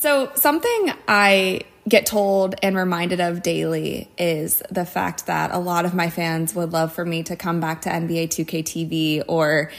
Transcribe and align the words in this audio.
So, 0.00 0.32
something 0.34 0.94
I 1.06 1.60
get 1.86 2.06
told 2.06 2.54
and 2.62 2.74
reminded 2.74 3.20
of 3.20 3.42
daily 3.42 4.08
is 4.16 4.62
the 4.70 4.86
fact 4.86 5.26
that 5.26 5.50
a 5.52 5.58
lot 5.58 5.84
of 5.84 5.92
my 5.92 6.08
fans 6.08 6.54
would 6.54 6.72
love 6.72 6.94
for 6.94 7.04
me 7.04 7.22
to 7.24 7.36
come 7.36 7.60
back 7.60 7.82
to 7.82 7.90
NBA 7.90 8.28
2K 8.28 8.62
TV 8.62 9.22
or 9.28 9.70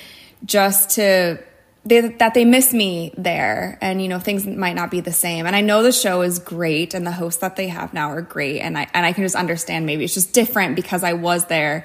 just 0.46 0.92
to 0.92 1.40
they, 1.86 2.02
that 2.02 2.36
they 2.36 2.46
miss 2.46 2.72
me 2.72 3.16
there. 3.18 3.80
And 3.82 4.00
you 4.00 4.10
know 4.10 4.20
things 4.20 4.46
might 4.46 4.76
not 4.76 4.92
be 4.92 5.00
the 5.00 5.12
same. 5.12 5.48
And 5.48 5.56
i 5.56 5.62
know 5.62 5.82
the 5.82 5.92
show 5.92 6.22
is 6.22 6.38
great 6.38 6.94
and 6.94 7.08
the 7.08 7.12
hosts 7.12 7.42
that 7.42 7.56
they 7.56 7.70
have 7.70 7.92
now 7.92 8.12
are 8.12 8.22
great. 8.22 8.60
And 8.60 8.78
i 8.78 8.88
and 8.94 9.04
i 9.08 9.14
can 9.14 9.24
just 9.24 9.36
understand 9.36 9.88
maybe 9.88 10.04
it's 10.04 10.14
just 10.14 10.34
different 10.34 10.76
because 10.76 11.04
i 11.04 11.14
was 11.14 11.46
there 11.46 11.84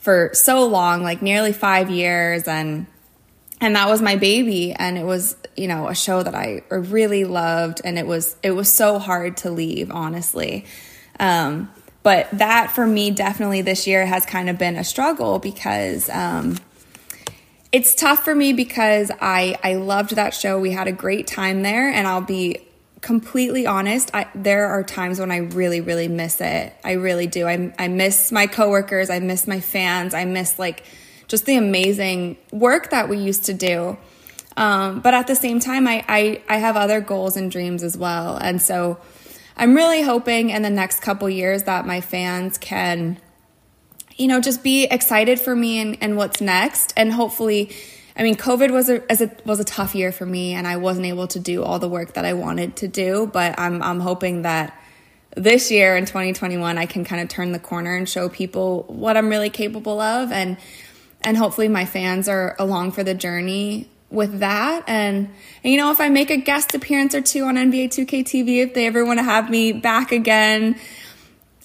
for 0.00 0.30
so 0.32 0.66
long 0.66 1.04
like 1.04 1.22
nearly 1.22 1.52
5 1.52 1.90
years. 1.90 2.48
And 2.48 2.86
and 3.60 3.76
that 3.76 3.88
was 3.88 4.02
my 4.02 4.16
baby. 4.16 4.72
And 4.72 4.98
it 4.98 5.04
was 5.04 5.36
you 5.56 5.68
know 5.68 5.88
a 5.88 5.94
show 5.94 6.22
that 6.22 6.34
i 6.34 6.62
really 6.70 7.24
loved 7.24 7.80
and 7.84 7.98
it 7.98 8.06
was 8.06 8.36
it 8.42 8.52
was 8.52 8.72
so 8.72 8.98
hard 8.98 9.36
to 9.38 9.50
leave 9.50 9.90
honestly. 9.90 10.64
Um, 11.20 11.70
but 12.02 12.28
that 12.32 12.72
for 12.72 12.86
me 12.86 13.10
definitely 13.10 13.62
this 13.62 13.86
year 13.86 14.04
has 14.04 14.26
kind 14.26 14.50
of 14.50 14.58
been 14.58 14.76
a 14.76 14.82
struggle 14.82 15.38
because 15.38 16.08
um, 16.10 16.58
it's 17.70 17.94
tough 17.94 18.24
for 18.24 18.34
me 18.34 18.52
because 18.52 19.10
i 19.20 19.56
i 19.62 19.74
loved 19.74 20.16
that 20.16 20.34
show. 20.34 20.58
We 20.58 20.70
had 20.70 20.88
a 20.88 20.92
great 20.92 21.26
time 21.26 21.62
there 21.62 21.90
and 21.90 22.06
i'll 22.06 22.20
be 22.20 22.66
completely 23.00 23.66
honest 23.66 24.10
I, 24.14 24.28
there 24.34 24.66
are 24.68 24.84
times 24.84 25.18
when 25.18 25.30
i 25.30 25.38
really 25.38 25.80
really 25.80 26.08
miss 26.08 26.40
it. 26.40 26.72
I 26.84 26.92
really 26.92 27.26
do. 27.26 27.46
I, 27.46 27.74
I 27.78 27.88
miss 27.88 28.32
my 28.32 28.46
coworkers. 28.46 29.10
I 29.10 29.18
miss 29.18 29.46
my 29.46 29.60
fans. 29.60 30.14
I 30.14 30.24
miss 30.24 30.58
like 30.58 30.84
just 31.28 31.46
the 31.46 31.56
amazing 31.56 32.36
work 32.52 32.90
that 32.90 33.08
we 33.08 33.16
used 33.16 33.44
to 33.44 33.54
do. 33.54 33.96
Um, 34.56 35.00
but 35.00 35.14
at 35.14 35.26
the 35.26 35.34
same 35.34 35.60
time, 35.60 35.86
I, 35.86 36.04
I, 36.08 36.42
I 36.48 36.56
have 36.58 36.76
other 36.76 37.00
goals 37.00 37.36
and 37.36 37.50
dreams 37.50 37.82
as 37.82 37.96
well. 37.96 38.36
And 38.36 38.60
so 38.60 38.98
I'm 39.56 39.74
really 39.74 40.02
hoping 40.02 40.50
in 40.50 40.62
the 40.62 40.70
next 40.70 41.00
couple 41.00 41.28
years 41.28 41.64
that 41.64 41.86
my 41.86 42.00
fans 42.00 42.58
can, 42.58 43.18
you 44.16 44.28
know, 44.28 44.40
just 44.40 44.62
be 44.62 44.84
excited 44.84 45.40
for 45.40 45.54
me 45.54 45.80
and, 45.80 45.98
and 46.00 46.16
what's 46.16 46.40
next. 46.40 46.92
And 46.96 47.12
hopefully, 47.12 47.70
I 48.16 48.22
mean, 48.22 48.36
COVID 48.36 48.70
was 48.70 48.90
a, 48.90 49.10
as 49.10 49.20
a, 49.20 49.30
was 49.44 49.60
a 49.60 49.64
tough 49.64 49.94
year 49.94 50.12
for 50.12 50.26
me 50.26 50.52
and 50.52 50.66
I 50.66 50.76
wasn't 50.76 51.06
able 51.06 51.28
to 51.28 51.40
do 51.40 51.62
all 51.62 51.78
the 51.78 51.88
work 51.88 52.14
that 52.14 52.24
I 52.24 52.34
wanted 52.34 52.76
to 52.76 52.88
do, 52.88 53.30
but 53.32 53.58
I'm, 53.58 53.82
I'm 53.82 54.00
hoping 54.00 54.42
that 54.42 54.78
this 55.34 55.70
year 55.70 55.96
in 55.96 56.04
2021, 56.04 56.76
I 56.76 56.84
can 56.84 57.04
kind 57.04 57.22
of 57.22 57.28
turn 57.28 57.52
the 57.52 57.58
corner 57.58 57.96
and 57.96 58.06
show 58.06 58.28
people 58.28 58.84
what 58.88 59.16
I'm 59.16 59.30
really 59.30 59.50
capable 59.50 59.98
of. 59.98 60.30
And 60.30 60.58
and 61.24 61.36
hopefully 61.36 61.68
my 61.68 61.84
fans 61.84 62.28
are 62.28 62.56
along 62.58 62.92
for 62.92 63.04
the 63.04 63.14
journey 63.14 63.88
with 64.12 64.40
that. 64.40 64.84
And, 64.86 65.28
and, 65.64 65.72
you 65.72 65.76
know, 65.78 65.90
if 65.90 66.00
I 66.00 66.08
make 66.08 66.30
a 66.30 66.36
guest 66.36 66.74
appearance 66.74 67.14
or 67.14 67.20
two 67.20 67.44
on 67.44 67.56
NBA 67.56 67.88
2K 67.88 68.20
TV, 68.22 68.62
if 68.62 68.74
they 68.74 68.86
ever 68.86 69.04
want 69.04 69.18
to 69.18 69.24
have 69.24 69.50
me 69.50 69.72
back 69.72 70.12
again, 70.12 70.78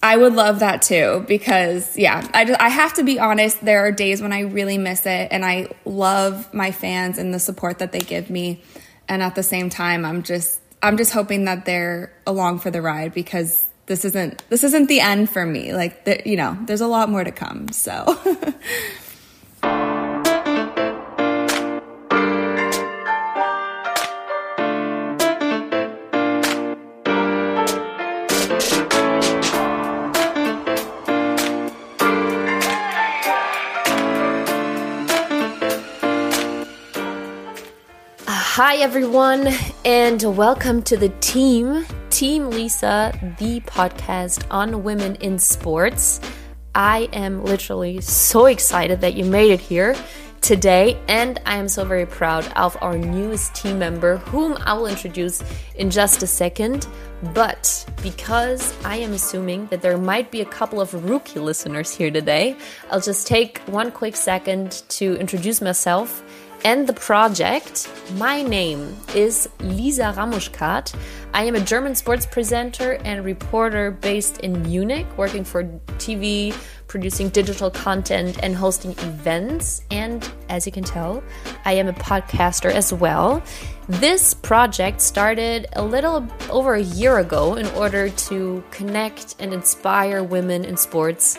I 0.02 0.16
would 0.16 0.34
love 0.34 0.60
that 0.60 0.84
too 0.84 1.26
because 1.28 1.98
yeah, 1.98 2.28
I 2.34 2.46
just, 2.46 2.62
I 2.62 2.70
have 2.70 2.94
to 2.96 3.04
be 3.04 3.20
honest, 3.20 3.64
there 3.64 3.86
are 3.86 3.92
days 3.92 4.22
when 4.22 4.32
I 4.32 4.42
really 4.42 4.78
miss 4.78 5.06
it 5.06 5.30
and 5.32 5.44
I 5.44 5.70
love 5.86 6.54
my 6.54 6.72
fans 6.72 7.18
and 7.18 7.34
the 7.34 7.40
support 7.40 7.80
that 7.80 7.92
they 7.92 8.00
give 8.00 8.30
me. 8.30 8.62
And 9.10 9.24
at 9.24 9.36
the 9.36 9.44
same 9.44 9.70
time, 9.70 10.06
I'm 10.06 10.24
just 10.24 10.60
I'm 10.84 10.98
just 10.98 11.12
hoping 11.12 11.46
that 11.46 11.66
they're 11.66 12.14
along 12.28 12.60
for 12.60 12.70
the 12.70 12.82
ride 12.82 13.14
because 13.14 13.68
this 13.88 14.06
isn't 14.06 14.44
this 14.50 14.64
isn't 14.64 14.88
the 14.88 15.00
end 15.00 15.30
for 15.30 15.46
me. 15.46 15.74
Like 15.74 16.06
the, 16.06 16.22
you 16.26 16.36
know, 16.36 16.58
there's 16.66 16.82
a 16.82 16.88
lot 16.88 17.10
more 17.10 17.24
to 17.24 17.32
come. 17.32 17.70
So 17.70 18.20
Hi, 38.58 38.78
everyone, 38.78 39.50
and 39.86 40.20
welcome 40.36 40.82
to 40.82 40.98
the 40.98 41.10
team, 41.20 41.86
Team 42.10 42.50
Lisa, 42.50 43.14
the 43.38 43.60
podcast 43.60 44.48
on 44.50 44.82
women 44.84 45.14
in 45.18 45.38
sports. 45.38 46.20
I 46.74 47.08
am 47.14 47.44
literally 47.46 48.02
so 48.02 48.48
excited 48.48 49.00
that 49.02 49.14
you 49.14 49.26
made 49.26 49.52
it 49.52 49.60
here 49.60 49.96
today, 50.42 51.00
and 51.08 51.40
I 51.46 51.58
am 51.58 51.68
so 51.68 51.86
very 51.86 52.08
proud 52.08 52.52
of 52.56 52.76
our 52.82 52.98
newest 52.98 53.54
team 53.54 53.78
member, 53.78 54.18
whom 54.18 54.58
I 54.62 54.74
will 54.74 54.88
introduce 54.88 55.44
in 55.76 55.92
just 55.92 56.24
a 56.24 56.28
second. 56.28 56.88
But 57.36 57.86
because 58.02 58.74
I 58.84 58.98
am 58.98 59.14
assuming 59.14 59.68
that 59.68 59.84
there 59.84 60.00
might 60.00 60.32
be 60.32 60.42
a 60.42 60.46
couple 60.46 60.82
of 60.82 60.96
rookie 61.08 61.40
listeners 61.40 61.94
here 61.94 62.10
today, 62.10 62.56
I'll 62.90 63.02
just 63.02 63.28
take 63.28 63.60
one 63.68 63.92
quick 63.92 64.16
second 64.16 64.84
to 64.90 65.16
introduce 65.18 65.62
myself 65.62 66.24
and 66.64 66.88
the 66.88 66.94
project. 66.94 67.90
My 68.14 68.42
name 68.42 68.96
is 69.16 69.50
Lisa 69.60 70.14
Ramuschkat. 70.16 70.96
I 71.34 71.44
am 71.44 71.56
a 71.56 71.60
German 71.60 71.96
sports 71.96 72.26
presenter 72.26 72.94
and 73.04 73.24
reporter 73.24 73.92
based 73.92 74.40
in 74.40 74.64
Munich, 74.64 75.06
working 75.18 75.44
for 75.44 75.64
TV, 75.98 76.56
producing 76.88 77.30
digital 77.30 77.70
content, 77.70 78.40
and 78.42 78.56
hosting 78.56 78.92
events. 78.92 79.82
And 79.92 80.30
as 80.50 80.66
you 80.66 80.72
can 80.72 80.84
tell, 80.84 81.24
I 81.66 81.74
am 81.74 81.88
a 81.88 81.94
podcaster 81.94 82.72
as 82.72 82.94
well. 82.94 83.44
This 83.88 84.34
project 84.34 85.02
started 85.02 85.68
a 85.74 85.84
little 85.84 86.28
over 86.50 86.76
a 86.76 86.82
year 86.82 87.20
ago 87.20 87.56
in 87.56 87.68
order 87.68 88.10
to 88.10 88.64
connect 88.72 89.36
and 89.40 89.54
inspire 89.54 90.24
women 90.24 90.66
in 90.66 90.78
sports 90.78 91.38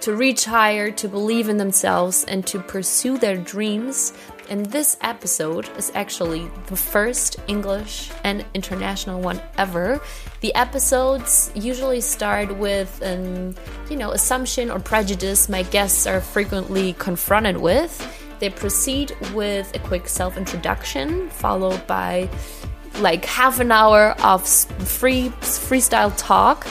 to 0.00 0.14
reach 0.14 0.44
higher, 0.44 0.90
to 0.90 1.08
believe 1.08 1.48
in 1.48 1.56
themselves, 1.56 2.24
and 2.24 2.46
to 2.46 2.58
pursue 2.60 3.18
their 3.18 3.36
dreams 3.36 4.12
and 4.48 4.66
this 4.66 4.96
episode 5.00 5.68
is 5.76 5.90
actually 5.94 6.50
the 6.66 6.76
first 6.76 7.36
English 7.46 8.10
and 8.24 8.44
international 8.54 9.20
one 9.20 9.40
ever. 9.58 10.00
The 10.40 10.54
episodes 10.54 11.50
usually 11.54 12.00
start 12.00 12.56
with 12.56 13.00
an, 13.02 13.56
you 13.90 13.96
know, 13.96 14.12
assumption 14.12 14.70
or 14.70 14.78
prejudice 14.78 15.48
my 15.48 15.62
guests 15.64 16.06
are 16.06 16.20
frequently 16.20 16.92
confronted 16.94 17.56
with. 17.56 17.92
They 18.38 18.50
proceed 18.50 19.16
with 19.34 19.74
a 19.74 19.78
quick 19.78 20.08
self-introduction 20.08 21.30
followed 21.30 21.86
by 21.86 22.28
like 23.00 23.24
half 23.24 23.60
an 23.60 23.72
hour 23.72 24.14
of 24.22 24.46
free 24.46 25.28
freestyle 25.40 26.12
talk 26.16 26.66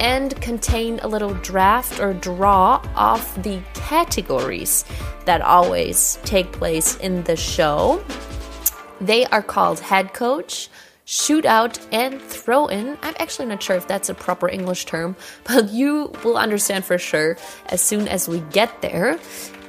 and 0.00 0.40
contain 0.40 0.98
a 1.00 1.08
little 1.08 1.34
draft 1.34 2.00
or 2.00 2.12
draw 2.14 2.82
of 2.96 3.42
the 3.42 3.60
categories 3.74 4.84
that 5.24 5.40
always 5.40 6.18
take 6.24 6.52
place 6.52 6.96
in 6.96 7.22
the 7.24 7.36
show. 7.36 8.04
They 9.00 9.26
are 9.26 9.42
called 9.42 9.80
head 9.80 10.14
coach, 10.14 10.68
shootout, 11.06 11.78
and 11.92 12.20
throw 12.20 12.66
in. 12.66 12.98
I'm 13.02 13.14
actually 13.18 13.46
not 13.46 13.62
sure 13.62 13.76
if 13.76 13.86
that's 13.86 14.08
a 14.08 14.14
proper 14.14 14.48
English 14.48 14.86
term, 14.86 15.16
but 15.44 15.70
you 15.70 16.12
will 16.24 16.36
understand 16.36 16.84
for 16.84 16.98
sure 16.98 17.36
as 17.66 17.80
soon 17.80 18.08
as 18.08 18.28
we 18.28 18.40
get 18.50 18.82
there. 18.82 19.18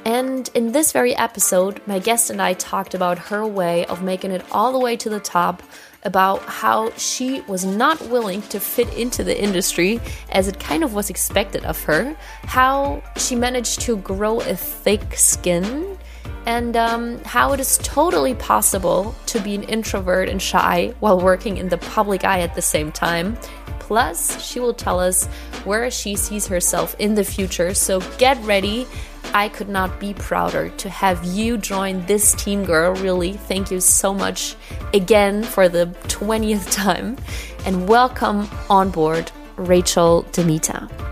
And 0.04 0.48
in 0.54 0.70
this 0.70 0.92
very 0.92 1.16
episode, 1.16 1.82
my 1.86 1.98
guest 1.98 2.30
and 2.30 2.40
I 2.40 2.52
talked 2.54 2.94
about 2.94 3.18
her 3.18 3.44
way 3.44 3.84
of 3.86 4.04
making 4.04 4.30
it 4.30 4.44
all 4.52 4.72
the 4.72 4.78
way 4.78 4.96
to 4.98 5.10
the 5.10 5.18
top 5.18 5.64
about 6.06 6.40
how 6.44 6.90
she 6.92 7.40
was 7.42 7.64
not 7.64 8.00
willing 8.08 8.40
to 8.42 8.60
fit 8.60 8.88
into 8.94 9.24
the 9.24 9.38
industry 9.38 10.00
as 10.30 10.46
it 10.46 10.58
kind 10.60 10.84
of 10.84 10.94
was 10.94 11.10
expected 11.10 11.64
of 11.64 11.82
her, 11.82 12.16
how 12.44 13.02
she 13.16 13.34
managed 13.34 13.80
to 13.82 13.96
grow 13.98 14.38
a 14.40 14.54
thick 14.54 15.02
skin, 15.14 15.98
and 16.46 16.76
um, 16.76 17.18
how 17.24 17.52
it 17.52 17.58
is 17.58 17.78
totally 17.82 18.34
possible 18.34 19.14
to 19.26 19.40
be 19.40 19.56
an 19.56 19.64
introvert 19.64 20.28
and 20.28 20.40
shy 20.40 20.94
while 21.00 21.20
working 21.20 21.56
in 21.56 21.68
the 21.68 21.78
public 21.78 22.24
eye 22.24 22.40
at 22.40 22.54
the 22.54 22.62
same 22.62 22.92
time. 22.92 23.36
Plus, 23.80 24.40
she 24.44 24.60
will 24.60 24.74
tell 24.74 25.00
us 25.00 25.26
where 25.64 25.90
she 25.90 26.14
sees 26.14 26.46
herself 26.46 26.94
in 27.00 27.14
the 27.14 27.24
future, 27.24 27.74
so 27.74 28.00
get 28.18 28.40
ready 28.44 28.86
I 29.34 29.48
could 29.48 29.68
not 29.68 30.00
be 30.00 30.14
prouder 30.14 30.70
to 30.70 30.88
have 30.88 31.24
you 31.24 31.58
join 31.58 32.04
this 32.06 32.34
team, 32.34 32.64
girl. 32.64 32.94
Really, 32.94 33.32
thank 33.32 33.70
you 33.70 33.80
so 33.80 34.14
much 34.14 34.56
again 34.94 35.42
for 35.42 35.68
the 35.68 35.86
20th 36.04 36.70
time. 36.72 37.16
And 37.64 37.88
welcome 37.88 38.48
on 38.70 38.90
board, 38.90 39.30
Rachel 39.56 40.24
DeMita. 40.32 41.05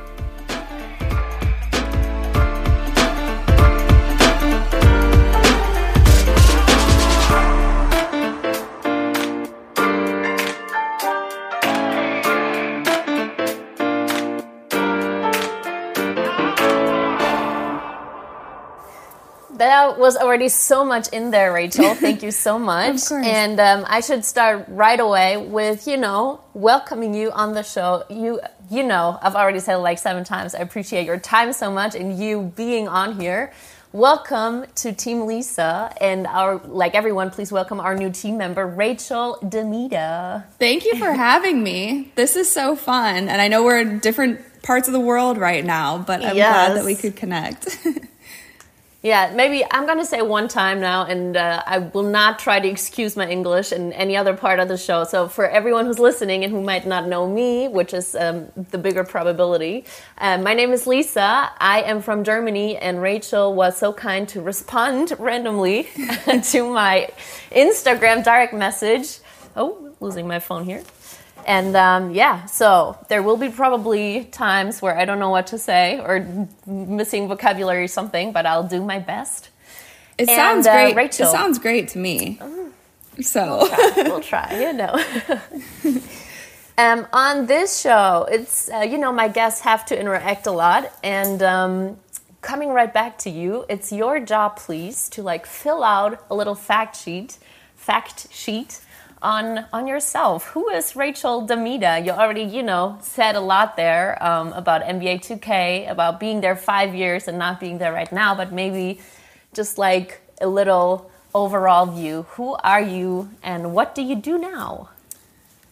Already 20.35 20.49
so 20.49 20.85
much 20.85 21.07
in 21.11 21.31
there, 21.31 21.53
Rachel. 21.53 21.95
Thank 21.95 22.25
you 22.25 22.33
so 22.33 22.59
much. 22.59 23.13
And 23.13 23.61
um, 23.61 23.85
I 23.87 24.01
should 24.01 24.25
start 24.25 24.65
right 24.67 24.99
away 24.99 25.37
with, 25.37 25.87
you 25.87 25.97
know, 25.97 26.41
welcoming 26.55 27.15
you 27.15 27.31
on 27.31 27.53
the 27.55 27.63
show. 27.63 28.03
You, 28.11 28.41
you 28.69 28.83
know, 28.83 29.17
I've 29.23 29.37
already 29.37 29.61
said 29.61 29.77
it 29.77 29.79
like 29.79 30.01
seven 30.01 30.25
times. 30.25 30.57
I 30.57 30.59
appreciate 30.59 31.07
your 31.07 31.21
time 31.21 31.53
so 31.53 31.71
much 31.71 31.95
and 31.95 32.19
you 32.19 32.53
being 32.57 32.89
on 32.89 33.21
here. 33.21 33.53
Welcome 33.93 34.67
to 34.75 34.93
Team 34.93 35.27
Lisa 35.27 35.95
and 36.01 36.27
our, 36.27 36.57
like 36.65 36.97
everyone, 36.97 37.31
please 37.31 37.53
welcome 37.53 37.79
our 37.79 37.95
new 37.95 38.11
team 38.11 38.37
member, 38.37 38.67
Rachel 38.67 39.39
DeMita. 39.41 40.47
Thank 40.59 40.85
you 40.85 40.97
for 40.97 41.13
having 41.13 41.63
me. 41.63 42.11
This 42.17 42.35
is 42.35 42.51
so 42.51 42.75
fun. 42.75 43.29
And 43.29 43.41
I 43.41 43.47
know 43.47 43.63
we're 43.63 43.79
in 43.79 44.01
different 44.01 44.41
parts 44.65 44.89
of 44.89 44.95
the 44.95 44.99
world 45.01 45.39
right 45.39 45.65
now, 45.65 45.99
but 45.99 46.25
I'm 46.25 46.37
Yes. 46.37 46.51
glad 46.51 46.77
that 46.77 46.85
we 46.85 46.97
could 46.97 47.15
connect. 47.15 47.79
Yeah, 49.05 49.35
maybe 49.35 49.63
I'm 49.71 49.85
going 49.85 49.99
to 49.99 50.07
say 50.07 50.23
one 50.23 50.49
time 50.49 50.81
now, 50.81 51.05
and 51.05 51.37
uh, 51.37 51.63
I 51.67 51.77
will 51.77 52.05
not 52.05 52.39
try 52.39 52.59
to 52.59 52.67
excuse 52.67 53.17
my 53.17 53.29
English 53.29 53.71
in 53.71 53.93
any 53.93 54.17
other 54.17 54.35
part 54.35 54.61
of 54.61 54.69
the 54.69 54.79
show. 54.79 55.05
So, 55.05 55.29
for 55.29 55.47
everyone 55.47 55.85
who's 55.85 55.99
listening 55.99 56.43
and 56.43 56.51
who 56.51 56.63
might 56.63 56.87
not 56.87 57.07
know 57.07 57.29
me, 57.29 57.69
which 57.69 57.93
is 57.93 58.15
um, 58.15 58.49
the 58.71 58.79
bigger 58.79 59.05
probability, 59.05 59.85
uh, 60.17 60.39
my 60.39 60.55
name 60.55 60.73
is 60.73 60.87
Lisa. 60.87 61.53
I 61.59 61.83
am 61.83 62.01
from 62.01 62.25
Germany, 62.25 62.79
and 62.79 63.03
Rachel 63.03 63.55
was 63.55 63.77
so 63.77 63.93
kind 63.93 64.27
to 64.31 64.41
respond 64.41 65.13
randomly 65.19 65.83
to 66.53 66.73
my 66.73 67.11
Instagram 67.53 68.25
direct 68.25 68.55
message. 68.55 69.19
Oh, 69.55 69.95
losing 70.01 70.27
my 70.27 70.39
phone 70.39 70.65
here. 70.65 70.83
And 71.47 71.77
um, 71.77 72.13
yeah, 72.13 72.47
so 72.47 72.99
there 73.09 73.23
will 73.23 73.37
be 73.37 73.49
probably 73.49 74.25
times 74.25 74.81
where 74.81 74.97
I 74.99 75.05
don't 75.05 75.19
know 75.19 75.31
what 75.31 75.49
to 75.49 75.59
say 75.59 76.01
or 76.01 76.49
missing 76.67 77.29
vocabulary 77.29 77.85
or 77.85 77.89
something, 77.89 78.33
but 78.33 78.47
I'll 78.47 78.67
do 78.67 78.83
my 78.83 78.99
best. 78.99 79.51
It 80.19 80.29
And, 80.29 80.37
sounds 80.37 80.67
uh, 80.67 80.73
great. 80.73 80.97
Rachel. 80.97 81.27
It 81.27 81.31
sounds 81.33 81.59
great 81.59 81.89
to 81.89 81.99
me. 81.99 82.39
So 83.21 83.69
we'll 83.97 84.21
try, 84.21 84.59
you 84.61 84.73
know. 84.73 85.05
um, 86.79 87.07
on 87.13 87.47
this 87.47 87.81
show, 87.81 88.27
it's, 88.31 88.71
uh, 88.71 88.81
you 88.81 88.99
know, 88.99 89.13
my 89.13 89.29
guests 89.29 89.61
have 89.63 89.85
to 89.87 89.99
interact 89.99 90.47
a 90.47 90.51
lot. 90.51 90.91
And 91.03 91.43
um, 91.43 91.97
coming 92.41 92.71
right 92.71 92.93
back 92.93 93.19
to 93.19 93.31
you, 93.31 93.65
it's 93.69 93.93
your 93.93 94.19
job, 94.21 94.57
please, 94.57 95.09
to 95.11 95.23
like 95.23 95.47
fill 95.47 95.85
out 95.85 96.25
a 96.31 96.35
little 96.35 96.55
fact 96.55 96.97
sheet, 96.97 97.39
fact 97.77 98.33
sheet 98.33 98.81
on 99.25 99.65
on 99.73 99.89
yourself. 99.89 100.49
Who 100.49 100.69
is 100.69 100.95
Rachel 100.95 101.49
DeMita? 101.49 102.05
You 102.05 102.13
already, 102.13 102.43
you 102.43 102.63
know, 102.63 102.99
said 103.01 103.35
a 103.35 103.41
lot 103.41 103.77
there 103.77 104.23
um, 104.23 104.53
about 104.53 104.83
NBA 104.83 105.25
2K, 105.25 105.91
about 105.91 106.21
being 106.21 106.43
there 106.43 106.55
five 106.55 106.95
years 106.95 107.27
and 107.27 107.39
not 107.39 107.59
being 107.59 107.79
there 107.79 107.93
right 107.93 108.13
now, 108.13 108.35
but 108.37 108.53
maybe 108.53 109.01
just 109.55 109.79
like 109.79 110.21
a 110.41 110.47
little 110.47 111.11
overall 111.35 111.87
view. 111.87 112.27
Who 112.37 112.55
are 112.55 112.83
you 112.83 113.31
and 113.43 113.73
what 113.75 113.95
do 113.95 114.03
you 114.03 114.15
do 114.15 114.39
now? 114.39 114.91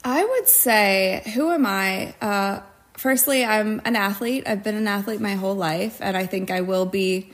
I 0.05 0.25
would 0.25 0.49
say, 0.49 1.23
who 1.35 1.53
am 1.53 1.65
I? 1.65 2.15
Uh, 2.21 2.61
firstly, 2.95 3.45
I'm 3.45 3.81
an 3.85 3.95
athlete. 3.95 4.45
I've 4.47 4.65
been 4.65 4.75
an 4.75 4.89
athlete 4.89 5.21
my 5.21 5.35
whole 5.35 5.55
life, 5.55 5.99
and 6.01 6.17
I 6.17 6.27
think 6.27 6.51
I 6.51 6.63
will 6.63 6.87
be 6.87 7.31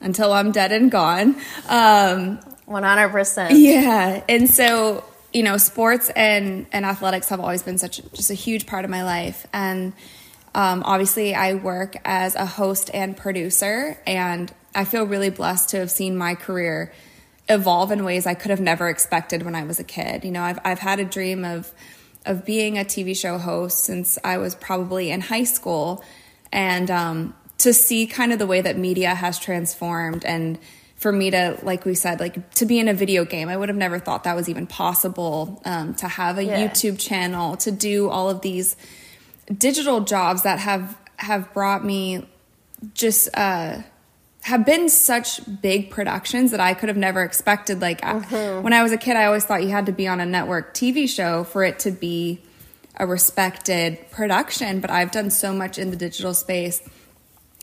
until 0.00 0.32
I'm 0.32 0.50
dead 0.50 0.72
and 0.72 0.90
gone. 0.90 1.36
Um, 1.68 2.40
100%. 2.66 3.50
Yeah, 3.52 4.22
and 4.28 4.48
so 4.48 5.04
you 5.32 5.42
know, 5.42 5.56
sports 5.56 6.10
and 6.16 6.66
and 6.72 6.84
athletics 6.84 7.28
have 7.28 7.40
always 7.40 7.62
been 7.62 7.78
such 7.78 8.00
just 8.12 8.30
a 8.30 8.34
huge 8.34 8.66
part 8.66 8.84
of 8.84 8.90
my 8.90 9.04
life, 9.04 9.46
and 9.52 9.92
um, 10.54 10.82
obviously, 10.84 11.34
I 11.34 11.54
work 11.54 11.96
as 12.04 12.34
a 12.34 12.46
host 12.46 12.90
and 12.92 13.16
producer, 13.16 13.98
and 14.06 14.52
I 14.74 14.84
feel 14.84 15.04
really 15.04 15.30
blessed 15.30 15.70
to 15.70 15.78
have 15.78 15.90
seen 15.90 16.16
my 16.16 16.34
career 16.34 16.92
evolve 17.48 17.92
in 17.92 18.04
ways 18.04 18.26
I 18.26 18.34
could 18.34 18.50
have 18.50 18.60
never 18.60 18.88
expected 18.88 19.42
when 19.42 19.54
I 19.54 19.64
was 19.64 19.78
a 19.78 19.84
kid. 19.84 20.24
You 20.24 20.32
know, 20.32 20.42
I've 20.42 20.58
I've 20.64 20.80
had 20.80 20.98
a 20.98 21.04
dream 21.04 21.44
of 21.44 21.72
of 22.26 22.44
being 22.44 22.78
a 22.78 22.84
TV 22.84 23.16
show 23.16 23.38
host 23.38 23.84
since 23.84 24.18
I 24.24 24.38
was 24.38 24.54
probably 24.56 25.10
in 25.10 25.20
high 25.20 25.44
school, 25.44 26.04
and 26.52 26.90
um, 26.90 27.34
to 27.58 27.72
see 27.72 28.06
kind 28.06 28.32
of 28.32 28.38
the 28.40 28.46
way 28.46 28.60
that 28.60 28.76
media 28.76 29.14
has 29.14 29.38
transformed 29.38 30.24
and 30.24 30.58
for 31.00 31.10
me 31.10 31.30
to 31.30 31.58
like 31.62 31.84
we 31.86 31.94
said 31.94 32.20
like 32.20 32.50
to 32.54 32.66
be 32.66 32.78
in 32.78 32.86
a 32.86 32.92
video 32.94 33.24
game 33.24 33.48
i 33.48 33.56
would 33.56 33.68
have 33.70 33.76
never 33.76 33.98
thought 33.98 34.24
that 34.24 34.36
was 34.36 34.48
even 34.50 34.66
possible 34.66 35.60
um, 35.64 35.94
to 35.94 36.06
have 36.06 36.36
a 36.36 36.44
Yeah. 36.44 36.68
youtube 36.68 36.98
channel 36.98 37.56
to 37.56 37.70
do 37.70 38.10
all 38.10 38.28
of 38.28 38.42
these 38.42 38.76
digital 39.56 40.02
jobs 40.02 40.42
that 40.42 40.58
have 40.58 40.96
have 41.16 41.52
brought 41.54 41.84
me 41.84 42.26
just 42.94 43.28
uh 43.34 43.78
have 44.42 44.64
been 44.64 44.88
such 44.88 45.40
big 45.60 45.90
productions 45.90 46.50
that 46.52 46.60
I 46.60 46.72
could 46.72 46.88
have 46.88 46.96
never 46.96 47.22
expected. 47.22 47.82
Like 47.82 48.02
I- 48.02 48.60
when 48.62 48.72
I 48.72 48.82
was 48.82 48.90
a 48.90 48.96
kid, 48.96 49.14
I 49.14 49.26
always 49.26 49.44
thought 49.44 49.62
you 49.62 49.68
had 49.68 49.84
to 49.84 49.92
be 49.92 50.08
on 50.08 50.18
a 50.18 50.24
network 50.24 50.72
TV 50.72 51.06
show 51.06 51.44
for 51.44 51.62
it 51.62 51.78
to 51.80 51.90
be 51.90 52.40
a 52.96 53.06
respected 53.06 53.98
production. 54.10 54.80
But 54.80 54.88
I've 54.90 55.10
done 55.10 55.28
so 55.30 55.52
much 55.52 55.76
in 55.78 55.90
the 55.90 55.96
digital 55.96 56.32
space, 56.32 56.80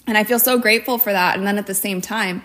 and 0.06 0.20
I 0.20 0.24
feel 0.24 0.38
so 0.38 0.60
grateful 0.60 1.00
for 1.00 1.12
that. 1.12 1.36
And 1.36 1.48
then 1.48 1.58
at 1.58 1.66
the 1.66 1.74
same 1.74 2.00
time, 2.00 2.44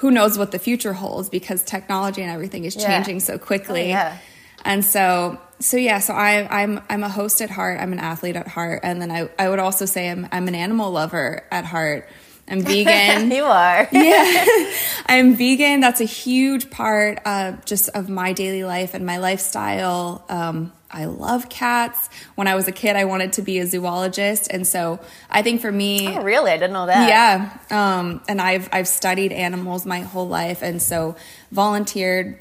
who 0.00 0.10
knows 0.10 0.36
what 0.38 0.50
the 0.50 0.58
future 0.58 0.92
holds 0.92 1.28
because 1.28 1.62
technology 1.62 2.20
and 2.22 2.30
everything 2.30 2.64
is 2.64 2.74
Yeah. 2.76 2.86
changing 2.88 3.20
so 3.20 3.38
quickly. 3.38 3.84
Oh, 3.84 3.96
yeah. 3.96 4.16
And 4.64 4.84
so, 4.84 5.38
so 5.58 5.76
yeah, 5.78 6.00
so 6.00 6.12
I, 6.12 6.46
I'm 6.62 6.80
I'm 6.90 7.02
a 7.02 7.08
host 7.08 7.40
at 7.40 7.48
heart. 7.50 7.80
I'm 7.80 7.92
an 7.92 7.98
athlete 7.98 8.36
at 8.36 8.46
heart, 8.48 8.80
and 8.82 9.00
then 9.00 9.10
I, 9.10 9.28
I 9.38 9.48
would 9.48 9.58
also 9.58 9.86
say 9.86 10.10
I'm 10.10 10.28
I'm 10.32 10.48
an 10.48 10.54
animal 10.54 10.90
lover 10.90 11.44
at 11.50 11.64
heart. 11.64 12.06
I'm 12.48 12.60
vegan. 12.70 13.30
you 13.30 13.44
are. 13.44 13.88
yeah, 13.92 14.70
I'm 15.06 15.34
vegan. 15.36 15.80
That's 15.80 16.00
a 16.02 16.04
huge 16.04 16.68
part 16.70 17.20
of 17.26 17.64
just 17.64 17.88
of 17.90 18.08
my 18.10 18.32
daily 18.34 18.64
life 18.64 18.92
and 18.92 19.06
my 19.06 19.16
lifestyle. 19.18 20.24
Um, 20.28 20.72
I 20.92 21.04
love 21.04 21.48
cats. 21.48 22.08
When 22.34 22.48
I 22.48 22.54
was 22.56 22.66
a 22.68 22.72
kid, 22.72 22.96
I 22.96 23.04
wanted 23.04 23.34
to 23.34 23.42
be 23.42 23.58
a 23.60 23.66
zoologist, 23.66 24.48
and 24.50 24.66
so 24.66 24.98
I 25.30 25.42
think 25.42 25.60
for 25.60 25.70
me, 25.70 26.08
Oh, 26.08 26.22
really? 26.22 26.50
I 26.50 26.56
didn't 26.56 26.72
know 26.72 26.86
that. 26.86 27.08
yeah, 27.08 27.58
um, 27.70 28.20
and 28.28 28.40
I've 28.40 28.68
I've 28.72 28.88
studied 28.88 29.32
animals 29.32 29.86
my 29.86 30.00
whole 30.00 30.26
life, 30.28 30.62
and 30.62 30.82
so 30.82 31.14
volunteered 31.52 32.38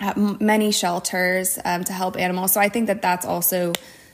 at 0.00 0.16
m- 0.16 0.38
many 0.40 0.72
shelters 0.72 1.58
um, 1.64 1.84
to 1.84 1.92
help 1.92 2.18
animals. 2.18 2.52
So 2.52 2.60
I 2.60 2.68
think 2.68 2.88
that 2.88 3.02
that's 3.02 3.24
also 3.26 3.72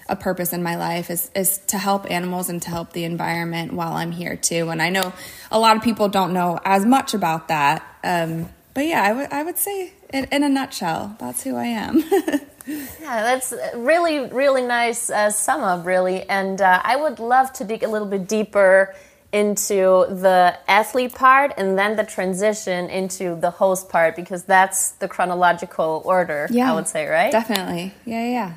a 0.08 0.16
purpose 0.16 0.52
in 0.52 0.62
my 0.62 0.76
life 0.76 1.10
is 1.10 1.30
is 1.34 1.58
to 1.68 1.78
help 1.78 2.10
animals 2.10 2.48
and 2.50 2.60
to 2.62 2.68
help 2.70 2.92
the 2.92 3.04
environment 3.04 3.72
while 3.72 3.92
I'm 3.94 4.10
here 4.12 4.36
too. 4.36 4.68
And 4.70 4.82
I 4.82 4.90
know 4.90 5.12
a 5.50 5.58
lot 5.58 5.76
of 5.76 5.82
people 5.82 6.08
don't 6.08 6.32
know 6.32 6.58
as 6.64 6.84
much 6.84 7.14
about 7.14 7.48
that, 7.48 7.82
um, 8.04 8.48
but 8.74 8.86
yeah, 8.86 9.02
I 9.02 9.12
would 9.12 9.32
I 9.32 9.42
would 9.42 9.58
say 9.58 9.92
in, 10.12 10.24
in 10.32 10.42
a 10.42 10.48
nutshell, 10.48 11.16
that's 11.18 11.42
who 11.42 11.56
I 11.56 11.66
am. 11.66 12.04
Yeah, 12.66 13.22
that's 13.22 13.52
really, 13.74 14.20
really 14.28 14.62
nice 14.62 15.10
uh, 15.10 15.30
sum 15.30 15.62
up, 15.62 15.84
really. 15.84 16.22
And 16.28 16.60
uh, 16.60 16.80
I 16.84 16.96
would 16.96 17.18
love 17.18 17.52
to 17.54 17.64
dig 17.64 17.82
a 17.82 17.88
little 17.88 18.08
bit 18.08 18.28
deeper 18.28 18.94
into 19.32 20.06
the 20.10 20.56
athlete 20.68 21.14
part 21.14 21.54
and 21.56 21.78
then 21.78 21.96
the 21.96 22.04
transition 22.04 22.90
into 22.90 23.34
the 23.34 23.50
host 23.50 23.88
part 23.88 24.14
because 24.14 24.44
that's 24.44 24.90
the 24.92 25.08
chronological 25.08 26.02
order, 26.04 26.46
yeah, 26.50 26.70
I 26.70 26.74
would 26.74 26.86
say, 26.86 27.06
right? 27.06 27.32
Definitely, 27.32 27.94
yeah, 28.04 28.26
yeah. 28.26 28.54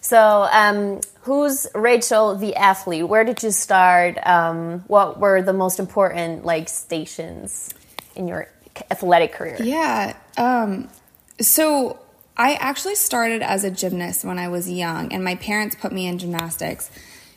So, 0.00 0.48
um, 0.50 1.00
who's 1.20 1.66
Rachel, 1.74 2.34
the 2.34 2.56
athlete? 2.56 3.06
Where 3.06 3.24
did 3.24 3.42
you 3.42 3.50
start? 3.50 4.18
Um, 4.26 4.80
what 4.86 5.20
were 5.20 5.42
the 5.42 5.52
most 5.52 5.78
important 5.78 6.44
like 6.44 6.68
stations 6.68 7.72
in 8.16 8.28
your 8.28 8.48
athletic 8.90 9.32
career? 9.32 9.56
Yeah. 9.60 10.16
Um, 10.36 10.88
so 11.40 11.98
I 12.36 12.54
actually 12.54 12.96
started 12.96 13.42
as 13.42 13.64
a 13.64 13.70
gymnast 13.70 14.24
when 14.24 14.38
I 14.38 14.48
was 14.48 14.70
young, 14.70 15.12
and 15.12 15.22
my 15.22 15.36
parents 15.36 15.76
put 15.76 15.92
me 15.92 16.06
in 16.06 16.18
gymnastics. 16.18 16.90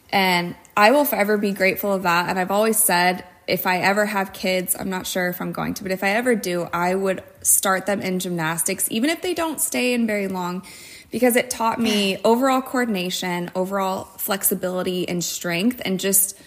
And 0.09 0.55
I 0.75 0.91
will 0.91 1.05
forever 1.05 1.37
be 1.37 1.51
grateful 1.51 1.93
of 1.93 2.03
that. 2.03 2.29
And 2.29 2.39
I've 2.39 2.51
always 2.51 2.77
said, 2.77 3.25
if 3.45 3.67
I 3.67 3.79
ever 3.79 4.05
have 4.05 4.33
kids, 4.33 4.75
I'm 4.77 4.89
not 4.89 5.05
sure 5.05 5.29
if 5.29 5.41
I'm 5.41 5.51
going 5.51 5.73
to, 5.75 5.83
but 5.83 5.91
if 5.91 6.03
I 6.03 6.11
ever 6.11 6.35
do, 6.35 6.67
I 6.73 6.95
would 6.95 7.23
start 7.41 7.85
them 7.85 8.01
in 8.01 8.19
gymnastics, 8.19 8.87
even 8.91 9.09
if 9.09 9.21
they 9.21 9.33
don't 9.33 9.61
stay 9.61 9.93
in 9.93 10.07
very 10.07 10.27
long, 10.27 10.65
because 11.11 11.35
it 11.35 11.49
taught 11.49 11.79
me 11.79 12.17
overall 12.25 12.61
coordination, 12.61 13.51
overall 13.55 14.05
flexibility, 14.17 15.07
and 15.07 15.23
strength, 15.23 15.81
and 15.85 15.99
just 15.99 16.37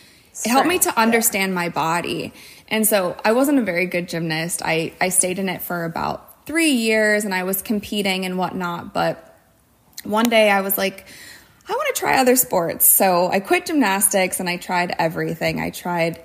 it 0.44 0.48
helped 0.48 0.68
me 0.68 0.78
to 0.80 0.98
understand 0.98 1.54
my 1.54 1.68
body. 1.68 2.32
And 2.68 2.86
so 2.86 3.16
I 3.24 3.32
wasn't 3.32 3.58
a 3.58 3.62
very 3.62 3.86
good 3.86 4.08
gymnast. 4.08 4.62
I, 4.64 4.92
I 5.00 5.08
stayed 5.08 5.38
in 5.38 5.48
it 5.48 5.62
for 5.62 5.84
about 5.84 6.46
three 6.46 6.72
years 6.72 7.24
and 7.24 7.34
I 7.34 7.44
was 7.44 7.62
competing 7.62 8.24
and 8.24 8.38
whatnot. 8.38 8.94
But 8.94 9.36
one 10.04 10.28
day 10.28 10.50
I 10.50 10.60
was 10.60 10.78
like, 10.78 11.06
I 11.68 11.72
want 11.72 11.94
to 11.94 12.00
try 12.00 12.18
other 12.18 12.36
sports. 12.36 12.86
So 12.86 13.30
I 13.30 13.40
quit 13.40 13.66
gymnastics 13.66 14.40
and 14.40 14.48
I 14.48 14.56
tried 14.56 14.94
everything. 14.98 15.60
I 15.60 15.70
tried 15.70 16.20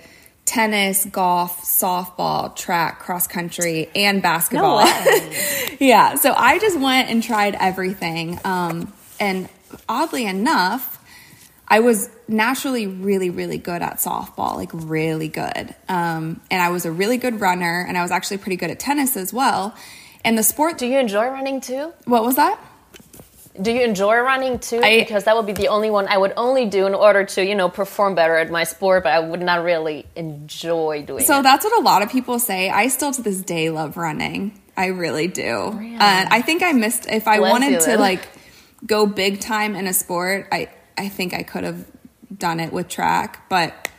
tennis, 0.46 1.06
golf, 1.06 1.64
softball, 1.64 2.56
track, 2.56 3.00
cross 3.00 3.28
country, 3.28 3.90
and 3.96 4.22
basketball. 4.22 4.78
way. 4.78 5.78
yeah. 5.80 6.16
So 6.16 6.34
I 6.34 6.60
just 6.60 6.80
went 6.80 7.10
and 7.10 7.22
tried 7.22 7.56
everything. 7.56 8.40
Um, 8.44 8.94
and 9.20 9.50
oddly 9.90 10.26
enough, 10.26 10.95
I 11.68 11.80
was 11.80 12.10
naturally 12.28 12.86
really, 12.88 13.30
really 13.30 13.58
good 13.58 13.82
at 13.82 13.98
softball, 13.98 14.56
like 14.56 14.70
really 14.74 15.28
good. 15.28 15.74
Um, 15.90 16.42
and 16.52 16.62
I 16.62 16.70
was 16.70 16.86
a 16.86 16.92
really 16.92 17.18
good 17.18 17.42
runner, 17.42 17.84
and 17.88 17.98
I 17.98 18.02
was 18.04 18.12
actually 18.12 18.38
pretty 18.38 18.56
good 18.58 18.70
at 18.72 18.80
tennis 18.80 19.18
as 19.18 19.34
well. 19.34 19.76
And 20.24 20.38
the 20.38 20.44
sport. 20.44 20.78
Do 20.78 20.86
you 20.88 21.00
enjoy 21.00 21.26
running 21.28 21.62
too? 21.62 21.92
What 22.06 22.24
was 22.24 22.36
that? 22.36 22.60
Do 23.62 23.72
you 23.72 23.84
enjoy 23.84 24.18
running 24.18 24.60
too? 24.60 24.82
I- 24.84 25.00
because 25.00 25.24
that 25.24 25.36
would 25.38 25.46
be 25.46 25.54
the 25.54 25.70
only 25.70 25.90
one 25.90 26.08
I 26.08 26.18
would 26.18 26.34
only 26.36 26.66
do 26.66 26.86
in 26.88 26.94
order 26.94 27.24
to, 27.26 27.44
you 27.46 27.56
know, 27.56 27.70
perform 27.70 28.14
better 28.14 28.36
at 28.36 28.52
my 28.52 28.64
sport, 28.66 29.04
but 29.04 29.14
I 29.14 29.20
would 29.20 29.42
not 29.42 29.64
really 29.64 30.06
enjoy 30.16 31.04
doing 31.08 31.24
So 31.26 31.40
it. 31.40 31.44
that's 31.44 31.64
what 31.64 31.80
a 31.80 31.82
lot 31.84 32.02
of 32.02 32.10
people 32.12 32.38
say. 32.38 32.70
I 32.70 32.90
still 32.90 33.14
to 33.14 33.22
this 33.22 33.42
day 33.42 33.70
love 33.70 33.96
running. 33.98 34.60
I 34.76 34.88
really 34.88 35.28
do. 35.28 35.72
Really? 35.72 35.96
Uh, 35.96 36.26
I 36.30 36.42
think 36.42 36.64
I 36.64 36.74
missed 36.74 37.06
if 37.10 37.28
I 37.30 37.38
Bless 37.38 37.52
wanted 37.52 37.80
to 37.82 37.98
like 37.98 38.28
go 38.86 39.06
big 39.06 39.40
time 39.40 39.74
in 39.76 39.88
a 39.88 39.94
sport. 39.94 40.48
I 40.52 40.68
I 40.98 41.10
think 41.10 41.34
I 41.34 41.44
could 41.44 41.64
have 41.64 41.86
done 42.36 42.60
it 42.60 42.72
with 42.74 42.88
track, 42.88 43.48
but 43.50 43.90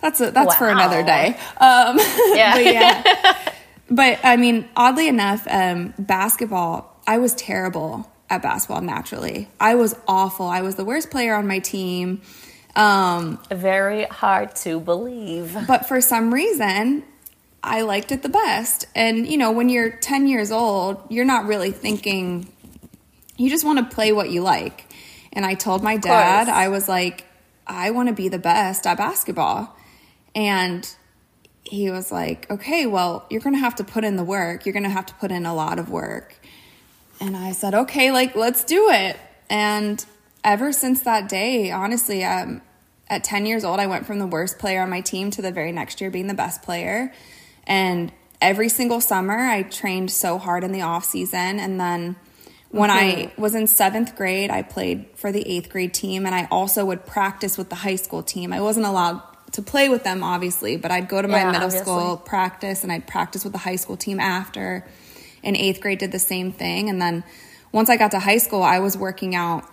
that's 0.00 0.20
a, 0.20 0.30
that's 0.30 0.54
for 0.56 0.68
another 0.68 1.02
day. 1.02 1.36
Um, 1.58 1.98
Yeah. 2.34 2.54
but 2.54 2.64
yeah. 2.64 3.52
but 3.90 4.20
I 4.24 4.36
mean, 4.36 4.68
oddly 4.76 5.08
enough, 5.08 5.46
um, 5.50 5.94
basketball. 5.98 6.94
I 7.06 7.18
was 7.18 7.34
terrible 7.34 8.10
at 8.28 8.42
basketball 8.42 8.82
naturally. 8.82 9.48
I 9.60 9.76
was 9.76 9.94
awful. 10.08 10.46
I 10.46 10.62
was 10.62 10.74
the 10.74 10.84
worst 10.84 11.10
player 11.10 11.34
on 11.34 11.46
my 11.46 11.60
team. 11.60 12.20
Um, 12.74 13.38
Very 13.50 14.04
hard 14.04 14.54
to 14.56 14.80
believe. 14.80 15.56
but 15.66 15.86
for 15.86 16.00
some 16.02 16.32
reason 16.34 17.04
i 17.64 17.80
liked 17.80 18.12
it 18.12 18.22
the 18.22 18.28
best 18.28 18.86
and 18.94 19.26
you 19.26 19.38
know 19.38 19.50
when 19.50 19.68
you're 19.70 19.90
10 19.90 20.28
years 20.28 20.52
old 20.52 21.02
you're 21.08 21.24
not 21.24 21.46
really 21.46 21.70
thinking 21.72 22.46
you 23.38 23.48
just 23.48 23.64
want 23.64 23.78
to 23.78 23.94
play 23.96 24.12
what 24.12 24.28
you 24.30 24.42
like 24.42 24.85
and 25.36 25.46
i 25.46 25.54
told 25.54 25.82
my 25.82 25.96
dad 25.96 26.48
i 26.48 26.66
was 26.66 26.88
like 26.88 27.24
i 27.68 27.92
want 27.92 28.08
to 28.08 28.14
be 28.14 28.28
the 28.28 28.38
best 28.38 28.86
at 28.86 28.96
basketball 28.96 29.76
and 30.34 30.96
he 31.62 31.88
was 31.90 32.10
like 32.10 32.50
okay 32.50 32.86
well 32.86 33.24
you're 33.30 33.40
gonna 33.40 33.56
have 33.58 33.76
to 33.76 33.84
put 33.84 34.02
in 34.02 34.16
the 34.16 34.24
work 34.24 34.66
you're 34.66 34.72
gonna 34.72 34.88
have 34.88 35.06
to 35.06 35.14
put 35.14 35.30
in 35.30 35.46
a 35.46 35.54
lot 35.54 35.78
of 35.78 35.88
work 35.88 36.40
and 37.20 37.36
I 37.36 37.52
said, 37.52 37.74
okay, 37.74 38.10
like, 38.10 38.34
let's 38.36 38.64
do 38.64 38.90
it. 38.90 39.18
And 39.48 40.04
ever 40.44 40.72
since 40.72 41.02
that 41.02 41.28
day, 41.28 41.70
honestly, 41.70 42.24
um, 42.24 42.62
at 43.08 43.24
10 43.24 43.46
years 43.46 43.64
old, 43.64 43.80
I 43.80 43.86
went 43.86 44.06
from 44.06 44.18
the 44.18 44.26
worst 44.26 44.58
player 44.58 44.82
on 44.82 44.90
my 44.90 45.00
team 45.00 45.30
to 45.32 45.42
the 45.42 45.52
very 45.52 45.72
next 45.72 46.00
year 46.00 46.10
being 46.10 46.26
the 46.26 46.34
best 46.34 46.62
player. 46.62 47.12
And 47.66 48.12
every 48.40 48.68
single 48.68 49.00
summer, 49.00 49.38
I 49.38 49.62
trained 49.62 50.10
so 50.10 50.38
hard 50.38 50.64
in 50.64 50.72
the 50.72 50.82
off 50.82 51.04
season. 51.04 51.58
And 51.58 51.80
then 51.80 52.16
when 52.70 52.90
I 52.90 53.32
was 53.38 53.54
in 53.54 53.66
seventh 53.66 54.16
grade, 54.16 54.50
I 54.50 54.62
played 54.62 55.06
for 55.14 55.32
the 55.32 55.46
eighth 55.48 55.70
grade 55.70 55.94
team. 55.94 56.26
And 56.26 56.34
I 56.34 56.48
also 56.50 56.84
would 56.84 57.06
practice 57.06 57.56
with 57.56 57.68
the 57.68 57.76
high 57.76 57.96
school 57.96 58.22
team. 58.22 58.52
I 58.52 58.60
wasn't 58.60 58.86
allowed 58.86 59.22
to 59.52 59.62
play 59.62 59.88
with 59.88 60.04
them, 60.04 60.22
obviously, 60.22 60.76
but 60.76 60.90
I'd 60.90 61.08
go 61.08 61.22
to 61.22 61.28
my 61.28 61.38
Yeah, 61.38 61.52
middle 61.52 61.66
obviously. 61.66 61.84
school 61.84 62.16
practice 62.16 62.82
and 62.82 62.92
I'd 62.92 63.06
practice 63.06 63.44
with 63.44 63.52
the 63.52 63.60
high 63.60 63.76
school 63.76 63.96
team 63.96 64.20
after. 64.20 64.86
In 65.42 65.56
eighth 65.56 65.80
grade, 65.80 65.98
did 65.98 66.12
the 66.12 66.18
same 66.18 66.52
thing. 66.52 66.90
And 66.90 67.00
then 67.00 67.22
once 67.72 67.88
I 67.88 67.96
got 67.96 68.10
to 68.10 68.18
high 68.18 68.38
school, 68.38 68.62
I 68.62 68.80
was 68.80 68.96
working 68.96 69.34
out 69.34 69.64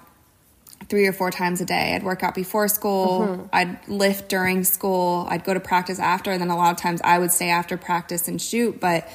three 0.89 1.07
or 1.07 1.13
four 1.13 1.31
times 1.31 1.61
a 1.61 1.65
day. 1.65 1.95
I'd 1.95 2.03
work 2.03 2.23
out 2.23 2.35
before 2.35 2.67
school, 2.67 3.21
mm-hmm. 3.21 3.45
I'd 3.53 3.87
lift 3.87 4.29
during 4.29 4.63
school, 4.63 5.25
I'd 5.29 5.43
go 5.43 5.53
to 5.53 5.59
practice 5.59 5.99
after, 5.99 6.31
and 6.31 6.41
then 6.41 6.49
a 6.49 6.57
lot 6.57 6.71
of 6.71 6.77
times 6.77 7.01
I 7.03 7.17
would 7.19 7.31
stay 7.31 7.49
after 7.49 7.77
practice 7.77 8.27
and 8.27 8.41
shoot. 8.41 8.79
But 8.79 9.07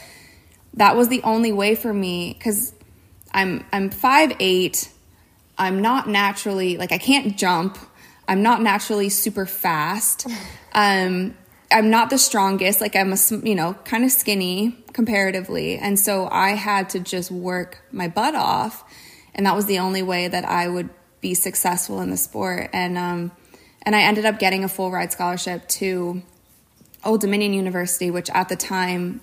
that 0.74 0.96
was 0.96 1.08
the 1.08 1.22
only 1.22 1.52
way 1.52 1.74
for 1.74 1.92
me 1.92 2.34
because 2.36 2.72
I'm 3.38 3.64
I'm 3.72 3.90
five 3.90 4.32
eight. 4.40 4.90
I'm 5.56 5.80
not 5.80 6.08
naturally 6.08 6.76
like 6.76 6.90
I 6.90 6.98
can't 6.98 7.38
jump. 7.38 7.78
I'm 8.26 8.42
not 8.42 8.60
naturally 8.62 9.08
super 9.08 9.46
fast. 9.46 10.26
Um, 10.70 11.34
I'm 11.72 11.88
not 11.88 12.10
the 12.10 12.18
strongest. 12.18 12.80
Like 12.82 12.94
I'm 12.94 13.12
a 13.12 13.16
you 13.42 13.54
know 13.54 13.72
kind 13.84 14.04
of 14.04 14.12
skinny 14.12 14.76
comparatively, 14.92 15.78
and 15.78 15.98
so 15.98 16.28
I 16.30 16.50
had 16.50 16.90
to 16.90 17.00
just 17.00 17.30
work 17.30 17.82
my 17.90 18.06
butt 18.06 18.34
off, 18.34 18.84
and 19.34 19.46
that 19.46 19.56
was 19.56 19.64
the 19.64 19.78
only 19.78 20.02
way 20.02 20.28
that 20.28 20.44
I 20.44 20.68
would 20.68 20.90
be 21.22 21.32
successful 21.34 22.00
in 22.02 22.10
the 22.10 22.18
sport. 22.18 22.68
And 22.74 22.98
um, 22.98 23.32
and 23.82 23.96
I 23.96 24.02
ended 24.02 24.26
up 24.26 24.38
getting 24.38 24.62
a 24.62 24.68
full 24.68 24.90
ride 24.90 25.10
scholarship 25.10 25.66
to 25.80 26.22
Old 27.02 27.22
Dominion 27.22 27.54
University, 27.54 28.10
which 28.10 28.28
at 28.30 28.50
the 28.50 28.56
time 28.56 29.22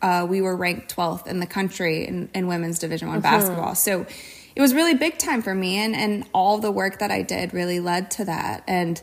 uh, 0.00 0.26
we 0.28 0.40
were 0.40 0.56
ranked 0.56 0.94
12th 0.94 1.26
in 1.26 1.40
the 1.40 1.46
country 1.46 2.06
in, 2.06 2.30
in 2.34 2.46
women's 2.46 2.78
Division 2.78 3.08
One 3.08 3.20
basketball. 3.20 3.74
So 3.74 4.06
it 4.54 4.60
was 4.60 4.74
really 4.74 4.94
big 4.94 5.18
time 5.18 5.42
for 5.42 5.54
me, 5.54 5.76
and 5.76 5.96
and 5.96 6.24
all 6.34 6.58
the 6.58 6.70
work 6.70 6.98
that 6.98 7.10
I 7.10 7.22
did 7.22 7.54
really 7.54 7.80
led 7.80 8.10
to 8.12 8.26
that. 8.26 8.64
And 8.66 9.02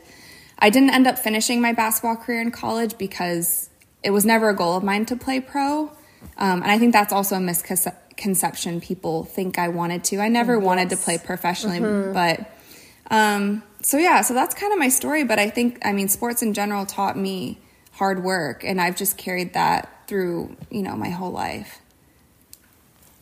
I 0.58 0.70
didn't 0.70 0.90
end 0.90 1.06
up 1.06 1.18
finishing 1.18 1.60
my 1.60 1.72
basketball 1.72 2.16
career 2.16 2.40
in 2.40 2.50
college 2.50 2.98
because 2.98 3.68
it 4.02 4.10
was 4.10 4.24
never 4.24 4.50
a 4.50 4.56
goal 4.56 4.76
of 4.76 4.84
mine 4.84 5.06
to 5.06 5.16
play 5.16 5.40
pro. 5.40 5.90
Um, 6.36 6.62
and 6.62 6.70
I 6.70 6.78
think 6.78 6.92
that's 6.92 7.12
also 7.12 7.36
a 7.36 7.40
misconception. 7.40 8.80
People 8.80 9.24
think 9.24 9.58
I 9.58 9.68
wanted 9.68 10.04
to. 10.04 10.18
I 10.18 10.28
never 10.28 10.58
wanted 10.58 10.90
to 10.90 10.96
play 10.96 11.18
professionally, 11.18 11.80
but 12.12 12.56
um, 13.10 13.62
so 13.82 13.96
yeah, 13.96 14.20
so 14.20 14.34
that's 14.34 14.54
kind 14.54 14.72
of 14.72 14.78
my 14.78 14.88
story. 14.88 15.24
But 15.24 15.38
I 15.38 15.50
think, 15.50 15.84
I 15.84 15.92
mean, 15.92 16.08
sports 16.08 16.42
in 16.42 16.54
general 16.54 16.86
taught 16.86 17.16
me 17.16 17.58
hard 17.92 18.22
work, 18.22 18.64
and 18.64 18.80
I've 18.80 18.96
just 18.96 19.16
carried 19.18 19.54
that 19.54 19.99
through, 20.10 20.56
you 20.70 20.82
know, 20.82 20.96
my 20.96 21.10
whole 21.10 21.30
life. 21.30 21.78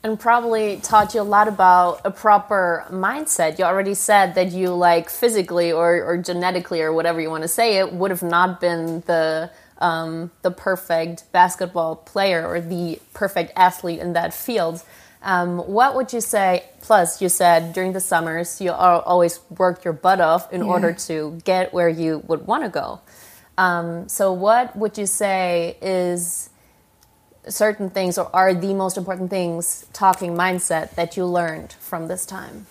and 0.03 0.19
probably 0.19 0.79
taught 0.79 1.13
you 1.15 1.21
a 1.21 1.31
lot 1.37 1.49
about 1.49 2.01
a 2.07 2.11
proper 2.11 2.87
mindset. 2.91 3.59
You 3.59 3.67
already 3.67 3.95
said 3.95 4.35
that 4.37 4.53
you 4.53 4.71
like 4.73 5.11
physically 5.11 5.71
or, 5.73 6.03
or 6.03 6.17
genetically 6.17 6.81
or 6.81 6.93
whatever 6.95 7.21
you 7.21 7.31
want 7.31 7.43
to 7.43 7.49
say 7.49 7.77
it 7.79 7.93
would 7.93 8.11
have 8.11 8.23
not 8.23 8.61
been 8.61 9.03
the 9.07 9.51
um, 9.81 10.31
the 10.43 10.51
perfect 10.51 11.31
basketball 11.33 11.97
player 11.97 12.47
or 12.49 12.61
the 12.61 13.01
perfect 13.15 13.53
athlete 13.57 14.01
in 14.01 14.15
that 14.15 14.33
field. 14.35 14.83
Um, 15.23 15.59
what 15.59 15.95
would 15.97 16.13
you 16.13 16.21
say? 16.23 16.65
Plus, 16.81 17.21
you 17.23 17.29
said 17.29 17.75
during 17.75 17.93
the 17.93 18.01
summers 18.01 18.61
you 18.61 18.73
always 18.73 19.41
worked 19.51 19.85
your 19.85 19.95
butt 19.95 20.21
off 20.21 20.53
in 20.53 20.63
order 20.63 20.93
to 21.09 21.41
get 21.45 21.75
where 21.75 21.89
you 21.89 22.23
would 22.29 22.47
want 22.47 22.65
to 22.65 22.71
go. 22.71 23.01
Um, 23.59 24.09
so, 24.09 24.33
what 24.33 24.77
would 24.77 24.97
you 24.97 25.07
say 25.07 25.77
is 25.83 26.51
certain 27.49 27.91
things 27.91 28.19
or 28.19 28.31
are 28.35 28.55
the 28.55 28.75
most 28.75 28.97
important 28.97 29.31
things 29.31 29.87
talking 29.93 30.35
mindset 30.35 30.95
that 30.97 31.17
you 31.17 31.25
learned 31.25 31.73
from 31.81 32.09
this 32.09 32.27
time? 32.27 32.67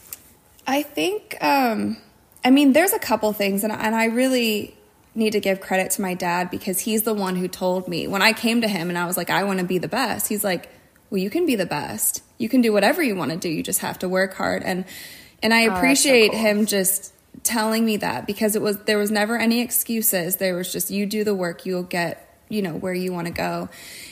I 0.66 0.84
think, 0.84 1.38
um, 1.42 1.98
I 2.44 2.52
mean, 2.52 2.74
there's 2.74 2.94
a 2.94 3.00
couple 3.00 3.32
things, 3.34 3.64
and, 3.64 3.72
and 3.72 3.96
I 3.96 4.06
really 4.06 4.76
need 5.16 5.32
to 5.32 5.40
give 5.40 5.60
credit 5.62 5.92
to 5.92 6.02
my 6.02 6.14
dad 6.14 6.52
because 6.52 6.80
he's 6.80 7.04
the 7.04 7.14
one 7.14 7.36
who 7.36 7.48
told 7.48 7.88
me 7.88 8.06
when 8.08 8.22
I 8.22 8.34
came 8.34 8.62
to 8.62 8.68
him 8.68 8.90
and 8.90 8.98
I 8.98 9.06
was 9.06 9.18
like, 9.18 9.30
I 9.30 9.44
want 9.46 9.60
to 9.60 9.66
be 9.66 9.78
the 9.80 9.88
best. 9.88 10.28
He's 10.28 10.44
like, 10.44 10.70
Well, 11.10 11.18
you 11.20 11.30
can 11.30 11.46
be 11.46 11.56
the 11.56 11.66
best. 11.66 12.22
You 12.38 12.50
can 12.50 12.62
do 12.62 12.72
whatever 12.72 13.02
you 13.02 13.16
want 13.16 13.32
to 13.32 13.38
do. 13.38 13.50
You 13.50 13.64
just 13.64 13.80
have 13.80 13.98
to 14.00 14.10
work 14.10 14.36
hard. 14.36 14.62
And 14.64 14.86
and 15.42 15.54
I 15.54 15.64
Oh, 15.64 15.68
that's 15.70 15.74
so 15.74 15.78
appreciate 15.80 16.32
cool. 16.32 16.40
him 16.40 16.66
just 16.68 17.14
telling 17.44 17.86
me 17.86 17.98
that 17.98 18.28
because 18.28 18.56
it 18.56 18.62
was 18.62 18.78
there 18.84 18.98
was 19.00 19.10
never 19.10 19.38
any 19.38 19.62
excuses. 19.62 20.36
There 20.36 20.54
was 20.56 20.72
just 20.72 20.92
you 20.92 21.06
do 21.08 21.24
the 21.24 21.34
work, 21.34 21.66
you'll 21.66 21.82
get 21.84 22.27
you 22.50 22.62
know 22.62 22.74
where 22.74 22.94
you 22.94 23.12
want 23.14 23.28
to 23.28 23.34
go. 23.34 23.70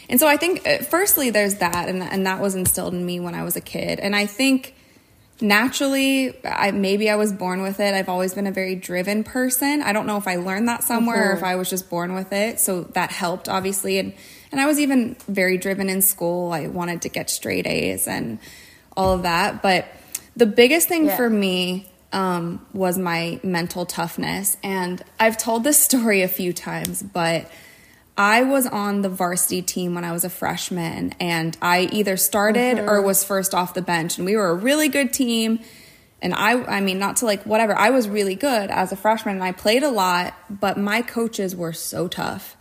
And 0.09 0.19
so 0.19 0.27
I 0.27 0.37
think, 0.37 0.67
uh, 0.67 0.79
firstly, 0.79 1.29
there's 1.31 1.55
that, 1.55 1.89
and 1.89 2.01
and 2.03 2.25
that 2.27 2.39
was 2.39 2.55
instilled 2.55 2.93
in 2.93 3.05
me 3.05 3.19
when 3.19 3.35
I 3.35 3.43
was 3.43 3.55
a 3.55 3.61
kid. 3.61 3.99
And 3.99 4.15
I 4.15 4.25
think 4.25 4.75
naturally 5.41 6.33
I 6.45 6.71
maybe 6.71 7.09
I 7.09 7.15
was 7.15 7.33
born 7.33 7.61
with 7.61 7.79
it. 7.79 7.93
I've 7.93 8.09
always 8.09 8.33
been 8.33 8.47
a 8.47 8.51
very 8.51 8.75
driven 8.75 9.23
person. 9.23 9.81
I 9.81 9.91
don't 9.93 10.07
know 10.07 10.17
if 10.17 10.27
I 10.27 10.37
learned 10.37 10.67
that 10.69 10.83
somewhere 10.83 11.31
or 11.31 11.35
if 11.35 11.43
I 11.43 11.55
was 11.55 11.69
just 11.69 11.89
born 11.89 12.13
with 12.13 12.31
it. 12.31 12.59
So 12.59 12.83
that 12.93 13.11
helped 13.11 13.49
obviously 13.49 13.97
and 13.99 14.13
and 14.51 14.61
I 14.61 14.65
was 14.65 14.79
even 14.79 15.17
very 15.27 15.57
driven 15.57 15.89
in 15.89 16.01
school. 16.01 16.53
I 16.53 16.67
wanted 16.67 17.01
to 17.01 17.09
get 17.09 17.29
straight 17.29 17.67
A's 17.67 18.07
and 18.07 18.39
all 18.95 19.11
of 19.13 19.23
that, 19.23 19.61
but 19.61 19.85
the 20.37 20.45
biggest 20.45 20.87
thing 20.87 21.05
Yeah. 21.05 21.17
for 21.17 21.29
me 21.29 21.89
um, 22.13 22.65
was 22.71 22.97
my 22.97 23.41
mental 23.43 23.85
toughness. 23.85 24.55
And 24.63 25.03
I've 25.19 25.37
told 25.37 25.65
this 25.65 25.77
story 25.83 26.21
a 26.21 26.29
few 26.29 26.53
times, 26.53 27.03
but 27.03 27.51
I 28.17 28.43
was 28.43 28.65
on 28.65 29.01
the 29.01 29.09
varsity 29.09 29.61
team 29.61 29.93
when 29.93 30.05
I 30.05 30.11
was 30.13 30.23
a 30.23 30.29
freshman, 30.29 31.13
and 31.19 31.57
I 31.61 31.89
either 31.91 32.15
started 32.15 32.79
or 32.79 32.97
mm-hmm. 32.97 33.05
was 33.05 33.23
first 33.23 33.53
off 33.53 33.73
the 33.73 33.81
bench, 33.81 34.17
and 34.17 34.25
we 34.25 34.35
were 34.37 34.49
a 34.49 34.55
really 34.55 34.87
good 34.87 35.11
team. 35.11 35.59
And 36.21 36.33
I, 36.33 36.63
I 36.63 36.79
mean, 36.79 36.97
not 36.97 37.17
to 37.17 37.25
like 37.25 37.43
whatever, 37.43 37.75
I 37.75 37.89
was 37.89 38.07
really 38.07 38.35
good 38.35 38.71
as 38.71 38.91
a 38.91 38.95
freshman, 38.95 39.35
and 39.35 39.43
I 39.43 39.51
played 39.51 39.83
a 39.83 39.89
lot, 39.89 40.33
but 40.49 40.77
my 40.77 41.01
coaches 41.01 41.55
were 41.55 41.73
so 41.73 42.07
tough. 42.07 42.55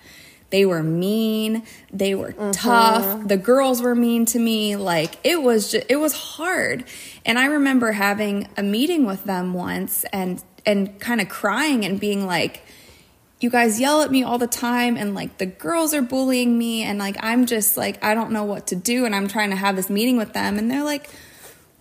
They 0.51 0.67
were 0.67 0.83
mean, 0.83 1.65
they 1.93 2.15
were 2.15 2.33
tough. 2.33 3.05
Mm-hmm. 3.05 3.27
The 3.29 3.37
girls 3.37 3.81
were 3.81 3.95
mean 3.95 4.25
to 4.27 4.39
me. 4.39 4.77
Like 4.77 5.19
it 5.25 5.43
was, 5.43 5.73
just, 5.73 5.87
it 5.89 5.97
was 5.97 6.13
hard. 6.13 6.85
And 7.25 7.39
I 7.39 7.47
remember 7.47 7.93
having 7.93 8.49
a 8.57 8.63
meeting 8.63 9.07
with 9.07 9.25
them 9.25 9.55
once, 9.55 10.05
and 10.13 10.43
and 10.67 10.99
kind 10.99 11.21
of 11.21 11.29
crying 11.29 11.85
and 11.85 12.01
being 12.01 12.27
like 12.27 12.63
you 13.45 13.51
guys 13.51 13.79
yell 13.79 14.03
at 14.03 14.11
me 14.11 14.25
all 14.25 14.39
the 14.39 14.49
time 14.49 14.97
and 14.97 15.15
like 15.15 15.39
the 15.39 15.47
girls 15.47 15.95
are 15.95 16.03
bullying 16.03 16.59
me 16.59 16.83
and 16.83 16.99
like 16.99 17.17
I'm 17.21 17.47
just 17.47 17.77
like 17.77 18.03
I 18.03 18.15
don't 18.15 18.33
know 18.33 18.45
what 18.45 18.67
to 18.69 18.77
do 18.77 19.05
and 19.05 19.15
I'm 19.15 19.29
trying 19.29 19.51
to 19.51 19.57
have 19.57 19.77
this 19.77 19.89
meeting 19.89 20.17
with 20.17 20.33
them 20.33 20.59
and 20.59 20.69
they're 20.69 20.83
like 20.83 21.09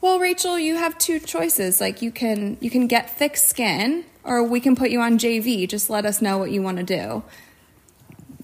well 0.02 0.20
Rachel 0.20 0.60
you 0.60 0.76
have 0.76 0.98
two 1.00 1.20
choices 1.20 1.82
like 1.82 2.04
you 2.04 2.12
can 2.12 2.58
you 2.62 2.70
can 2.70 2.86
get 2.88 3.18
thick 3.18 3.36
skin 3.38 4.06
or 4.24 4.44
we 4.44 4.60
can 4.60 4.76
put 4.76 4.90
you 4.90 5.02
on 5.02 5.18
JV. 5.18 5.68
Just 5.68 5.90
let 5.90 6.06
us 6.06 6.22
know 6.22 6.38
what 6.38 6.52
you 6.52 6.62
want 6.62 6.78
to 6.78 6.84
do. 6.84 7.24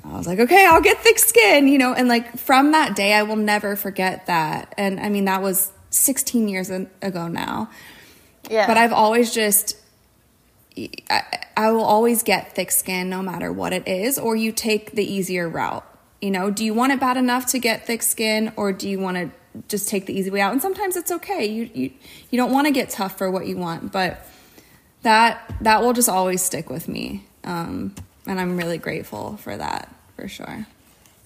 I 0.04 0.18
was 0.18 0.28
like, 0.28 0.40
okay, 0.40 0.66
I'll 0.66 0.82
get 0.82 0.98
thick 1.00 1.20
skin, 1.20 1.68
you 1.68 1.78
know, 1.78 1.94
and 1.94 2.08
like 2.08 2.38
from 2.38 2.72
that 2.72 2.96
day, 2.96 3.14
I 3.14 3.24
will 3.24 3.36
never 3.36 3.76
forget 3.76 4.26
that. 4.26 4.74
And 4.78 5.00
I 5.00 5.10
mean, 5.10 5.26
that 5.26 5.42
was 5.42 5.72
16 5.92 6.48
years 6.48 6.70
ago 6.70 7.28
now. 7.28 7.70
Yeah. 8.50 8.66
But 8.66 8.78
I've 8.78 8.94
always 8.94 9.34
just, 9.34 9.76
I, 11.10 11.24
I 11.58 11.72
will 11.72 11.84
always 11.84 12.24
get 12.24 12.56
thick 12.56 12.72
skin 12.72 13.10
no 13.10 13.22
matter 13.22 13.52
what 13.52 13.74
it 13.74 13.88
is, 13.88 14.18
or 14.18 14.36
you 14.36 14.52
take 14.52 14.92
the 14.92 15.04
easier 15.04 15.50
route. 15.50 15.86
You 16.22 16.32
know, 16.32 16.52
do 16.52 16.64
you 16.66 16.74
want 16.74 16.92
it 16.92 17.00
bad 17.00 17.18
enough 17.18 17.46
to 17.48 17.60
get 17.60 17.86
thick 17.86 18.04
skin, 18.04 18.54
or 18.56 18.72
do 18.72 18.90
you 18.90 19.00
want 19.00 19.18
to 19.18 19.62
just 19.68 19.90
take 19.90 20.06
the 20.06 20.14
easy 20.18 20.30
way 20.30 20.42
out? 20.42 20.52
And 20.52 20.62
sometimes 20.62 20.96
it's 20.96 21.12
okay. 21.12 21.46
You 21.46 21.70
you 21.74 21.92
you 22.30 22.38
don't 22.38 22.52
want 22.52 22.68
to 22.68 22.74
get 22.74 22.90
tough 22.90 23.18
for 23.18 23.30
what 23.32 23.48
you 23.48 23.58
want, 23.58 23.92
but 23.92 24.26
that 25.04 25.56
that 25.62 25.82
will 25.82 25.94
just 25.94 26.10
always 26.10 26.42
stick 26.42 26.70
with 26.70 26.88
me, 26.88 27.26
um, 27.44 27.96
and 28.28 28.40
I'm 28.40 28.58
really 28.58 28.78
grateful 28.78 29.38
for 29.38 29.56
that 29.56 29.94
for 30.16 30.28
sure. 30.28 30.68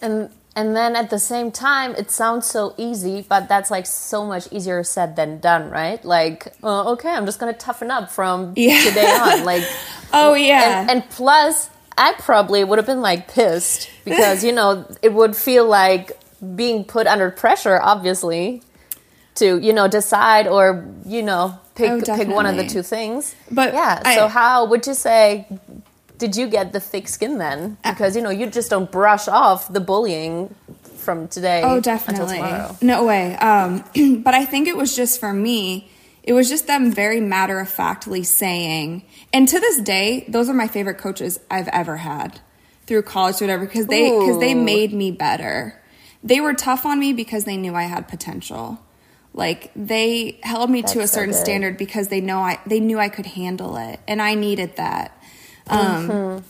And 0.01 0.29
and 0.55 0.75
then 0.75 0.95
at 0.95 1.10
the 1.10 1.19
same 1.19 1.51
time, 1.51 1.95
it 1.95 2.12
sounds 2.12 2.45
so 2.48 2.74
easy, 2.77 3.25
but 3.27 3.48
that's 3.50 3.72
like 3.72 3.86
so 3.86 4.25
much 4.25 4.48
easier 4.51 4.83
said 4.83 5.15
than 5.15 5.39
done, 5.39 5.69
right? 5.69 6.03
Like, 6.05 6.53
uh, 6.63 6.91
okay, 6.91 7.10
I'm 7.10 7.25
just 7.25 7.39
gonna 7.39 7.53
toughen 7.53 7.89
up 7.91 8.12
from 8.12 8.53
Yeah. 8.57 8.81
today 8.83 9.12
on. 9.12 9.45
Like, 9.45 9.63
Oh 10.13 10.36
yeah, 10.36 10.81
and, 10.81 10.89
and 10.91 11.10
plus, 11.10 11.69
I 11.98 12.13
probably 12.19 12.63
would 12.63 12.77
have 12.77 12.86
been 12.86 13.01
like 13.01 13.27
pissed 13.33 13.89
because 14.05 14.43
you 14.43 14.51
know 14.51 14.86
it 15.01 15.13
would 15.13 15.36
feel 15.36 15.65
like 15.67 16.12
being 16.55 16.83
put 16.83 17.07
under 17.07 17.31
pressure, 17.31 17.79
obviously, 17.81 18.62
to 19.36 19.57
you 19.60 19.74
know 19.74 19.88
decide 19.88 20.48
or 20.48 20.86
you 21.05 21.24
know 21.24 21.57
pick 21.74 21.89
Oh, 21.89 22.01
pick 22.15 22.27
one 22.27 22.45
of 22.45 22.55
the 22.57 22.67
two 22.67 22.83
things. 22.83 23.33
But 23.50 23.74
yeah, 23.74 24.01
I- 24.05 24.15
so 24.15 24.27
how 24.27 24.65
would 24.65 24.86
you 24.86 24.93
say? 24.93 25.48
Did 26.17 26.36
you 26.36 26.48
get 26.48 26.74
the 26.74 26.79
thick 26.79 27.08
skin 27.08 27.38
then? 27.38 27.77
Uh, 27.84 27.91
Because 27.91 28.15
you 28.15 28.22
know 28.22 28.29
you 28.29 28.48
just 28.48 28.70
don't 28.70 28.91
brush 28.91 29.27
off 29.27 29.72
the 29.72 29.79
bullying 29.79 30.53
from 30.96 31.27
today. 31.27 31.62
Oh, 31.63 31.79
definitely. 31.79 32.41
No 32.82 33.03
way. 33.03 33.36
Um, 33.36 33.84
but 34.24 34.34
I 34.34 34.46
think 34.46 34.67
it 34.67 34.77
was 34.77 34.96
just 34.96 35.20
for 35.20 35.34
me, 35.34 35.89
it 36.24 36.34
was 36.34 36.50
just 36.50 36.67
them 36.67 36.91
very 36.91 37.20
matter 37.20 37.60
of 37.60 37.70
factly 37.70 38.24
saying, 38.24 39.03
and 39.34 39.48
to 39.48 39.60
this 39.60 39.82
day, 39.82 40.25
those 40.29 40.50
are 40.50 40.53
my 40.53 40.67
favorite 40.67 40.98
coaches 40.98 41.39
I've 41.51 41.67
ever 41.70 41.98
had 41.98 42.39
through 42.86 43.01
college 43.03 43.41
or 43.41 43.46
whatever, 43.46 43.65
because 43.65 43.88
they, 43.88 44.10
because 44.10 44.39
they 44.39 44.53
made 44.53 44.93
me 44.93 45.12
better. 45.12 45.82
They 46.24 46.39
were 46.39 46.53
tough 46.53 46.86
on 46.86 47.00
me 47.00 47.12
because 47.12 47.43
they 47.43 47.58
knew 47.58 47.75
I 47.75 47.84
had 47.84 48.08
potential. 48.08 48.79
Like 49.34 49.72
they 49.75 50.39
held 50.43 50.70
me 50.70 50.82
to 50.84 51.00
a 51.00 51.01
That's 51.01 51.12
so 51.12 51.20
certain 51.20 51.34
standard 51.34 51.77
because 51.77 52.08
they 52.10 52.22
know 52.22 52.39
I, 52.39 52.60
they 52.67 52.79
knew 52.79 53.00
I 53.00 53.10
could 53.10 53.25
handle 53.25 53.75
it 53.77 54.00
and 54.08 54.22
I 54.22 54.36
needed 54.36 54.75
that. 54.77 55.17
Um, 55.67 56.43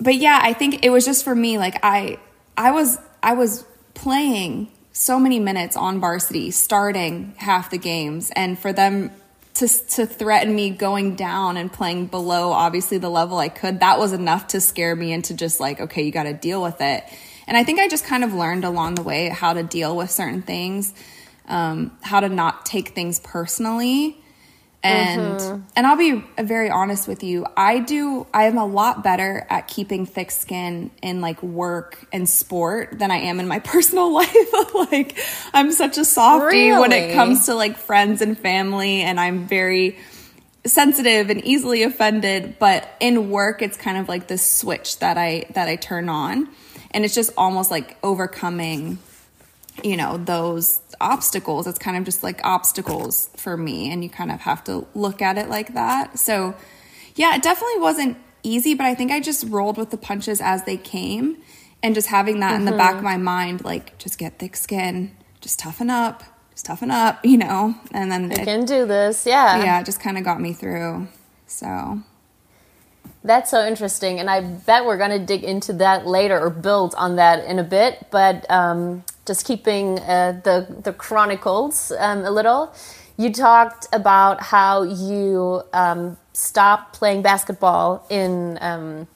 but 0.00 0.14
yeah, 0.16 0.38
I 0.42 0.52
think 0.52 0.84
it 0.84 0.90
was 0.90 1.04
just 1.04 1.24
for 1.24 1.34
me. 1.34 1.58
Like 1.58 1.78
I, 1.82 2.18
I 2.56 2.70
was, 2.70 2.98
I 3.22 3.34
was 3.34 3.64
playing 3.94 4.70
so 4.92 5.18
many 5.18 5.38
minutes 5.38 5.76
on 5.76 6.00
varsity, 6.00 6.50
starting 6.50 7.34
half 7.36 7.70
the 7.70 7.78
games, 7.78 8.30
and 8.34 8.58
for 8.58 8.72
them 8.72 9.10
to 9.54 9.68
to 9.68 10.06
threaten 10.06 10.54
me 10.54 10.70
going 10.70 11.16
down 11.16 11.56
and 11.56 11.72
playing 11.72 12.06
below, 12.06 12.52
obviously 12.52 12.98
the 12.98 13.08
level 13.08 13.38
I 13.38 13.48
could, 13.48 13.80
that 13.80 13.98
was 13.98 14.12
enough 14.12 14.48
to 14.48 14.60
scare 14.60 14.94
me 14.94 15.12
into 15.12 15.34
just 15.34 15.60
like, 15.60 15.80
okay, 15.80 16.02
you 16.02 16.12
got 16.12 16.24
to 16.24 16.34
deal 16.34 16.62
with 16.62 16.80
it. 16.80 17.04
And 17.46 17.56
I 17.56 17.64
think 17.64 17.78
I 17.78 17.88
just 17.88 18.04
kind 18.04 18.24
of 18.24 18.34
learned 18.34 18.64
along 18.64 18.96
the 18.96 19.02
way 19.02 19.28
how 19.28 19.52
to 19.52 19.62
deal 19.62 19.96
with 19.96 20.10
certain 20.10 20.42
things, 20.42 20.92
um, 21.46 21.96
how 22.02 22.20
to 22.20 22.28
not 22.28 22.66
take 22.66 22.90
things 22.90 23.20
personally 23.20 24.18
and 24.86 25.40
mm-hmm. 25.40 25.62
and 25.74 25.86
I'll 25.86 25.96
be 25.96 26.24
very 26.38 26.70
honest 26.70 27.08
with 27.08 27.22
you. 27.22 27.46
I 27.56 27.80
do 27.80 28.26
I 28.32 28.44
am 28.44 28.58
a 28.58 28.66
lot 28.66 29.02
better 29.02 29.46
at 29.50 29.68
keeping 29.68 30.06
thick 30.06 30.30
skin 30.30 30.90
in 31.02 31.20
like 31.20 31.42
work 31.42 31.98
and 32.12 32.28
sport 32.28 32.98
than 32.98 33.10
I 33.10 33.16
am 33.16 33.40
in 33.40 33.48
my 33.48 33.58
personal 33.72 34.12
life. 34.12 34.52
like 34.74 35.18
I'm 35.52 35.72
such 35.72 35.98
a 35.98 36.04
softie 36.04 36.72
when 36.72 36.92
it 36.92 37.14
comes 37.14 37.46
to 37.46 37.54
like 37.54 37.76
friends 37.76 38.22
and 38.22 38.38
family 38.38 39.02
and 39.02 39.18
I'm 39.18 39.46
very 39.46 39.98
sensitive 40.64 41.30
and 41.30 41.44
easily 41.44 41.84
offended, 41.84 42.58
but 42.58 42.88
in 43.00 43.30
work 43.30 43.62
it's 43.62 43.76
kind 43.76 43.98
of 43.98 44.08
like 44.08 44.28
this 44.28 44.50
switch 44.50 44.98
that 45.00 45.18
I 45.18 45.46
that 45.54 45.68
I 45.68 45.76
turn 45.76 46.08
on 46.08 46.48
and 46.92 47.04
it's 47.04 47.14
just 47.14 47.32
almost 47.36 47.70
like 47.70 47.96
overcoming 48.02 48.98
you 49.84 49.96
know 49.96 50.16
those 50.16 50.80
obstacles 51.00 51.66
it's 51.66 51.78
kind 51.78 51.96
of 51.96 52.04
just 52.04 52.22
like 52.22 52.40
obstacles 52.44 53.28
for 53.36 53.56
me 53.56 53.90
and 53.90 54.02
you 54.02 54.10
kind 54.10 54.30
of 54.30 54.40
have 54.40 54.62
to 54.64 54.86
look 54.94 55.20
at 55.22 55.38
it 55.38 55.48
like 55.48 55.74
that 55.74 56.18
so 56.18 56.54
yeah 57.14 57.34
it 57.34 57.42
definitely 57.42 57.80
wasn't 57.80 58.16
easy 58.42 58.74
but 58.74 58.86
i 58.86 58.94
think 58.94 59.10
i 59.10 59.20
just 59.20 59.44
rolled 59.48 59.76
with 59.76 59.90
the 59.90 59.96
punches 59.96 60.40
as 60.40 60.64
they 60.64 60.76
came 60.76 61.36
and 61.82 61.94
just 61.94 62.08
having 62.08 62.40
that 62.40 62.54
in 62.54 62.64
the 62.64 62.72
back 62.72 62.96
of 62.96 63.02
my 63.02 63.16
mind 63.16 63.64
like 63.64 63.96
just 63.98 64.18
get 64.18 64.38
thick 64.38 64.56
skin 64.56 65.14
just 65.40 65.58
toughen 65.58 65.90
up 65.90 66.22
just 66.52 66.66
toughen 66.66 66.90
up 66.90 67.24
you 67.24 67.36
know 67.36 67.74
and 67.92 68.10
then 68.10 68.24
You 68.30 68.36
it, 68.36 68.44
can 68.44 68.64
do 68.64 68.86
this, 68.86 69.26
yeah. 69.26 69.62
yeah 69.62 69.80
it 69.80 69.86
just 69.86 70.00
kind 70.00 70.16
of 70.16 70.24
got 70.24 70.40
me 70.40 70.52
through 70.52 71.08
so 71.46 72.00
That's 73.24 73.50
so 73.50 73.66
interesting, 73.66 74.20
and 74.20 74.30
I 74.30 74.40
bet 74.40 74.84
we're 74.84 74.98
going 74.98 75.10
to 75.10 75.24
dig 75.24 75.42
into 75.42 75.72
that 75.74 76.06
later 76.06 76.38
or 76.38 76.50
build 76.50 76.94
on 76.96 77.16
that 77.16 77.44
in 77.44 77.58
a 77.58 77.64
bit. 77.64 78.06
But 78.10 78.48
um, 78.50 79.02
just 79.26 79.44
keeping 79.44 79.98
uh, 80.00 80.40
the 80.44 80.66
the 80.82 80.92
chronicles 80.92 81.92
um, 81.98 82.24
a 82.24 82.30
little, 82.30 82.72
you 83.16 83.32
talked 83.32 83.86
about 83.92 84.40
how 84.40 84.82
you 84.82 85.62
um, 85.72 86.16
stopped 86.32 86.94
playing 86.94 87.22
basketball 87.22 88.06
in 88.10 88.58
um, 88.60 89.08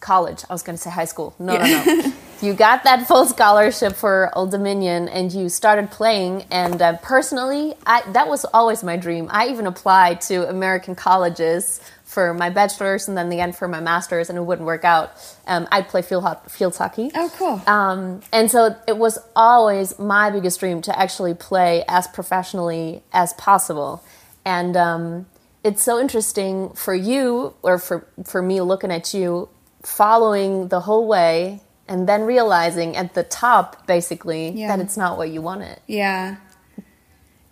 college. 0.00 0.44
I 0.48 0.52
was 0.52 0.62
going 0.62 0.76
to 0.76 0.82
say 0.82 0.90
high 0.90 1.06
school. 1.06 1.34
No, 1.38 1.56
no, 1.56 1.84
no. 1.84 2.12
you 2.42 2.54
got 2.54 2.84
that 2.84 3.06
full 3.06 3.26
scholarship 3.26 3.94
for 3.94 4.30
Old 4.36 4.50
Dominion, 4.50 5.08
and 5.08 5.32
you 5.32 5.48
started 5.48 5.90
playing. 5.90 6.44
And 6.50 6.80
uh, 6.80 6.98
personally, 6.98 7.74
I, 7.86 8.02
that 8.12 8.28
was 8.28 8.44
always 8.52 8.82
my 8.82 8.96
dream. 8.96 9.28
I 9.30 9.48
even 9.48 9.66
applied 9.66 10.20
to 10.22 10.48
American 10.48 10.94
colleges 10.94 11.80
for 12.12 12.34
my 12.34 12.50
bachelor's 12.50 13.08
and 13.08 13.16
then 13.16 13.28
the 13.30 13.40
end 13.40 13.56
for 13.56 13.66
my 13.68 13.80
master's, 13.80 14.28
and 14.28 14.36
it 14.38 14.42
wouldn't 14.42 14.66
work 14.66 14.84
out. 14.84 15.08
Um, 15.46 15.66
I'd 15.72 15.88
play 15.88 16.02
field, 16.02 16.24
ho- 16.24 16.40
field 16.48 16.76
hockey. 16.76 17.10
oh 17.14 17.30
cool 17.38 17.62
Um, 17.66 18.20
and 18.32 18.50
so 18.50 18.76
it 18.86 18.96
was 18.98 19.18
always 19.34 19.98
my 19.98 20.30
biggest 20.30 20.60
dream 20.60 20.82
to 20.82 20.92
actually 20.98 21.34
play 21.34 21.84
as 21.88 22.06
professionally 22.06 23.02
as 23.12 23.32
possible. 23.34 24.04
And 24.44 24.76
um, 24.76 25.26
it's 25.64 25.82
so 25.82 25.98
interesting 26.00 26.70
for 26.74 26.94
you, 26.94 27.54
or 27.62 27.78
for, 27.78 28.06
for 28.24 28.42
me 28.42 28.60
looking 28.60 28.90
at 28.92 29.14
you, 29.14 29.48
following 29.82 30.68
the 30.68 30.80
whole 30.80 31.06
way 31.08 31.60
and 31.88 32.08
then 32.08 32.22
realizing 32.22 32.96
at 32.96 33.14
the 33.14 33.22
top, 33.24 33.86
basically, 33.86 34.50
Yeah. 34.50 34.68
that 34.76 34.80
it's 34.84 34.96
not 34.96 35.16
what 35.18 35.30
you 35.30 35.40
wanted. 35.42 35.80
yeah 35.86 36.36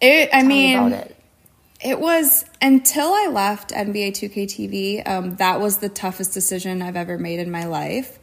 it 0.01 0.29
i 0.33 0.39
Tell 0.41 0.49
me 0.49 0.49
mean 0.49 0.79
about 0.79 0.93
it. 1.07 1.17
It 1.83 1.99
was 1.99 2.45
until 2.61 3.09
I 3.09 3.29
left 3.33 3.71
NBA 3.71 4.13
2K 4.13 4.45
TV, 4.45 5.09
um, 5.09 5.37
that 5.37 5.61
was 5.61 5.79
the 5.79 5.89
toughest 5.89 6.35
decision 6.35 6.83
I've 6.83 6.97
ever 6.97 7.17
made 7.17 7.41
in 7.41 7.51
my 7.51 7.65
life 7.65 8.19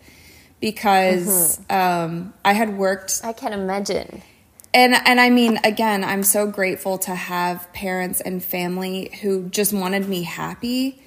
because 0.59 1.59
um, 1.69 2.33
I 2.45 2.53
had 2.53 2.77
worked 2.77 3.21
I 3.23 3.33
can 3.33 3.53
imagine. 3.53 4.21
and 4.73 4.93
and 4.93 5.19
I 5.19 5.29
mean 5.29 5.59
again, 5.63 6.03
I'm 6.03 6.23
so 6.23 6.47
grateful 6.47 6.97
to 6.99 7.15
have 7.15 7.71
parents 7.73 8.21
and 8.21 8.43
family 8.43 9.11
who 9.21 9.49
just 9.49 9.73
wanted 9.73 10.07
me 10.07 10.23
happy 10.23 11.01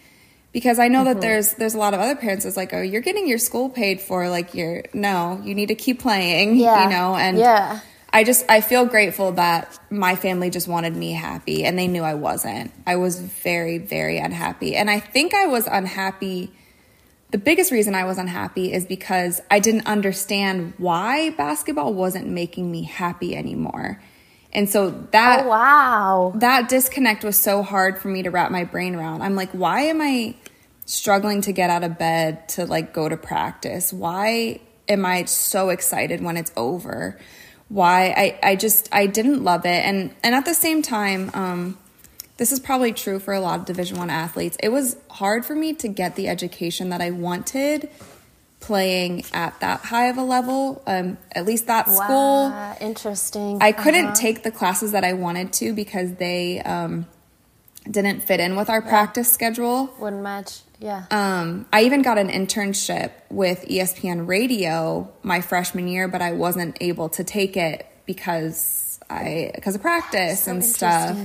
because 0.53 0.79
I 0.81 0.89
know 0.89 1.05
that 1.05 1.21
there's 1.21 1.55
there's 1.55 1.75
a 1.75 1.79
lot 1.79 1.95
of 1.95 2.01
other 2.01 2.17
parents 2.17 2.45
that's 2.45 2.57
like, 2.57 2.73
"Oh, 2.75 2.83
you're 2.83 3.01
getting 3.01 3.29
your 3.29 3.39
school 3.39 3.69
paid 3.69 4.01
for 4.01 4.29
like 4.29 4.55
you're 4.55 4.83
no, 4.93 5.41
you 5.45 5.55
need 5.55 5.67
to 5.67 5.77
keep 5.77 6.01
playing." 6.01 6.57
Yeah. 6.61 6.85
You 6.85 6.91
know, 6.91 7.15
and 7.17 7.39
Yeah. 7.39 7.81
I 8.13 8.25
just 8.25 8.45
I 8.49 8.61
feel 8.61 8.87
grateful 8.87 9.33
that 9.33 9.79
my 9.91 10.17
family 10.17 10.51
just 10.51 10.67
wanted 10.67 10.97
me 10.97 11.13
happy 11.13 11.65
and 11.65 11.79
they 11.79 11.87
knew 11.87 12.03
I 12.03 12.15
wasn't. 12.15 12.73
I 12.87 12.97
was 12.97 13.21
very 13.21 13.79
very 13.79 14.19
unhappy. 14.19 14.75
And 14.77 14.91
I 14.91 15.01
think 15.01 15.35
I 15.35 15.47
was 15.47 15.67
unhappy 15.67 16.53
the 17.31 17.39
biggest 17.39 17.71
reason 17.71 17.95
I 17.95 18.05
was 18.05 18.19
unhappy 18.19 18.73
is 18.73 18.85
because 18.87 19.41
I 19.51 19.61
didn't 19.61 19.87
understand 19.87 20.75
why 20.79 21.31
basketball 21.31 21.95
wasn't 21.95 22.27
making 22.27 22.71
me 22.71 22.83
happy 22.83 23.37
anymore. 23.37 24.03
And 24.53 24.69
so 24.69 24.91
that 25.13 25.45
Oh, 25.45 25.49
wow. 25.49 26.33
that 26.37 26.69
disconnect 26.69 27.23
was 27.23 27.39
so 27.39 27.63
hard 27.63 27.99
for 27.99 28.09
me 28.09 28.25
to 28.25 28.31
wrap 28.31 28.51
my 28.51 28.65
brain 28.65 28.97
around. 28.97 29.23
I'm 29.23 29.37
like, 29.37 29.51
why 29.51 29.83
am 29.83 30.01
I 30.01 30.35
struggling 30.87 31.41
to 31.43 31.53
get 31.53 31.71
out 31.71 31.85
of 31.85 31.99
bed 31.99 32.49
to 32.51 32.67
like 32.67 32.93
go 32.93 33.09
to 33.09 33.17
practice? 33.17 33.93
Why 33.93 34.59
am 34.89 35.07
I 35.07 35.27
so 35.27 35.69
excited 35.69 36.21
when 36.21 36.37
it's 36.37 36.51
over? 36.57 37.17
Why 37.71 38.13
I, 38.17 38.51
I 38.51 38.57
just 38.57 38.89
I 38.93 39.07
didn't 39.07 39.43
love 39.45 39.65
it 39.65 39.85
and 39.87 40.13
and 40.23 40.35
at 40.35 40.45
the 40.45 40.55
same 40.55 40.83
time, 40.83 41.31
um, 41.35 41.79
this 42.37 42.51
is 42.53 42.59
probably 42.61 42.93
true 42.93 43.19
for 43.21 43.33
a 43.33 43.41
lot 43.41 43.61
of 43.61 43.65
division 43.67 43.97
one 43.97 44.11
athletes. 44.11 44.57
It 44.63 44.71
was 44.71 44.97
hard 45.09 45.47
for 45.47 45.55
me 45.55 45.73
to 45.75 45.89
get 45.89 46.17
the 46.17 46.27
education 46.29 46.89
that 46.89 47.01
I 47.01 47.11
wanted 47.13 47.89
playing 48.59 49.25
at 49.33 49.59
that 49.61 49.81
high 49.81 50.07
of 50.09 50.17
a 50.19 50.23
level. 50.23 50.83
Um, 50.87 51.17
at 51.33 51.47
least 51.47 51.67
that 51.69 51.89
school. 51.89 52.51
Wow, 52.51 52.77
interesting. 52.81 53.59
I 53.63 53.73
couldn't 53.73 54.07
Uh-huh. 54.07 54.15
take 54.17 54.43
the 54.43 54.51
classes 54.51 54.93
that 54.93 55.05
I 55.05 55.13
wanted 55.13 55.53
to 55.55 55.73
because 55.73 56.15
they 56.15 56.61
um, 56.63 57.07
didn't 57.91 58.21
fit 58.25 58.41
in 58.41 58.57
with 58.57 58.69
our 58.69 58.83
practice 58.83 59.33
schedule. 59.33 59.95
Wouldn't 59.99 60.23
match. 60.23 60.61
Yeah. 60.81 61.05
Um, 61.11 61.67
I 61.73 61.85
even 61.85 62.03
got 62.03 62.17
an 62.17 62.29
internship 62.29 63.13
with 63.31 63.67
ESPN 63.69 64.27
Radio 64.27 65.13
my 65.23 65.43
freshman 65.43 65.87
year, 65.87 66.09
but 66.09 66.23
I 66.23 66.33
wasn't 66.33 66.79
able 66.81 67.11
to 67.11 67.25
take 67.25 67.57
it 67.57 67.87
because 68.07 68.99
I 69.09 69.53
because 69.55 69.75
of 69.75 69.83
practice 69.83 70.45
So 70.45 70.53
and 70.53 70.65
stuff. 70.65 71.19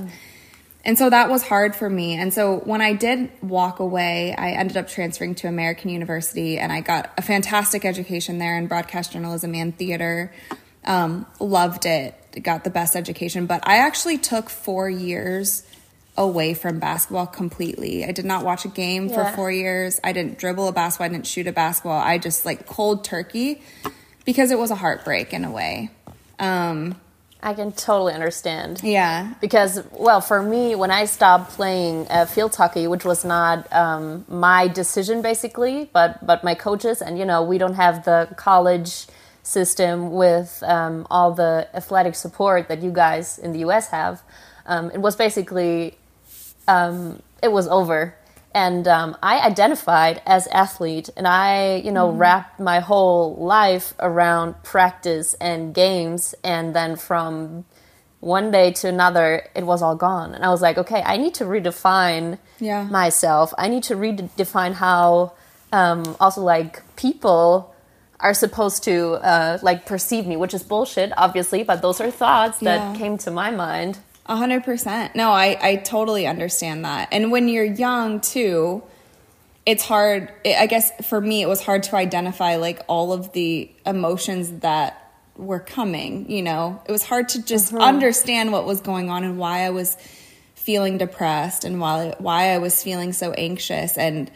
And 0.83 0.99
so 0.99 1.09
that 1.09 1.31
was 1.31 1.41
hard 1.41 1.75
for 1.75 1.89
me. 1.89 2.13
And 2.13 2.31
so 2.31 2.57
when 2.57 2.79
I 2.79 2.93
did 2.93 3.31
walk 3.41 3.79
away, 3.79 4.35
I 4.37 4.51
ended 4.51 4.77
up 4.77 4.87
transferring 4.87 5.33
to 5.35 5.47
American 5.47 5.89
University 5.89 6.59
and 6.59 6.71
I 6.71 6.81
got 6.81 7.11
a 7.17 7.23
fantastic 7.23 7.85
education 7.85 8.37
there 8.37 8.55
in 8.55 8.67
broadcast 8.67 9.13
journalism 9.13 9.55
and 9.55 9.75
theater. 9.75 10.31
Um, 10.83 11.25
loved 11.39 11.87
it, 11.87 12.43
got 12.43 12.63
the 12.63 12.69
best 12.69 12.95
education. 12.95 13.47
But 13.47 13.67
I 13.67 13.77
actually 13.77 14.19
took 14.19 14.47
four 14.47 14.87
years 14.87 15.65
away 16.17 16.53
from 16.53 16.79
basketball 16.79 17.27
completely. 17.27 18.05
I 18.05 18.11
did 18.11 18.25
not 18.25 18.45
watch 18.45 18.65
a 18.65 18.69
game 18.69 19.09
for 19.09 19.25
four 19.35 19.51
years. 19.51 19.99
I 20.03 20.13
didn't 20.13 20.37
dribble 20.37 20.67
a 20.67 20.71
basketball. 20.71 21.05
I 21.05 21.09
didn't 21.09 21.27
shoot 21.27 21.47
a 21.47 21.51
basketball. 21.51 21.99
I 21.99 22.17
just 22.17 22.45
like 22.45 22.65
cold 22.65 23.03
turkey 23.03 23.61
because 24.23 24.51
it 24.51 24.57
was 24.57 24.71
a 24.71 24.75
heartbreak 24.75 25.33
in 25.33 25.43
a 25.43 25.51
way. 25.51 25.89
Um, 26.39 26.99
I 27.43 27.53
can 27.53 27.71
totally 27.73 28.13
understand. 28.13 28.81
yeah. 28.83 29.35
Because, 29.39 29.83
well, 29.91 30.19
for 30.19 30.41
me, 30.41 30.73
when 30.73 30.89
I 30.89 31.05
stopped 31.05 31.51
playing 31.51 32.07
uh, 32.09 32.25
field 32.25 32.55
hockey, 32.55 32.87
which 32.87 33.05
was 33.05 33.23
not 33.23 33.71
um, 33.71 34.25
my 34.27 34.67
decision 34.67 35.21
basically, 35.21 35.89
but 35.93 36.25
but 36.25 36.43
my 36.43 36.55
coaches, 36.55 37.01
and 37.01 37.19
you 37.19 37.25
know, 37.25 37.43
we 37.43 37.57
don't 37.57 37.75
have 37.75 38.03
the 38.03 38.29
college 38.35 39.05
system 39.43 40.11
with 40.11 40.63
um, 40.65 41.05
all 41.11 41.33
the 41.33 41.67
athletic 41.75 42.15
support 42.15 42.67
that 42.67 42.81
you 42.81 42.91
guys 42.91 43.37
in 43.37 43.51
the 43.51 43.59
U.S. 43.59 43.89
have. 43.89 44.23
Um, 44.65 44.89
it 44.89 44.99
was 44.99 45.15
basically 45.15 45.95
um, 46.67 47.21
it 47.43 47.51
was 47.51 47.67
over. 47.67 48.15
And 48.53 48.87
um, 48.87 49.17
I 49.21 49.39
identified 49.39 50.21
as 50.25 50.47
athlete, 50.47 51.09
and 51.17 51.27
I, 51.27 51.75
you 51.83 51.91
know, 51.91 52.09
wrapped 52.09 52.57
my 52.59 52.79
whole 52.79 53.35
life 53.35 53.93
around 53.99 54.63
practice 54.63 55.33
and 55.41 55.73
games. 55.75 56.33
And 56.41 56.73
then 56.73 56.95
from 56.95 57.65
one 58.21 58.51
day 58.51 58.71
to 58.71 58.87
another, 58.87 59.45
it 59.53 59.65
was 59.65 59.81
all 59.81 59.97
gone. 59.97 60.33
And 60.33 60.45
I 60.45 60.49
was 60.51 60.61
like, 60.61 60.77
okay, 60.77 61.03
I 61.05 61.17
need 61.17 61.33
to 61.35 61.43
redefine 61.43 62.39
Yeah. 62.59 62.83
myself. 62.83 63.53
I 63.57 63.67
need 63.67 63.83
to 63.83 63.95
redefine 63.95 64.73
how 64.75 65.33
um, 65.73 66.15
also 66.21 66.41
like 66.41 66.81
people 66.95 67.75
are 68.21 68.33
supposed 68.33 68.83
to 68.85 69.15
uh, 69.15 69.57
like 69.61 69.85
perceive 69.85 70.25
me, 70.25 70.37
which 70.37 70.53
is 70.53 70.63
bullshit, 70.63 71.11
obviously. 71.17 71.63
But 71.63 71.81
those 71.81 71.99
are 71.99 72.09
thoughts 72.09 72.59
that 72.59 72.79
Yeah. 72.79 72.93
came 72.95 73.17
to 73.17 73.31
my 73.31 73.51
mind. 73.51 73.97
A 74.27 74.35
hundred 74.35 74.63
percent. 74.63 75.15
No, 75.15 75.31
I, 75.31 75.57
I 75.61 75.75
totally 75.75 76.25
understand 76.25 76.83
that. 76.85 77.09
And 77.11 77.31
when 77.31 77.47
you're 77.47 77.63
young 77.63 78.21
too, 78.21 78.81
it's 79.65 79.83
hard. 79.83 80.31
I 80.45 80.55
I 80.61 80.65
guess 80.67 80.91
for 81.07 81.21
me, 81.21 81.41
it 81.41 81.47
was 81.47 81.61
hard 81.61 81.83
to 81.83 81.95
identify 81.95 82.55
like 82.55 82.81
all 82.87 83.13
of 83.13 83.33
the 83.33 83.69
emotions 83.85 84.51
that 84.61 85.11
were 85.37 85.59
coming. 85.59 86.29
You 86.31 86.41
know, 86.41 86.81
it 86.87 86.91
was 86.91 87.03
hard 87.03 87.29
to 87.29 87.43
just 87.43 87.73
understand 87.73 88.51
what 88.51 88.65
was 88.65 88.81
going 88.81 89.09
on 89.09 89.23
and 89.23 89.37
why 89.37 89.61
I 89.61 89.69
was 89.69 89.95
feeling 90.55 90.97
depressed 90.97 91.63
and 91.63 91.79
why 91.79 92.15
why 92.17 92.49
I 92.49 92.57
was 92.57 92.81
feeling 92.83 93.13
so 93.13 93.31
anxious. 93.33 93.95
And 93.95 94.31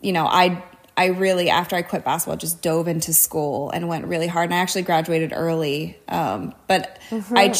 you 0.00 0.12
know, 0.12 0.26
I 0.26 0.60
I 0.96 1.06
really 1.06 1.50
after 1.50 1.76
I 1.76 1.82
quit 1.82 2.04
basketball 2.04 2.36
just 2.36 2.62
dove 2.62 2.88
into 2.88 3.12
school 3.12 3.70
and 3.70 3.86
went 3.86 4.06
really 4.06 4.26
hard. 4.26 4.46
And 4.46 4.54
I 4.54 4.58
actually 4.58 4.82
graduated 4.82 5.32
early, 5.34 5.96
um, 6.08 6.52
but 6.66 6.98
I 7.12 7.48
Oh, 7.48 7.52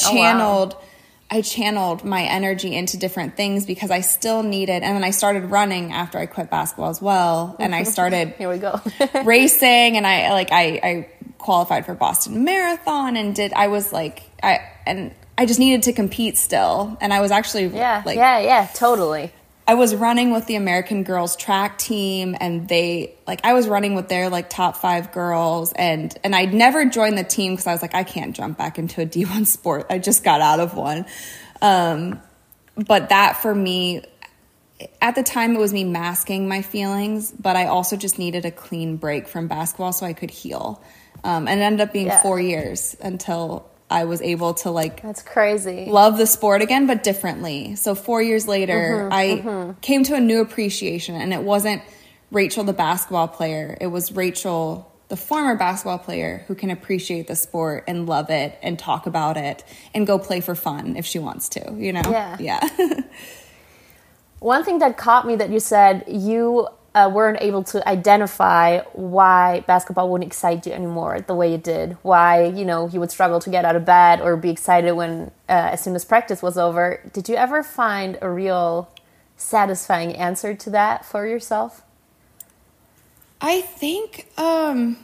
wow. 0.73 0.83
I 1.33 1.43
channeled 1.43 2.05
my 2.05 2.25
energy 2.25 2.75
into 2.75 2.97
different 2.97 3.37
things 3.37 3.65
because 3.65 3.91
I 3.91 4.01
still 4.01 4.43
needed, 4.43 4.83
and 4.83 4.97
then 4.97 5.05
I 5.05 5.11
started 5.11 5.45
running 5.45 5.93
after 5.93 6.19
I 6.19 6.27
quit 6.27 6.51
basketball 6.51 6.91
as 6.91 7.01
well. 7.01 7.57
And 7.61 7.75
I 7.75 7.83
started 7.97 8.35
Here 8.37 8.51
we 8.51 8.59
go. 8.59 8.81
racing, 9.25 9.97
and 9.97 10.07
I 10.07 10.33
like 10.33 10.51
I, 10.51 10.81
I 10.83 11.09
qualified 11.39 11.87
for 11.87 11.95
Boston 11.95 12.45
Marathon, 12.45 13.17
and 13.17 13.35
did 13.35 13.53
I 13.53 13.69
was 13.69 13.93
like 13.93 14.25
I 14.43 14.61
and 14.87 15.15
I 15.39 15.47
just 15.47 15.61
needed 15.61 15.85
to 15.85 15.93
compete 15.93 16.37
still, 16.37 16.99
and 17.01 17.13
I 17.13 17.21
was 17.21 17.31
actually 17.31 17.67
yeah, 17.69 18.03
like 18.05 18.17
yeah, 18.17 18.41
yeah, 18.41 18.69
totally. 18.75 19.33
I 19.71 19.75
was 19.75 19.95
running 19.95 20.33
with 20.33 20.47
the 20.47 20.57
American 20.57 21.05
girls 21.05 21.37
track 21.37 21.79
team 21.79 22.37
and 22.41 22.69
they 22.69 23.15
like 23.25 23.39
I 23.45 23.53
was 23.53 23.69
running 23.69 23.95
with 23.95 24.09
their 24.09 24.29
like 24.29 24.51
top 24.51 24.77
5 24.77 25.13
girls 25.13 25.73
and 25.75 26.13
and 26.25 26.35
I'd 26.35 26.53
never 26.53 26.87
joined 26.87 27.17
the 27.17 27.23
team 27.23 27.57
cuz 27.57 27.69
I 27.69 27.73
was 27.73 27.81
like 27.81 27.95
I 27.95 28.03
can't 28.03 28.35
jump 28.35 28.59
back 28.59 28.81
into 28.81 29.01
a 29.01 29.07
D1 29.15 29.47
sport. 29.47 29.87
I 29.89 29.99
just 29.99 30.25
got 30.25 30.41
out 30.41 30.59
of 30.59 30.75
one. 30.75 31.07
Um 31.63 32.21
but 32.75 33.11
that 33.11 33.37
for 33.37 33.55
me 33.55 34.03
at 35.01 35.15
the 35.15 35.23
time 35.23 35.55
it 35.55 35.61
was 35.61 35.73
me 35.73 35.85
masking 35.85 36.49
my 36.49 36.63
feelings, 36.63 37.31
but 37.31 37.55
I 37.55 37.67
also 37.67 37.97
just 37.97 38.19
needed 38.19 38.45
a 38.45 38.51
clean 38.51 38.97
break 38.97 39.29
from 39.29 39.47
basketball 39.47 39.93
so 39.93 40.05
I 40.05 40.15
could 40.15 40.33
heal. 40.33 40.83
Um 41.23 41.47
and 41.47 41.61
it 41.61 41.63
ended 41.63 41.81
up 41.83 41.93
being 41.93 42.09
Yeah. 42.09 42.23
4 42.23 42.41
years 42.41 42.97
until 43.01 43.70
I 43.91 44.05
was 44.05 44.23
able 44.23 44.55
to 44.55 44.71
like 44.71 45.03
That's 45.03 45.23
crazy. 45.23 45.87
love 45.87 46.17
the 46.17 46.27
sport 46.27 46.63
again, 46.63 46.87
but 46.87 47.03
differently. 47.03 47.75
So 47.75 47.95
four 47.95 48.23
years 48.23 48.47
later, 48.47 49.09
mm-hmm, 49.11 49.13
I 49.13 49.27
mm-hmm. 49.27 49.81
came 49.81 50.05
to 50.05 50.15
a 50.15 50.21
new 50.21 50.41
appreciation, 50.41 51.17
and 51.17 51.33
it 51.35 51.43
wasn't 51.43 51.83
Rachel, 52.31 52.63
the 52.63 52.73
basketball 52.73 53.29
player. 53.29 53.77
It 53.81 53.89
was 53.89 54.13
Rachel, 54.13 54.91
the 55.09 55.17
former 55.17 55.57
basketball 55.57 55.99
player, 55.99 56.45
who 56.47 56.55
can 56.55 56.71
appreciate 56.71 57.27
the 57.27 57.35
sport 57.35 57.85
and 57.89 58.07
love 58.07 58.31
it 58.31 58.57
and 58.63 58.79
talk 58.79 59.07
about 59.07 59.37
it 59.37 59.65
and 59.93 60.07
go 60.07 60.19
play 60.19 60.41
for 60.41 60.55
fun 60.55 60.97
if 60.97 61.05
she 61.05 61.19
wants 61.19 61.49
to. 61.51 61.75
You 61.77 61.93
know? 61.93 62.03
Yeah. 62.07 62.37
Yeah. 62.39 62.69
One 64.39 64.65
thing 64.65 64.79
that 64.79 64.97
caught 64.97 65.27
me 65.27 65.37
that 65.37 65.51
you 65.51 65.61
said 65.61 66.05
you 66.09 66.69
uh, 66.95 67.11
weren't 67.13 67.41
able 67.41 67.63
to 67.63 67.87
identify 67.89 68.81
why 68.93 69.61
basketball 69.67 70.11
wouldn't 70.11 70.27
excite 70.27 70.67
you 70.67 70.73
anymore 70.73 71.21
the 71.21 71.35
way 71.35 71.55
it 71.55 71.63
did. 71.63 71.97
Why 72.03 72.45
you 72.45 72.65
know 72.65 72.89
you 72.89 73.01
would 73.01 73.11
struggle 73.11 73.41
to 73.41 73.51
get 73.51 73.65
out 73.65 73.77
of 73.77 73.85
bed 73.85 74.21
or 74.21 74.37
be 74.37 74.51
excited 74.51 74.93
when 74.93 75.31
uh, 75.49 75.71
as 75.73 75.83
soon 75.83 75.95
as 75.95 76.05
practice 76.05 76.43
was 76.43 76.59
over. 76.59 77.01
Did 77.13 77.29
you 77.29 77.37
ever 77.37 77.63
find 77.63 78.19
a 78.21 78.29
real 78.29 78.91
satisfying 79.37 80.15
answer 80.17 80.55
to 80.55 80.71
that 80.71 81.05
for 81.05 81.27
yourself? 81.27 81.83
I 83.41 83.61
think 83.61 84.29
um 84.37 84.99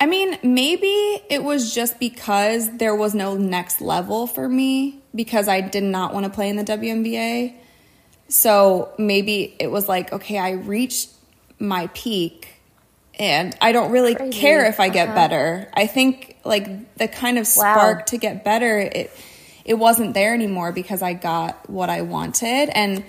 I 0.00 0.06
mean 0.06 0.38
maybe 0.42 1.22
it 1.30 1.44
was 1.44 1.74
just 1.74 2.00
because 2.00 2.78
there 2.78 2.94
was 2.94 3.14
no 3.14 3.36
next 3.36 3.80
level 3.80 4.26
for 4.26 4.48
me 4.48 5.00
because 5.14 5.48
I 5.48 5.60
did 5.60 5.84
not 5.84 6.12
want 6.12 6.24
to 6.24 6.30
play 6.30 6.48
in 6.48 6.56
the 6.56 6.64
WNBA. 6.64 7.54
So 8.30 8.92
maybe 8.98 9.54
it 9.58 9.70
was 9.70 9.88
like 9.88 10.12
okay, 10.12 10.38
I 10.38 10.52
reached 10.52 11.10
my 11.58 11.88
peak 11.88 12.48
and 13.18 13.54
I 13.60 13.72
don't 13.72 13.90
really 13.92 14.14
Crazy. 14.14 14.40
care 14.40 14.64
if 14.64 14.80
I 14.80 14.88
get 14.88 15.08
Uh-huh. 15.08 15.14
better. 15.14 15.68
I 15.74 15.86
think 15.86 16.36
like 16.44 16.96
the 16.96 17.08
kind 17.08 17.38
of 17.38 17.46
Wow. 17.54 17.72
spark 17.74 18.06
to 18.06 18.16
get 18.18 18.44
better 18.44 18.78
it 18.78 19.10
it 19.64 19.74
wasn't 19.74 20.14
there 20.14 20.32
anymore 20.32 20.72
because 20.72 21.02
I 21.02 21.12
got 21.12 21.68
what 21.68 21.90
I 21.90 22.00
wanted 22.02 22.70
and 22.70 23.04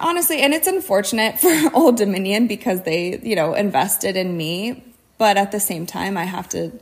honestly 0.00 0.40
and 0.40 0.52
it's 0.52 0.66
unfortunate 0.66 1.38
for 1.42 1.54
old 1.74 1.96
dominion 1.96 2.46
because 2.46 2.82
they 2.82 3.18
you 3.22 3.36
know 3.36 3.54
invested 3.54 4.16
in 4.16 4.36
me 4.36 4.82
but 5.18 5.36
at 5.36 5.52
the 5.52 5.60
same 5.60 5.86
time 5.86 6.16
i 6.18 6.24
have 6.24 6.48
to 6.48 6.72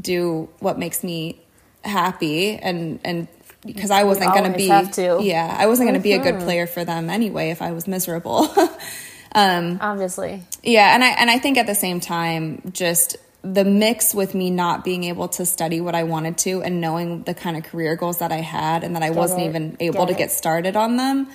do 0.00 0.48
what 0.58 0.78
makes 0.78 1.04
me 1.04 1.38
happy 1.84 2.56
and 2.56 2.98
and 3.04 3.28
because 3.64 3.90
i 3.90 4.02
wasn't 4.04 4.32
going 4.32 4.50
to 4.50 4.56
be 4.56 4.68
to. 4.92 5.18
yeah 5.22 5.56
i 5.58 5.66
wasn't 5.66 5.86
going 5.88 5.98
to 5.98 6.02
be 6.02 6.12
a 6.14 6.18
good 6.18 6.40
player 6.40 6.66
for 6.66 6.84
them 6.84 7.08
anyway 7.10 7.50
if 7.50 7.62
i 7.62 7.70
was 7.72 7.86
miserable 7.86 8.48
um 9.34 9.78
Obviously, 9.80 10.42
yeah, 10.62 10.94
and 10.94 11.02
I 11.02 11.08
and 11.08 11.30
I 11.30 11.38
think 11.38 11.56
at 11.56 11.66
the 11.66 11.74
same 11.74 12.00
time, 12.00 12.60
just 12.72 13.16
the 13.42 13.64
mix 13.64 14.14
with 14.14 14.34
me 14.34 14.50
not 14.50 14.84
being 14.84 15.04
able 15.04 15.28
to 15.28 15.46
study 15.46 15.80
what 15.80 15.94
I 15.94 16.04
wanted 16.04 16.36
to 16.38 16.62
and 16.62 16.80
knowing 16.80 17.22
the 17.22 17.32
kind 17.34 17.56
of 17.56 17.64
career 17.64 17.96
goals 17.96 18.18
that 18.18 18.30
I 18.30 18.36
had 18.42 18.84
and 18.84 18.94
that 18.94 19.02
I 19.02 19.10
wasn't 19.10 19.40
even 19.42 19.76
able 19.80 20.00
Get 20.00 20.06
to 20.08 20.12
it. 20.14 20.18
get 20.18 20.30
started 20.32 20.76
on 20.76 20.96
them, 20.96 21.28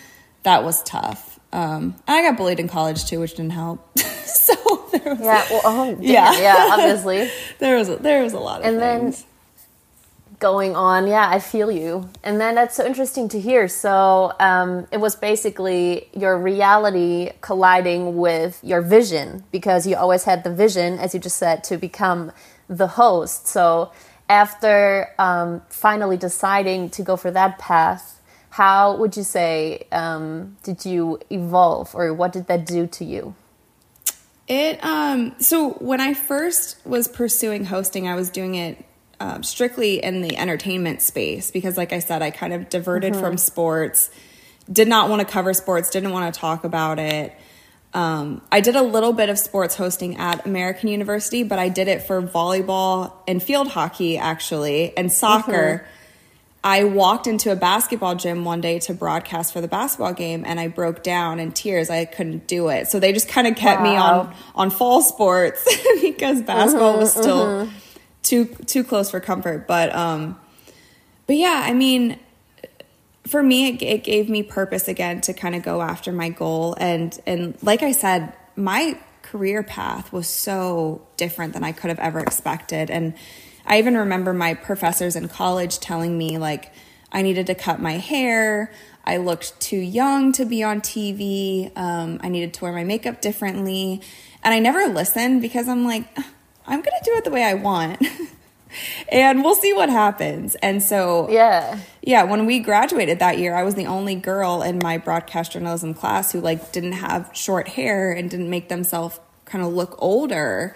that 0.44 0.64
was 0.64 0.84
tough. 0.84 1.40
Um, 1.52 1.96
and 2.08 2.16
I 2.18 2.22
got 2.22 2.38
bullied 2.38 2.60
in 2.60 2.68
college 2.70 3.06
too, 3.06 3.20
which 3.20 3.32
didn't 3.32 3.52
help. 3.54 3.98
so 4.00 4.54
there 4.92 5.16
was, 5.16 5.20
yeah. 5.20 5.46
Well, 5.50 5.62
oh, 5.66 5.92
damn, 5.96 6.04
Yeah. 6.04 6.40
yeah, 6.40 6.70
obviously. 6.74 7.30
there 7.60 7.78
was 7.78 7.90
a, 7.90 7.96
there 7.98 8.22
was 8.24 8.34
a 8.34 8.40
lot 8.40 8.62
of 8.62 8.68
And 8.68 8.80
then- 8.80 9.00
things. 9.12 9.26
Going 10.40 10.76
on. 10.76 11.08
Yeah, 11.08 11.28
I 11.30 11.40
feel 11.40 11.72
you. 11.72 12.10
And 12.24 12.40
then 12.40 12.56
that's 12.56 12.76
so 12.76 12.86
interesting 12.86 13.28
to 13.30 13.40
hear. 13.40 13.68
So 13.68 14.34
um, 14.40 14.88
it 14.92 14.98
was 14.98 15.16
basically 15.16 16.10
your 16.14 16.38
reality 16.38 17.32
colliding 17.42 18.18
with 18.18 18.60
your 18.64 18.82
vision 18.82 19.44
because 19.52 19.88
you 19.88 19.96
always 19.96 20.26
had 20.26 20.44
the 20.44 20.54
vision, 20.54 21.00
as 21.00 21.14
you 21.14 21.20
just 21.20 21.38
said, 21.38 21.64
to 21.66 21.78
become 21.78 22.32
the 22.68 22.88
host. 22.88 23.48
So 23.48 23.92
after 24.30 25.14
um, 25.18 25.62
finally 25.70 26.18
deciding 26.18 26.90
to 26.92 27.04
go 27.04 27.18
for 27.18 27.32
that 27.32 27.58
path, 27.58 28.22
how 28.52 28.96
would 28.98 29.18
you 29.18 29.24
say 29.24 29.88
um, 29.92 30.58
did 30.64 30.86
you 30.86 31.20
evolve 31.30 31.96
or 31.96 32.14
what 32.14 32.34
did 32.34 32.48
that 32.48 32.66
do 32.66 32.88
to 32.88 33.06
you? 33.06 33.36
It 34.48 34.82
um 34.82 35.36
so 35.40 35.72
when 35.72 36.00
I 36.00 36.14
first 36.14 36.78
was 36.86 37.10
pursuing 37.10 37.66
hosting, 37.66 38.08
I 38.08 38.16
was 38.16 38.30
doing 38.30 38.56
it 38.56 38.87
um, 39.20 39.44
strictly 39.44 40.04
in 40.04 40.22
the 40.22 40.38
entertainment 40.38 41.02
space 41.02 41.52
because, 41.52 41.78
like 41.78 41.94
I 41.94 42.00
said, 42.00 42.22
I 42.22 42.32
kind 42.32 42.54
of 42.54 42.70
diverted 42.70 43.16
from 43.16 43.38
sports 43.38 44.10
did 44.72 44.88
not 44.88 45.10
want 45.10 45.26
to 45.26 45.26
cover 45.26 45.54
sports, 45.54 45.90
didn't 45.90 46.12
want 46.12 46.34
to 46.34 46.40
talk 46.40 46.64
about 46.64 47.00
it. 47.00 47.34
Um, 47.94 48.42
I 48.52 48.62
did 48.62 48.76
a 48.76 48.82
little 48.82 49.14
bit 49.14 49.30
of 49.30 49.40
sports 49.40 49.76
hosting 49.76 50.18
at 50.18 50.46
American 50.46 50.90
University, 50.90 51.44
but 51.44 51.58
I 51.58 51.70
did 51.70 51.88
it 51.88 52.04
for 52.04 52.22
volleyball 52.22 53.14
and 53.28 53.42
field 53.42 53.70
hockey, 53.70 54.18
actually, 54.18 54.96
and 54.98 55.12
soccer. 55.12 55.52
Mm-hmm. 55.52 55.94
I 56.64 56.84
walked 56.84 57.28
into 57.28 57.52
a 57.52 57.56
basketball 57.56 58.16
gym 58.16 58.44
one 58.44 58.60
day 58.60 58.80
to 58.80 58.94
broadcast 58.94 59.54
for 59.54 59.62
the 59.62 59.70
basketball 59.70 60.14
game 60.14 60.44
and 60.46 60.60
I 60.60 60.68
broke 60.68 61.02
down 61.02 61.40
in 61.40 61.54
tears. 61.54 61.90
I 61.90 62.04
couldn't 62.04 62.46
do 62.46 62.68
it. 62.68 62.88
So 62.88 63.00
they 63.00 63.14
just 63.14 63.30
kind 63.30 63.48
of 63.48 63.56
kept 63.56 63.82
wow. 63.82 63.92
me 63.92 63.96
on 63.96 64.36
on 64.54 64.70
fall 64.70 65.02
sports 65.02 65.64
because 66.02 66.42
basketball 66.42 66.94
mm-hmm, 66.94 67.00
was 67.00 67.12
still 67.12 67.46
mm-hmm. 67.46 67.72
Too 68.28 68.46
too 68.46 68.84
close 68.84 69.12
for 69.12 69.20
comfort. 69.20 69.68
But 69.68 69.94
um 69.96 70.40
but 71.26 71.38
yeah, 71.38 71.62
I 71.64 71.74
mean 71.74 72.20
for 73.26 73.42
me 73.42 73.70
it, 73.70 73.82
it 73.82 74.04
gave 74.04 74.30
me 74.30 74.44
purpose 74.44 74.88
again 74.88 75.22
to 75.22 75.34
kind 75.34 75.56
of 75.56 75.64
go 75.64 75.82
after 75.82 76.12
my 76.12 76.30
goal 76.30 76.76
and 76.80 77.18
and 77.26 77.58
like 77.62 77.84
I 77.84 77.92
said, 77.92 78.34
my 78.56 78.98
career 79.22 79.64
path 79.64 80.14
was 80.14 80.28
so 80.28 81.06
different 81.18 81.54
than 81.54 81.64
I 81.64 81.72
could 81.72 81.90
have 81.90 82.00
ever 82.00 82.20
expected 82.20 82.90
and 82.90 83.14
I 83.66 83.80
even 83.80 83.98
remember 83.98 84.34
my 84.34 84.54
professors 84.54 85.16
in 85.16 85.28
college 85.28 85.80
telling 85.80 86.18
me 86.18 86.38
like 86.38 86.72
I 87.12 87.22
needed 87.22 87.48
to 87.48 87.56
cut 87.56 87.82
my 87.82 87.94
hair. 87.94 88.72
I 89.06 89.18
looked 89.18 89.60
too 89.62 89.78
young 89.78 90.34
to 90.34 90.44
be 90.44 90.64
on 90.64 90.82
TV. 90.82 91.72
Um, 91.78 92.20
I 92.22 92.28
needed 92.28 92.54
to 92.56 92.64
wear 92.66 92.74
my 92.74 92.84
makeup 92.84 93.22
differently. 93.22 94.02
And 94.44 94.54
I 94.54 94.60
never 94.60 94.88
listened 94.88 95.42
because 95.42 95.70
I'm 95.70 95.86
like, 95.86 96.06
I'm 96.68 96.82
going 96.82 96.98
to 97.02 97.04
do 97.04 97.16
it 97.16 97.24
the 97.24 97.32
way 97.32 97.44
I 97.44 97.54
want. 97.54 98.06
and 99.12 99.44
we'll 99.44 99.56
see 99.56 99.74
what 99.74 99.90
happens. 99.90 100.56
And 100.56 100.84
so, 100.84 101.30
yeah. 101.30 101.80
Yeah, 102.02 102.24
when 102.24 102.46
we 102.46 102.60
graduated 102.60 103.20
that 103.20 103.38
year, 103.38 103.56
I 103.56 103.64
was 103.64 103.76
the 103.76 103.86
only 103.86 104.16
girl 104.16 104.62
in 104.62 104.80
my 104.82 104.98
broadcast 104.98 105.54
journalism 105.54 105.94
class 105.94 106.32
who 106.32 106.42
like 106.42 106.72
didn't 106.72 106.94
have 106.94 107.30
short 107.34 107.70
hair 107.70 108.12
and 108.12 108.30
didn't 108.30 108.50
make 108.50 108.70
themselves 108.70 109.20
kind 109.46 109.64
of 109.64 109.74
look 109.74 109.96
older. 110.00 110.76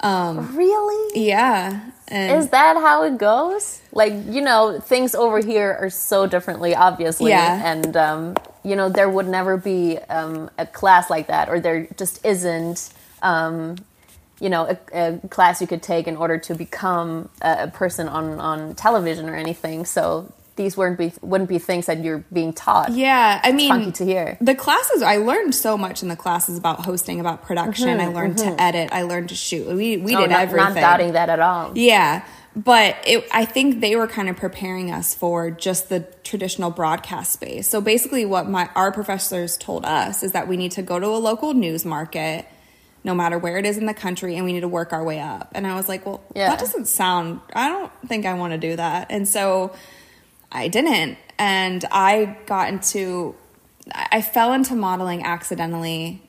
Um, 0.00 0.56
really? 0.56 1.26
Yeah. 1.26 1.90
And 2.08 2.42
Is 2.42 2.50
that 2.50 2.76
how 2.76 3.02
it 3.04 3.18
goes? 3.18 3.80
Like, 3.92 4.14
you 4.26 4.40
know, 4.40 4.80
things 4.80 5.14
over 5.14 5.44
here 5.44 5.76
are 5.78 5.90
so 5.90 6.26
differently, 6.26 6.74
obviously. 6.74 7.30
Yeah. 7.30 7.60
And, 7.62 7.96
um, 7.96 8.36
you 8.64 8.76
know, 8.76 8.88
there 8.88 9.10
would 9.10 9.28
never 9.28 9.56
be 9.56 9.98
um, 10.08 10.50
a 10.58 10.66
class 10.66 11.10
like 11.10 11.26
that, 11.28 11.48
or 11.48 11.60
there 11.60 11.86
just 11.96 12.24
isn't, 12.24 12.92
um, 13.22 13.76
you 14.40 14.48
know, 14.48 14.76
a, 14.92 15.14
a, 15.14 15.28
class 15.28 15.60
you 15.60 15.66
could 15.66 15.82
take 15.82 16.08
in 16.08 16.16
order 16.16 16.38
to 16.38 16.54
become 16.54 17.28
a, 17.42 17.68
person 17.68 18.08
on, 18.08 18.40
on 18.40 18.74
television 18.74 19.28
or 19.28 19.36
anything. 19.36 19.84
So 19.84 20.32
these 20.56 20.76
wouldn't 20.76 20.98
be 20.98 21.12
wouldn't 21.22 21.48
be 21.48 21.58
things 21.58 21.86
that 21.86 22.02
you're 22.02 22.24
being 22.32 22.52
taught. 22.52 22.92
Yeah, 22.92 23.40
I 23.42 23.52
mean, 23.52 23.70
funky 23.70 23.92
to 23.92 24.04
hear. 24.04 24.36
The 24.40 24.54
classes 24.54 25.02
I 25.02 25.16
learned 25.16 25.54
so 25.54 25.78
much 25.78 26.02
in 26.02 26.08
the 26.08 26.16
classes 26.16 26.58
about 26.58 26.84
hosting, 26.84 27.20
about 27.20 27.42
production. 27.42 27.88
Mm-hmm, 27.88 28.00
I 28.00 28.12
learned 28.12 28.36
mm-hmm. 28.36 28.56
to 28.56 28.62
edit. 28.62 28.90
I 28.92 29.02
learned 29.02 29.30
to 29.30 29.34
shoot. 29.34 29.66
We 29.68 29.96
we 29.96 30.14
oh, 30.14 30.20
did 30.20 30.30
not, 30.30 30.40
everything. 30.40 30.74
Not 30.74 30.80
doubting 30.80 31.12
that 31.12 31.30
at 31.30 31.40
all. 31.40 31.72
Yeah, 31.76 32.26
but 32.54 32.96
it, 33.06 33.26
I 33.32 33.46
think 33.46 33.80
they 33.80 33.96
were 33.96 34.06
kind 34.06 34.28
of 34.28 34.36
preparing 34.36 34.90
us 34.90 35.14
for 35.14 35.50
just 35.50 35.88
the 35.88 36.00
traditional 36.24 36.70
broadcast 36.70 37.32
space. 37.32 37.68
So 37.68 37.80
basically, 37.80 38.26
what 38.26 38.48
my 38.48 38.68
our 38.74 38.92
professors 38.92 39.56
told 39.56 39.86
us 39.86 40.22
is 40.22 40.32
that 40.32 40.46
we 40.46 40.56
need 40.56 40.72
to 40.72 40.82
go 40.82 40.98
to 40.98 41.06
a 41.06 41.16
local 41.16 41.54
news 41.54 41.84
market 41.84 42.46
no 43.02 43.14
matter 43.14 43.38
where 43.38 43.56
it 43.56 43.64
is 43.64 43.78
in 43.78 43.86
the 43.86 43.94
country 43.94 44.36
and 44.36 44.44
we 44.44 44.52
need 44.52 44.60
to 44.60 44.68
work 44.68 44.92
our 44.92 45.02
way 45.02 45.20
up. 45.20 45.50
And 45.54 45.66
I 45.66 45.74
was 45.74 45.88
like, 45.88 46.04
well, 46.04 46.22
yeah. 46.34 46.48
that 46.48 46.58
doesn't 46.58 46.86
sound, 46.86 47.40
I 47.54 47.68
don't 47.68 47.92
think 48.06 48.26
I 48.26 48.34
want 48.34 48.52
to 48.52 48.58
do 48.58 48.76
that. 48.76 49.06
And 49.10 49.26
so 49.26 49.74
I 50.52 50.68
didn't. 50.68 51.16
And 51.38 51.84
I 51.90 52.36
got 52.46 52.68
into, 52.68 53.34
I 53.94 54.20
fell 54.20 54.52
into 54.52 54.74
modeling 54.74 55.24
accidentally. 55.24 56.22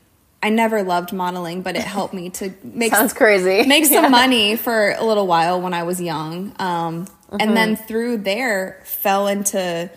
I 0.43 0.49
never 0.49 0.81
loved 0.81 1.13
modeling, 1.13 1.61
but 1.61 1.75
it 1.75 1.83
helped 1.83 2.13
me 2.13 2.29
to 2.31 2.53
make 2.63 2.93
sounds 2.93 3.13
crazy. 3.13 3.63
make 3.67 3.85
some 3.85 4.03
yeah. 4.03 4.09
money 4.09 4.55
for 4.55 4.91
a 4.91 5.03
little 5.03 5.27
while 5.27 5.61
when 5.61 5.73
I 5.73 5.83
was 5.83 6.01
young, 6.01 6.55
um, 6.57 7.05
mm-hmm. 7.05 7.37
and 7.39 7.55
then 7.55 7.75
through 7.75 8.17
there 8.17 8.81
fell 8.83 9.27
into 9.27 9.91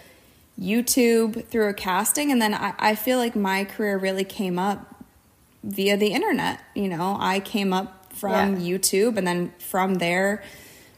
YouTube 0.61 1.47
through 1.47 1.69
a 1.71 1.75
casting, 1.75 2.31
and 2.31 2.43
then 2.43 2.53
I, 2.53 2.75
I 2.79 2.95
feel 2.95 3.17
like 3.17 3.35
my 3.35 3.65
career 3.65 3.97
really 3.97 4.25
came 4.25 4.59
up 4.59 4.94
via 5.65 5.97
the 5.97 6.09
internet. 6.09 6.61
You 6.75 6.89
know, 6.89 7.17
I 7.19 7.41
came 7.41 7.73
up 7.73 8.15
from 8.15 8.61
yeah. 8.61 8.79
YouTube, 8.79 9.17
and 9.17 9.27
then 9.27 9.53
from 9.59 9.95
there 9.95 10.43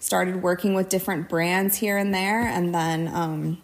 started 0.00 0.42
working 0.42 0.74
with 0.74 0.88
different 0.88 1.28
brands 1.28 1.76
here 1.76 1.96
and 1.96 2.14
there, 2.14 2.42
and 2.42 2.74
then 2.74 3.08
um, 3.08 3.62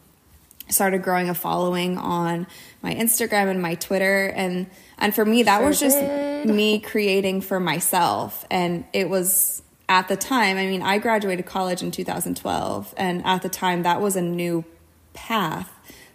started 0.68 1.02
growing 1.02 1.28
a 1.28 1.34
following 1.34 1.98
on 1.98 2.46
my 2.82 2.94
Instagram 2.94 3.50
and 3.50 3.60
my 3.60 3.74
Twitter. 3.74 4.26
And 4.28 4.68
and 4.98 5.14
for 5.14 5.24
me, 5.24 5.42
that 5.42 5.58
sure 5.58 5.68
was 5.68 5.80
just 5.80 5.98
did. 5.98 6.48
me 6.48 6.78
creating 6.78 7.42
for 7.42 7.60
myself, 7.60 8.46
and 8.50 8.84
it 8.92 9.08
was 9.08 9.62
at 9.88 10.08
the 10.08 10.16
time. 10.16 10.56
I 10.56 10.66
mean, 10.66 10.82
I 10.82 10.98
graduated 10.98 11.46
college 11.46 11.82
in 11.82 11.90
2012, 11.90 12.94
and 12.96 13.24
at 13.26 13.42
the 13.42 13.48
time, 13.48 13.82
that 13.82 14.00
was 14.00 14.16
a 14.16 14.22
new 14.22 14.64
path 15.12 15.68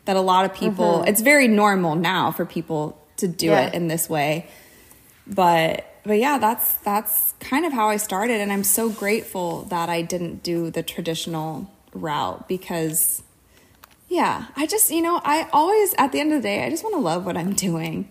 that 0.06 0.15
a 0.15 0.21
lot 0.21 0.45
of 0.45 0.54
people. 0.54 1.00
Mm-hmm. 1.00 1.10
It's 1.10 1.21
very 1.21 1.47
normal 1.47 1.95
now 1.95 2.32
for 2.32 2.45
people 2.45 2.97
to 3.17 3.28
do 3.28 3.47
yeah. 3.47 3.67
it 3.67 3.73
in 3.73 3.88
this 3.88 4.10
way, 4.10 4.47
but 5.30 5.86
but 6.08 6.20
yeah, 6.20 6.38
that's 6.38 6.74
that's 6.74 7.34
kind 7.40 7.66
of 7.66 7.74
how 7.74 7.90
I 7.90 7.98
started, 7.98 8.40
and 8.40 8.52
I'm 8.52 8.63
so 8.63 8.90
grateful 8.90 9.63
that 9.63 9.90
I 9.90 10.02
didn't 10.02 10.42
do 10.42 10.72
the 10.72 10.82
traditional 10.82 11.70
route 11.94 12.48
because, 12.48 13.22
yeah, 14.08 14.46
I 14.56 14.68
just 14.68 14.90
you 14.90 15.02
know 15.02 15.20
I 15.24 15.50
always 15.52 15.94
at 15.98 16.13
the 16.13 16.20
end 16.20 16.32
of 16.32 16.42
the 16.42 16.48
day 16.48 16.66
I 16.66 16.70
just 16.70 16.84
want 16.84 16.96
to 16.96 17.02
love 17.02 17.26
what 17.26 17.36
I'm 17.36 17.54
doing, 17.54 18.10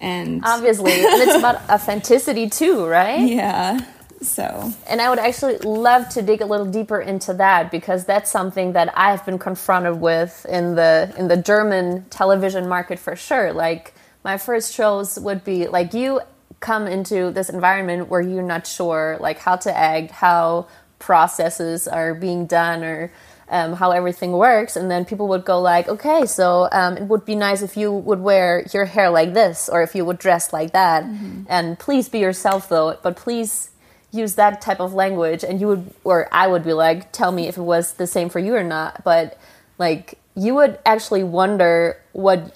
and 0.00 0.42
obviously, 0.44 0.92
and 0.92 1.22
it's 1.22 1.34
about 1.34 1.56
authenticity 1.70 2.48
too, 2.48 2.86
right? 2.86 3.20
Yeah. 3.20 3.80
So, 4.20 4.72
and 4.88 5.00
I 5.00 5.10
would 5.10 5.18
actually 5.18 5.58
love 5.58 6.08
to 6.10 6.22
dig 6.22 6.42
a 6.42 6.46
little 6.46 6.66
deeper 6.66 7.00
into 7.00 7.34
that 7.34 7.72
because 7.72 8.04
that's 8.04 8.30
something 8.30 8.74
that 8.74 8.96
I've 8.96 9.26
been 9.26 9.40
confronted 9.40 10.00
with 10.00 10.46
in 10.48 10.76
the 10.76 11.12
in 11.18 11.26
the 11.26 11.36
German 11.36 12.04
television 12.08 12.68
market 12.68 13.00
for 13.00 13.16
sure. 13.16 13.52
Like 13.52 13.94
my 14.22 14.38
first 14.38 14.74
shows 14.74 15.18
would 15.18 15.42
be 15.42 15.66
like 15.66 15.92
you 15.92 16.20
come 16.62 16.86
into 16.86 17.30
this 17.30 17.50
environment 17.50 18.08
where 18.08 18.22
you're 18.22 18.42
not 18.42 18.66
sure 18.66 19.18
like 19.20 19.38
how 19.38 19.56
to 19.56 19.76
act, 19.76 20.12
how 20.12 20.68
processes 20.98 21.86
are 21.86 22.14
being 22.14 22.46
done, 22.46 22.82
or 22.82 23.12
um, 23.48 23.74
how 23.74 23.90
everything 23.90 24.32
works, 24.32 24.76
and 24.76 24.90
then 24.90 25.04
people 25.04 25.28
would 25.28 25.44
go 25.44 25.60
like, 25.60 25.86
okay, 25.88 26.24
so 26.24 26.68
um, 26.72 26.96
it 26.96 27.02
would 27.02 27.26
be 27.26 27.34
nice 27.34 27.60
if 27.60 27.76
you 27.76 27.92
would 27.92 28.20
wear 28.20 28.64
your 28.72 28.86
hair 28.86 29.10
like 29.10 29.34
this, 29.34 29.68
or 29.68 29.82
if 29.82 29.94
you 29.94 30.06
would 30.06 30.18
dress 30.18 30.52
like 30.52 30.72
that, 30.72 31.04
mm-hmm. 31.04 31.42
and 31.48 31.78
please 31.78 32.08
be 32.08 32.18
yourself 32.18 32.68
though, 32.70 32.96
but 33.02 33.16
please 33.16 33.70
use 34.10 34.36
that 34.36 34.60
type 34.62 34.80
of 34.80 34.94
language, 34.94 35.44
and 35.44 35.60
you 35.60 35.66
would, 35.66 35.94
or 36.04 36.28
I 36.32 36.46
would 36.46 36.64
be 36.64 36.72
like, 36.72 37.12
tell 37.12 37.32
me 37.32 37.48
if 37.48 37.58
it 37.58 37.62
was 37.62 37.94
the 37.94 38.06
same 38.06 38.30
for 38.30 38.38
you 38.38 38.54
or 38.54 38.64
not, 38.64 39.04
but 39.04 39.38
like 39.78 40.18
you 40.34 40.54
would 40.54 40.78
actually 40.86 41.24
wonder 41.24 42.00
what 42.12 42.54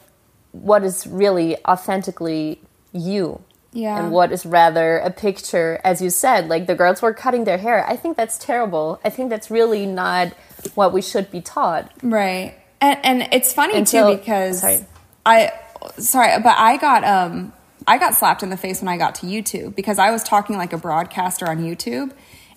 what 0.53 0.83
is 0.83 1.07
really 1.07 1.57
authentically 1.67 2.59
you 2.93 3.43
yeah. 3.77 3.99
And 3.99 4.11
what 4.11 4.33
is 4.33 4.47
rather 4.47 4.97
a 4.97 5.11
picture, 5.11 5.79
as 5.85 6.01
you 6.01 6.09
said, 6.09 6.49
like 6.49 6.67
the 6.67 6.75
girls 6.75 7.03
were 7.03 7.13
cutting 7.13 7.45
their 7.45 7.59
hair. 7.59 7.87
I 7.87 7.95
think 7.97 8.17
that's 8.17 8.39
terrible. 8.39 8.99
I 9.05 9.11
think 9.11 9.29
that's 9.29 9.51
really 9.51 9.85
not 9.85 10.33
what 10.75 10.95
we 10.95 11.03
should 11.03 11.31
be 11.31 11.43
taught. 11.43 11.93
Right. 12.03 12.55
And 12.81 12.99
and 13.05 13.29
it's 13.33 13.53
funny 13.53 13.77
Until, 13.77 14.13
too 14.13 14.17
because 14.17 14.63
sorry. 14.63 14.87
I 15.27 15.53
sorry, 15.99 16.43
but 16.43 16.57
I 16.57 16.79
got 16.79 17.05
um 17.05 17.53
I 17.87 17.99
got 17.99 18.15
slapped 18.15 18.43
in 18.43 18.49
the 18.49 18.57
face 18.57 18.81
when 18.81 18.89
I 18.89 18.97
got 18.97 19.17
to 19.17 19.27
YouTube 19.27 19.77
because 19.77 19.99
I 19.99 20.11
was 20.11 20.23
talking 20.23 20.57
like 20.57 20.73
a 20.73 20.79
broadcaster 20.79 21.47
on 21.47 21.59
YouTube. 21.59 22.13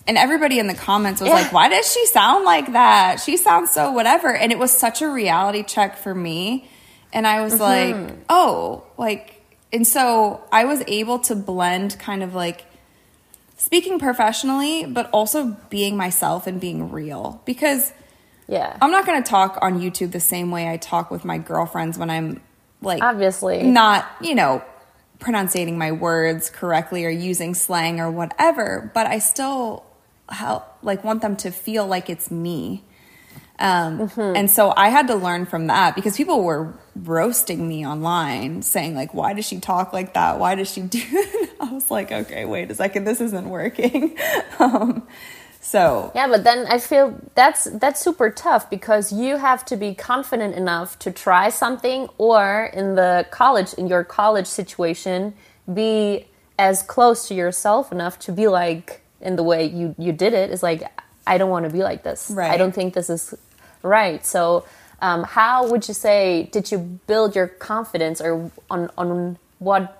And 0.06 0.16
everybody 0.16 0.58
in 0.58 0.66
the 0.66 0.74
comments 0.74 1.20
was 1.20 1.28
yeah. 1.28 1.34
like, 1.34 1.52
why 1.52 1.68
does 1.68 1.92
she 1.92 2.06
sound 2.06 2.46
like 2.46 2.72
that? 2.72 3.20
She 3.20 3.36
sounds 3.36 3.70
so 3.70 3.92
whatever. 3.92 4.34
And 4.34 4.50
it 4.50 4.58
was 4.58 4.74
such 4.74 5.02
a 5.02 5.08
reality 5.08 5.62
check 5.62 5.98
for 5.98 6.14
me. 6.14 6.68
And 7.12 7.26
I 7.26 7.42
was 7.42 7.58
mm-hmm. 7.58 8.06
like, 8.06 8.16
oh, 8.30 8.84
like 8.96 9.39
and 9.72 9.86
so 9.86 10.42
I 10.52 10.64
was 10.64 10.82
able 10.86 11.18
to 11.20 11.34
blend 11.34 11.98
kind 11.98 12.22
of 12.22 12.34
like 12.34 12.64
speaking 13.56 13.98
professionally, 13.98 14.86
but 14.86 15.10
also 15.12 15.56
being 15.68 15.96
myself 15.96 16.46
and 16.46 16.60
being 16.60 16.90
real 16.90 17.42
because 17.44 17.92
yeah. 18.48 18.76
I'm 18.82 18.90
not 18.90 19.06
going 19.06 19.22
to 19.22 19.28
talk 19.28 19.58
on 19.62 19.80
YouTube 19.80 20.12
the 20.12 20.20
same 20.20 20.50
way 20.50 20.68
I 20.68 20.76
talk 20.76 21.10
with 21.10 21.24
my 21.24 21.38
girlfriends 21.38 21.96
when 21.98 22.10
I'm 22.10 22.40
like 22.82 23.02
obviously 23.02 23.62
not, 23.62 24.10
you 24.20 24.34
know, 24.34 24.64
pronouncing 25.20 25.78
my 25.78 25.92
words 25.92 26.50
correctly 26.50 27.04
or 27.04 27.10
using 27.10 27.54
slang 27.54 28.00
or 28.00 28.10
whatever, 28.10 28.90
but 28.94 29.06
I 29.06 29.18
still 29.18 29.84
help 30.28 30.64
like 30.82 31.04
want 31.04 31.22
them 31.22 31.36
to 31.36 31.50
feel 31.50 31.86
like 31.86 32.10
it's 32.10 32.30
me. 32.30 32.82
Um, 33.60 34.08
mm-hmm. 34.08 34.36
And 34.36 34.50
so 34.50 34.72
I 34.76 34.88
had 34.88 35.06
to 35.08 35.14
learn 35.14 35.44
from 35.44 35.66
that 35.66 35.94
because 35.94 36.16
people 36.16 36.42
were 36.42 36.72
roasting 36.96 37.68
me 37.68 37.86
online, 37.86 38.62
saying 38.62 38.94
like, 38.94 39.12
"Why 39.12 39.34
does 39.34 39.46
she 39.46 39.60
talk 39.60 39.92
like 39.92 40.14
that? 40.14 40.38
Why 40.38 40.54
does 40.54 40.70
she 40.70 40.80
do?" 40.96 41.02
I 41.60 41.70
was 41.72 41.90
like, 41.90 42.10
"Okay, 42.10 42.46
wait 42.46 42.70
a 42.70 42.74
second, 42.74 43.04
this 43.04 43.20
isn't 43.20 43.48
working." 43.48 44.18
um, 44.58 45.06
So 45.60 46.10
Yeah, 46.14 46.26
but 46.26 46.42
then 46.42 46.66
I 46.66 46.78
feel 46.78 47.20
that's 47.34 47.64
that's 47.64 48.00
super 48.00 48.30
tough 48.30 48.70
because 48.70 49.12
you 49.12 49.36
have 49.36 49.64
to 49.66 49.76
be 49.76 49.94
confident 49.94 50.54
enough 50.54 50.98
to 51.00 51.12
try 51.12 51.50
something 51.50 52.08
or 52.16 52.70
in 52.72 52.94
the 52.94 53.26
college 53.30 53.74
in 53.74 53.86
your 53.86 54.02
college 54.02 54.46
situation 54.46 55.34
be 55.72 56.26
as 56.58 56.82
close 56.82 57.28
to 57.28 57.34
yourself 57.34 57.92
enough 57.92 58.18
to 58.20 58.32
be 58.32 58.48
like 58.48 59.02
in 59.20 59.36
the 59.36 59.42
way 59.42 59.66
you 59.66 59.94
you 59.98 60.12
did 60.12 60.32
it 60.32 60.50
is 60.50 60.62
like 60.62 60.82
I 61.26 61.36
don't 61.36 61.50
want 61.50 61.66
to 61.66 61.70
be 61.70 61.82
like 61.82 62.02
this. 62.02 62.30
Right. 62.30 62.50
I 62.50 62.56
don't 62.56 62.74
think 62.74 62.94
this 62.94 63.10
is 63.10 63.34
right. 63.82 64.24
So 64.26 64.64
um, 65.02 65.24
how 65.24 65.68
would 65.70 65.88
you 65.88 65.94
say 65.94 66.48
did 66.52 66.70
you 66.70 66.78
build 67.06 67.34
your 67.34 67.46
confidence 67.48 68.20
or 68.20 68.50
on 68.70 68.90
on 68.98 69.38
what 69.58 69.96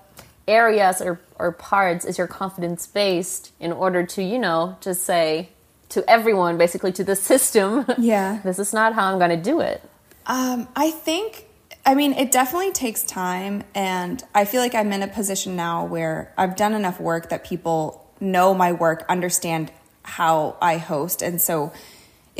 areas 0.47 1.01
or, 1.01 1.19
or 1.39 1.51
parts 1.51 2.03
is 2.05 2.17
your 2.17 2.27
confidence 2.27 2.87
based 2.87 3.51
in 3.59 3.71
order 3.71 4.05
to 4.05 4.21
you 4.23 4.37
know 4.39 4.75
just 4.81 5.03
say 5.03 5.49
to 5.89 6.03
everyone 6.09 6.57
basically 6.57 6.91
to 6.91 7.03
the 7.03 7.15
system 7.31 7.85
Yeah. 7.97 8.39
this 8.43 8.57
is 8.59 8.73
not 8.73 8.93
how 8.93 9.11
i'm 9.11 9.19
going 9.19 9.29
to 9.29 9.37
do 9.51 9.61
it 9.61 9.81
Um, 10.25 10.67
I 10.75 10.91
think, 10.91 11.45
I 11.85 11.95
mean, 11.95 12.13
it 12.13 12.31
definitely 12.31 12.71
takes 12.71 13.01
time. 13.03 13.63
And 13.73 14.21
I 14.35 14.45
feel 14.45 14.61
like 14.61 14.75
I'm 14.75 14.91
in 14.93 15.01
a 15.01 15.07
position 15.07 15.55
now 15.55 15.85
where 15.85 16.31
I've 16.37 16.55
done 16.55 16.73
enough 16.75 16.99
work 16.99 17.29
that 17.29 17.43
people 17.43 18.05
know 18.19 18.53
my 18.53 18.71
work, 18.71 19.03
understand 19.09 19.71
how 20.03 20.57
I 20.61 20.77
host. 20.77 21.21
And 21.23 21.41
so 21.41 21.71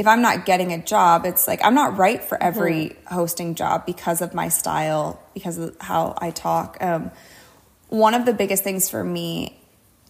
if 0.02 0.08
I'm 0.08 0.24
not 0.24 0.48
getting 0.48 0.74
a 0.74 0.80
job, 0.80 1.28
it's 1.28 1.48
like 1.48 1.64
I'm 1.64 1.76
not 1.76 1.96
right 1.96 2.24
for 2.24 2.42
every 2.42 2.96
hosting 3.06 3.54
job 3.54 3.86
because 3.86 4.20
of 4.24 4.34
my 4.34 4.50
style, 4.50 5.22
because 5.36 5.60
of 5.60 5.78
how 5.80 6.16
I 6.18 6.32
talk. 6.32 6.78
Um, 6.82 7.12
one 7.90 8.16
of 8.16 8.26
the 8.26 8.34
biggest 8.34 8.64
things 8.64 8.90
for 8.90 9.04
me 9.04 9.60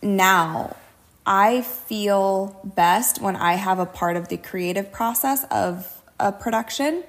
now 0.01 0.77
I 1.25 1.61
feel 1.61 2.57
best 2.63 3.21
when 3.21 3.35
I 3.35 3.55
have 3.55 3.79
a 3.79 3.85
part 3.85 4.15
of 4.15 4.29
the 4.29 4.37
creative 4.37 4.93
process 4.93 5.43
of 5.51 6.01
a 6.21 6.31
production. 6.31 7.03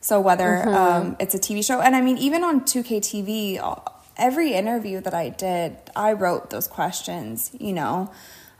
So 0.00 0.18
whether 0.18 0.66
um, 0.70 1.16
it's 1.20 1.34
a 1.34 1.38
TV 1.38 1.62
show, 1.62 1.82
and 1.82 1.94
I 1.94 2.00
mean, 2.00 2.16
even 2.16 2.44
on 2.44 2.62
2K 2.62 3.00
TV, 3.00 3.92
every 4.16 4.54
interview 4.54 5.02
that 5.02 5.12
I 5.12 5.28
did, 5.28 5.76
I 5.94 6.14
wrote 6.14 6.48
those 6.48 6.66
questions. 6.66 7.50
You 7.60 7.74
know, 7.74 8.10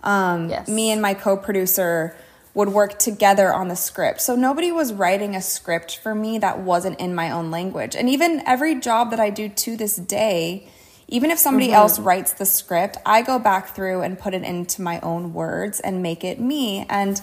um, 0.03 0.51
Yes. 0.51 0.69
me 0.69 0.91
and 0.91 1.01
my 1.01 1.15
co-producer 1.15 2.15
would 2.55 2.69
work 2.69 2.99
together 2.99 3.53
on 3.53 3.69
the 3.69 3.77
script. 3.77 4.21
So 4.21 4.37
nobody 4.37 4.71
was 4.71 4.93
writing 4.93 5.35
a 5.35 5.41
script 5.41 5.97
for 5.97 6.15
me 6.15 6.39
that 6.39 6.61
wasn't 6.61 7.01
in 7.01 7.15
my 7.15 7.31
own 7.31 7.51
language. 7.51 7.97
And 7.97 8.09
even 8.09 8.43
every 8.47 8.75
job 8.75 9.11
that 9.11 9.21
I 9.21 9.31
do 9.31 9.49
to 9.49 9.77
this 9.77 9.97
day, 9.97 10.69
even 11.09 11.31
if 11.31 11.39
somebody 11.39 11.69
mm-hmm. 11.69 11.77
else 11.77 11.99
writes 11.99 12.33
the 12.35 12.45
script, 12.45 12.99
I 13.07 13.23
go 13.23 13.39
back 13.39 13.75
through 13.75 14.03
and 14.03 14.19
put 14.19 14.35
it 14.35 14.43
into 14.43 14.83
my 14.83 15.01
own 15.01 15.33
words 15.33 15.81
and 15.81 16.03
make 16.03 16.25
it 16.25 16.41
me. 16.41 16.87
And 16.91 17.21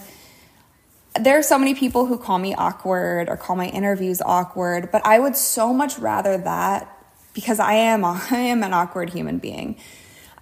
there 1.18 1.38
are 1.38 1.42
so 1.42 1.58
many 1.58 1.74
people 1.74 2.06
who 2.06 2.18
call 2.18 2.38
me 2.38 2.54
awkward 2.54 3.28
or 3.28 3.36
call 3.36 3.56
my 3.56 3.68
interviews 3.68 4.20
awkward, 4.20 4.90
but 4.90 5.04
I 5.04 5.18
would 5.18 5.36
so 5.36 5.72
much 5.72 5.98
rather 5.98 6.38
that 6.38 6.96
because 7.34 7.60
I 7.60 7.74
am 7.74 8.04
I 8.04 8.18
am 8.30 8.62
an 8.62 8.72
awkward 8.72 9.10
human 9.10 9.38
being. 9.38 9.76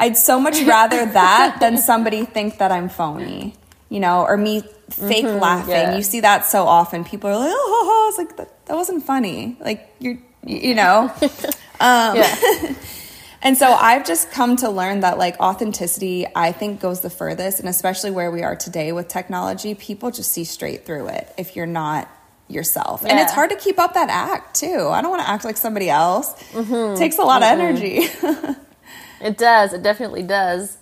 I'd 0.01 0.16
so 0.16 0.38
much 0.38 0.61
rather 0.62 1.05
that 1.07 1.59
than 1.61 1.77
somebody 1.77 2.24
think 2.24 2.59
that 2.59 2.70
I'm 2.70 2.88
phony, 2.88 3.55
you 3.88 3.98
know, 3.98 4.22
or 4.22 4.37
me 4.37 4.62
fake 4.90 5.24
mm-hmm. 5.24 5.40
laughing. 5.40 5.70
yeah. 5.70 5.96
You 5.96 6.03
see 6.03 6.20
that 6.20 6.46
so 6.46 6.64
often. 6.64 7.05
People 7.05 7.31
are 7.31 7.38
like, 7.38 7.53
"Oh, 7.53 8.07
it's 8.09 8.18
like 8.18 8.37
that, 8.37 8.66
that 8.66 8.74
wasn't 8.74 9.05
funny." 9.05 9.57
Like 9.61 9.94
you're, 9.98 10.18
you 10.44 10.74
know. 10.74 11.12
Um, 11.81 12.16
yeah 12.16 12.74
And 13.42 13.57
so 13.57 13.72
I've 13.72 14.05
just 14.05 14.31
come 14.31 14.57
to 14.57 14.70
learn 14.70 15.01
that 15.01 15.16
like 15.16 15.38
authenticity, 15.38 16.27
I 16.35 16.53
think 16.53 16.81
goes 16.81 17.01
the 17.01 17.11
furthest. 17.11 17.61
And 17.61 17.68
especially 17.68 18.11
where 18.11 18.31
we 18.31 18.42
are 18.42 18.57
today 18.57 18.90
with 18.92 19.09
technology, 19.09 19.74
people 19.74 20.11
just 20.11 20.33
see 20.33 20.44
straight 20.44 20.85
through 20.85 21.09
it 21.09 21.33
if 21.38 21.55
you're 21.55 21.66
not 21.66 22.11
yourself. 22.48 23.05
And 23.05 23.18
it's 23.18 23.33
hard 23.33 23.51
to 23.51 23.57
keep 23.57 23.79
up 23.79 23.94
that 23.94 24.09
act 24.11 24.57
too. 24.57 24.88
I 24.88 25.03
don't 25.03 25.11
want 25.11 25.22
to 25.22 25.29
act 25.29 25.44
like 25.44 25.57
somebody 25.57 25.88
else. 25.88 26.35
It 26.53 26.96
takes 26.96 27.18
a 27.18 27.22
lot 27.22 27.42
of 27.42 27.48
mm-hmm. 27.48 27.61
energy. 27.61 28.59
it 29.20 29.38
does 29.38 29.72
it 29.72 29.83
definitely 29.83 30.22
does 30.22 30.77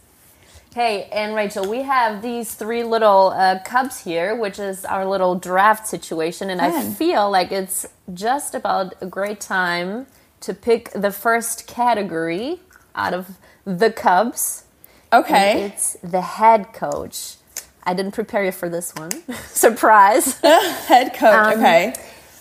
hey 0.77 1.09
and 1.11 1.35
rachel 1.35 1.69
we 1.69 1.83
have 1.83 2.23
these 2.23 2.55
three 2.55 2.85
little 2.85 3.29
uh, 3.35 3.59
cubs 3.65 4.05
here 4.05 4.37
which 4.37 4.59
is 4.59 4.85
our 4.85 5.07
little 5.07 5.35
draft 5.35 5.89
situation 5.89 6.51
and 6.51 6.61
i 6.61 6.71
feel 6.95 7.31
like 7.31 7.51
it's 7.51 7.87
just 8.15 8.55
about 8.55 8.95
a 9.01 9.07
great 9.07 9.41
time 9.41 10.07
to 10.41 10.53
pick 10.55 10.91
the 10.93 11.11
first 11.11 11.67
category 11.67 12.61
out 12.95 13.15
of 13.15 13.39
the 13.65 13.91
cubs 13.91 14.65
And 15.13 15.25
okay. 15.25 15.63
it's 15.65 15.95
the 16.03 16.21
head 16.23 16.73
coach. 16.75 17.37
I 17.85 17.95
didn't 17.95 18.13
prepare 18.13 18.45
you 18.45 18.53
for 18.53 18.69
this 18.69 18.95
one. 18.97 19.13
Surprise. 19.47 20.41
Head 20.43 21.15
coach. 21.15 21.55
Um, 21.55 21.61
okay. 21.61 21.95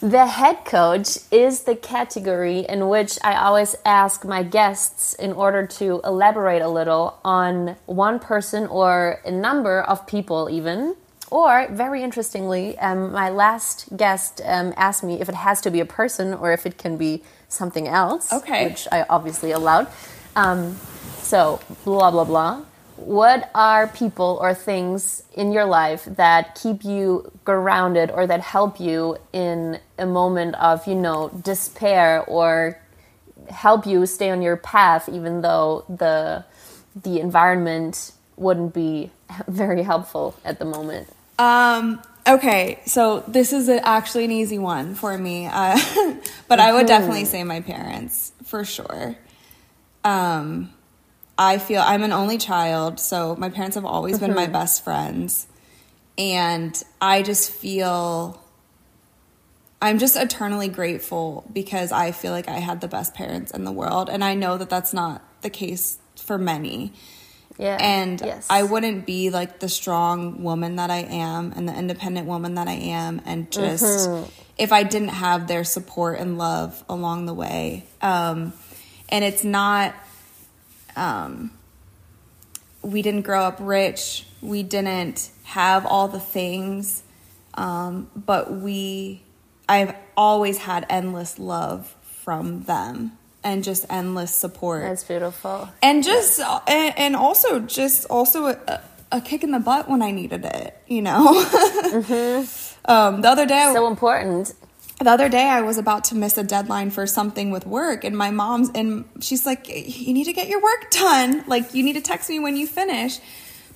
The 0.05 0.27
head 0.27 0.65
coach 0.65 1.17
is 1.31 1.63
the 1.63 1.75
category 1.75 2.59
in 2.59 2.89
which 2.89 3.17
I 3.23 3.37
always 3.37 3.75
ask 3.83 4.23
my 4.23 4.43
guests 4.43 5.15
in 5.15 5.31
order 5.31 5.65
to 5.65 5.99
elaborate 6.03 6.61
a 6.61 6.67
little 6.67 7.17
on 7.25 7.75
one 7.87 8.19
person 8.19 8.67
or 8.67 9.19
a 9.25 9.31
number 9.31 9.81
of 9.81 10.05
people, 10.05 10.47
even. 10.51 10.95
Or, 11.31 11.67
very 11.71 12.03
interestingly, 12.03 12.77
um, 12.77 13.11
my 13.11 13.31
last 13.31 13.97
guest 13.97 14.41
um, 14.45 14.75
asked 14.77 15.03
me 15.03 15.19
if 15.19 15.27
it 15.27 15.33
has 15.33 15.59
to 15.61 15.71
be 15.71 15.79
a 15.79 15.85
person 15.85 16.35
or 16.35 16.53
if 16.53 16.67
it 16.67 16.77
can 16.77 16.97
be 16.97 17.23
something 17.49 17.87
else. 17.87 18.31
Okay. 18.31 18.67
Which 18.67 18.87
I 18.91 19.07
obviously 19.09 19.51
allowed. 19.51 19.87
Um, 20.35 20.77
so, 21.17 21.61
blah, 21.83 22.11
blah, 22.11 22.25
blah. 22.25 22.63
What 22.97 23.49
are 23.53 23.87
people 23.87 24.37
or 24.41 24.53
things 24.53 25.23
in 25.33 25.51
your 25.51 25.65
life 25.65 26.05
that 26.05 26.55
keep 26.55 26.83
you 26.83 27.31
grounded 27.43 28.09
or 28.09 28.25
that 28.25 28.41
help 28.41 28.79
you 28.79 29.17
in 29.33 29.79
a 29.99 30.05
moment 30.05 30.55
of, 30.55 30.87
you 30.87 30.95
know, 30.95 31.29
despair 31.29 32.23
or 32.23 32.79
help 33.49 33.85
you 33.85 34.05
stay 34.05 34.31
on 34.31 34.41
your 34.41 34.57
path 34.57 35.07
even 35.09 35.41
though 35.41 35.85
the 35.89 36.43
the 37.03 37.19
environment 37.19 38.13
wouldn't 38.37 38.73
be 38.73 39.11
very 39.47 39.83
helpful 39.83 40.35
at 40.43 40.59
the 40.59 40.65
moment? 40.65 41.07
Um, 41.37 42.01
okay, 42.25 42.79
so 42.85 43.23
this 43.27 43.51
is 43.51 43.67
a, 43.67 43.85
actually 43.85 44.25
an 44.25 44.31
easy 44.31 44.57
one 44.57 44.95
for 44.95 45.17
me, 45.17 45.47
uh, 45.47 45.77
but 46.47 46.59
I 46.59 46.73
would 46.73 46.87
definitely 46.87 47.25
say 47.25 47.43
my 47.43 47.61
parents 47.61 48.31
for 48.45 48.63
sure. 48.63 49.17
Um, 50.05 50.71
I 51.37 51.57
feel 51.57 51.81
I'm 51.81 52.03
an 52.03 52.13
only 52.13 52.37
child, 52.37 52.99
so 52.99 53.35
my 53.35 53.49
parents 53.49 53.75
have 53.75 53.85
always 53.85 54.19
been 54.19 54.33
my 54.33 54.47
best 54.47 54.83
friends, 54.83 55.47
and 56.17 56.81
I 57.01 57.23
just 57.23 57.51
feel 57.51 58.41
I'm 59.81 59.99
just 59.99 60.15
eternally 60.15 60.69
grateful 60.69 61.43
because 61.51 61.91
I 61.91 62.11
feel 62.11 62.31
like 62.31 62.47
I 62.47 62.59
had 62.59 62.79
the 62.81 62.87
best 62.87 63.13
parents 63.13 63.51
in 63.51 63.65
the 63.65 63.71
world, 63.71 64.09
and 64.09 64.23
I 64.23 64.33
know 64.33 64.57
that 64.57 64.69
that's 64.69 64.93
not 64.93 65.21
the 65.41 65.49
case 65.49 65.97
for 66.15 66.37
many 66.37 66.93
Yeah. 67.57 67.77
and 67.79 68.19
yes. 68.21 68.47
I 68.49 68.63
wouldn't 68.63 69.05
be 69.05 69.29
like 69.29 69.59
the 69.59 69.69
strong 69.69 70.41
woman 70.43 70.77
that 70.77 70.89
I 70.89 70.99
am 70.99 71.53
and 71.55 71.67
the 71.67 71.77
independent 71.77 72.27
woman 72.27 72.55
that 72.55 72.67
I 72.69 72.73
am, 72.73 73.21
and 73.25 73.51
just 73.51 74.09
if 74.57 74.71
I 74.71 74.83
didn't 74.83 75.09
have 75.09 75.47
their 75.47 75.65
support 75.65 76.19
and 76.19 76.37
love 76.37 76.83
along 76.87 77.25
the 77.25 77.33
way. 77.33 77.85
Um, 78.01 78.53
and 79.09 79.23
it's 79.23 79.43
not, 79.43 79.93
um, 80.95 81.51
we 82.81 83.01
didn't 83.01 83.21
grow 83.23 83.43
up 83.43 83.57
rich, 83.59 84.25
we 84.41 84.63
didn't 84.63 85.29
have 85.43 85.85
all 85.85 86.07
the 86.07 86.19
things, 86.19 87.03
um, 87.55 88.09
but 88.15 88.51
we, 88.51 89.21
I've 89.67 89.95
always 90.15 90.59
had 90.59 90.85
endless 90.89 91.39
love 91.39 91.95
from 92.23 92.63
them 92.63 93.17
and 93.43 93.63
just 93.63 93.85
endless 93.89 94.33
support 94.33 94.81
That's 94.83 95.03
beautiful. 95.03 95.69
and 95.81 96.03
just 96.03 96.39
and, 96.67 96.97
and 96.97 97.15
also 97.15 97.59
just 97.59 98.05
also 98.09 98.47
a, 98.47 98.81
a 99.11 99.21
kick 99.21 99.43
in 99.43 99.51
the 99.51 99.59
butt 99.59 99.87
when 99.87 100.01
I 100.01 100.11
needed 100.11 100.45
it, 100.45 100.75
you 100.87 101.01
know. 101.01 101.27
um, 102.85 103.21
the 103.21 103.29
other 103.29 103.45
day, 103.45 103.71
So 103.73 103.87
important. 103.87 104.53
The 104.99 105.09
other 105.09 105.27
day 105.27 105.43
I 105.43 105.61
was 105.61 105.77
about 105.77 106.05
to 106.05 106.15
miss 106.15 106.37
a 106.37 106.43
deadline 106.43 106.89
for 106.89 107.05
something 107.05 107.51
with 107.51 107.65
work, 107.65 108.03
and 108.03 108.17
my 108.17 108.31
mom's 108.31 108.69
and 108.73 109.05
she's 109.19 109.45
like, 109.45 109.67
"You 109.67 110.13
need 110.13 110.25
to 110.25 110.33
get 110.33 110.47
your 110.47 110.61
work 110.61 110.89
done. 110.91 111.43
Like, 111.47 111.73
you 111.73 111.83
need 111.83 111.93
to 111.93 112.01
text 112.01 112.29
me 112.29 112.39
when 112.39 112.55
you 112.55 112.67
finish." 112.67 113.19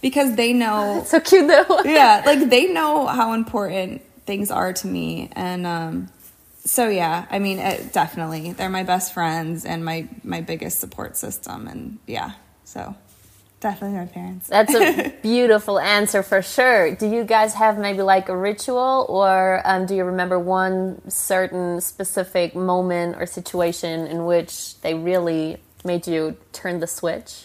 Because 0.02 0.36
they 0.36 0.54
know 0.54 1.04
So 1.08 1.20
cute 1.20 1.48
though. 1.48 1.82
yeah, 1.86 2.24
like 2.26 2.50
they 2.50 2.72
know 2.72 3.06
how 3.06 3.34
important 3.34 4.02
things 4.26 4.50
are 4.50 4.72
to 4.72 4.88
me, 4.88 5.30
and 5.34 5.68
um, 5.68 6.10
so 6.64 6.88
yeah, 6.88 7.26
I 7.30 7.40
mean, 7.40 7.60
it, 7.60 7.92
definitely, 7.92 8.54
they're 8.54 8.70
my 8.70 8.84
best 8.84 9.14
friends 9.14 9.66
and 9.66 9.84
my 9.84 10.08
my 10.24 10.40
biggest 10.40 10.80
support 10.80 11.18
system, 11.18 11.68
and 11.68 12.00
yeah, 12.08 12.32
so 12.64 12.96
definitely 13.60 13.98
my 13.98 14.06
parents. 14.06 14.48
That's 14.48 14.74
a 14.74 15.10
beautiful 15.22 15.80
answer 15.80 16.24
for 16.24 16.42
sure. 16.42 16.96
Do 16.96 17.08
you 17.08 17.24
guys 17.24 17.54
have 17.56 17.78
maybe 17.78 18.02
like 18.02 18.30
a 18.30 18.36
ritual, 18.38 19.06
or 19.10 19.62
um, 19.66 19.86
do 19.86 19.96
you 19.96 20.04
remember 20.06 20.40
one 20.40 21.02
certain 21.10 21.82
specific 21.82 22.56
moment 22.56 23.16
or 23.20 23.26
situation 23.26 24.08
in 24.08 24.26
which 24.26 24.80
they 24.82 24.94
really 24.94 25.58
made 25.84 26.08
you 26.08 26.38
turn 26.54 26.80
the 26.80 26.88
switch? 26.88 27.44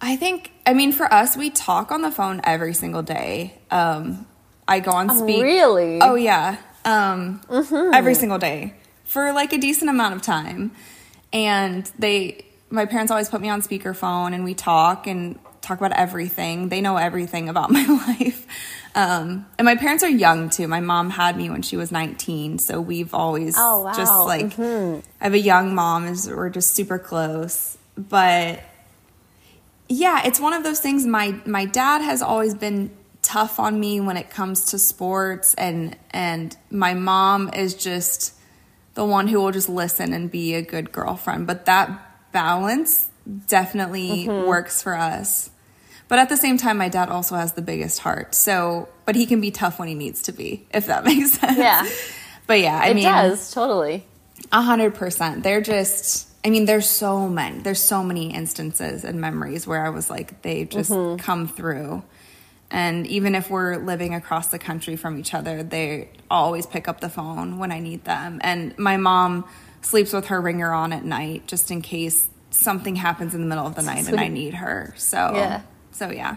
I 0.00 0.16
think, 0.16 0.50
I 0.66 0.74
mean, 0.74 0.90
for 0.92 1.12
us, 1.12 1.36
we 1.36 1.50
talk 1.50 1.92
on 1.92 2.02
the 2.02 2.10
phone 2.10 2.40
every 2.42 2.74
single 2.74 3.02
day. 3.02 3.54
Um, 3.70 4.26
I 4.66 4.80
go 4.80 4.90
on 4.90 5.16
speak. 5.16 5.42
really? 5.42 6.00
Oh, 6.00 6.16
yeah. 6.16 6.56
Um, 6.84 7.40
Every 7.94 8.14
single 8.14 8.38
day 8.38 8.74
for 9.04 9.32
like 9.32 9.52
a 9.52 9.58
decent 9.58 9.88
amount 9.88 10.14
of 10.14 10.22
time. 10.22 10.72
And 11.32 11.88
they, 11.98 12.44
my 12.72 12.86
parents 12.86 13.10
always 13.12 13.28
put 13.28 13.40
me 13.40 13.48
on 13.48 13.60
speakerphone 13.62 14.32
and 14.34 14.44
we 14.44 14.54
talk 14.54 15.06
and 15.06 15.38
talk 15.60 15.78
about 15.78 15.92
everything. 15.92 16.68
They 16.68 16.80
know 16.80 16.96
everything 16.96 17.48
about 17.48 17.70
my 17.78 17.84
life. 17.84 18.46
Um, 18.94 19.46
and 19.58 19.64
my 19.64 19.76
parents 19.76 20.02
are 20.02 20.08
young 20.10 20.50
too. 20.50 20.66
My 20.68 20.80
mom 20.80 21.10
had 21.10 21.36
me 21.36 21.48
when 21.50 21.62
she 21.62 21.76
was 21.76 21.92
19. 21.92 22.58
So 22.58 22.80
we've 22.80 23.14
always 23.14 23.54
Oh, 23.58 23.82
wow. 23.82 23.92
just 23.92 24.12
like, 24.12 24.58
I 24.58 25.02
have 25.24 25.34
a 25.34 25.38
young 25.38 25.74
mom, 25.74 26.06
is 26.06 26.28
we're 26.28 26.50
just 26.50 26.74
super 26.74 26.98
close. 26.98 27.78
But 27.96 28.62
yeah, 29.88 30.26
it's 30.26 30.40
one 30.40 30.52
of 30.52 30.62
those 30.62 30.80
things. 30.80 31.04
My 31.06 31.34
my 31.44 31.64
dad 31.66 32.00
has 32.00 32.22
always 32.22 32.54
been 32.54 32.90
tough 33.20 33.60
on 33.60 33.78
me 33.78 34.00
when 34.00 34.16
it 34.16 34.30
comes 34.30 34.66
to 34.70 34.78
sports, 34.78 35.54
and 35.54 35.96
and 36.10 36.56
my 36.70 36.94
mom 36.94 37.50
is 37.54 37.74
just 37.74 38.34
the 38.94 39.04
one 39.04 39.28
who 39.28 39.40
will 39.40 39.52
just 39.52 39.68
listen 39.68 40.12
and 40.12 40.30
be 40.30 40.54
a 40.54 40.62
good 40.62 40.92
girlfriend. 40.92 41.46
But 41.46 41.66
that 41.66 41.88
balance 42.32 43.06
definitely 43.46 44.26
mm-hmm. 44.26 44.46
works 44.46 44.82
for 44.82 44.96
us. 44.96 45.50
But 46.08 46.18
at 46.18 46.28
the 46.28 46.36
same 46.36 46.58
time, 46.58 46.76
my 46.76 46.88
dad 46.88 47.08
also 47.08 47.36
has 47.36 47.54
the 47.54 47.62
biggest 47.62 48.00
heart. 48.00 48.34
So, 48.34 48.88
but 49.06 49.16
he 49.16 49.26
can 49.26 49.40
be 49.40 49.50
tough 49.50 49.78
when 49.78 49.88
he 49.88 49.94
needs 49.94 50.22
to 50.22 50.32
be, 50.32 50.66
if 50.72 50.86
that 50.86 51.04
makes 51.06 51.32
sense. 51.32 51.58
Yeah. 51.58 51.88
But 52.46 52.60
yeah, 52.60 52.78
I 52.82 52.88
it 52.88 52.94
mean, 52.94 53.04
does 53.04 53.52
totally. 53.52 54.04
a 54.50 54.60
hundred 54.60 54.94
percent. 54.94 55.42
They're 55.42 55.62
just. 55.62 56.28
I 56.44 56.50
mean, 56.50 56.64
there's 56.64 56.88
so 56.88 57.28
many. 57.28 57.60
There's 57.60 57.82
so 57.82 58.02
many 58.02 58.34
instances 58.34 59.04
and 59.04 59.20
memories 59.20 59.64
where 59.64 59.86
I 59.86 59.90
was 59.90 60.10
like, 60.10 60.42
they 60.42 60.64
just 60.64 60.90
mm-hmm. 60.90 61.22
come 61.22 61.46
through. 61.46 62.02
And 62.68 63.06
even 63.06 63.34
if 63.34 63.48
we're 63.48 63.76
living 63.76 64.14
across 64.14 64.48
the 64.48 64.58
country 64.58 64.96
from 64.96 65.18
each 65.18 65.34
other, 65.34 65.62
they 65.62 66.08
always 66.30 66.66
pick 66.66 66.88
up 66.88 67.00
the 67.00 67.08
phone 67.08 67.58
when 67.58 67.70
I 67.70 67.78
need 67.78 68.04
them. 68.04 68.40
And 68.42 68.76
my 68.78 68.96
mom 68.96 69.44
sleeps 69.82 70.12
with 70.12 70.26
her 70.26 70.40
ringer 70.40 70.72
on 70.72 70.92
at 70.92 71.04
night 71.04 71.46
just 71.46 71.70
in 71.70 71.82
case 71.82 72.28
something 72.50 72.96
happens 72.96 73.34
in 73.34 73.40
the 73.40 73.46
middle 73.46 73.66
of 73.66 73.74
the 73.74 73.82
night 73.82 74.08
and 74.08 74.18
I 74.18 74.28
need 74.40 74.54
her. 74.54 74.94
So 74.96 75.32
Yeah. 75.34 75.62
So 75.92 76.10
yeah. 76.10 76.36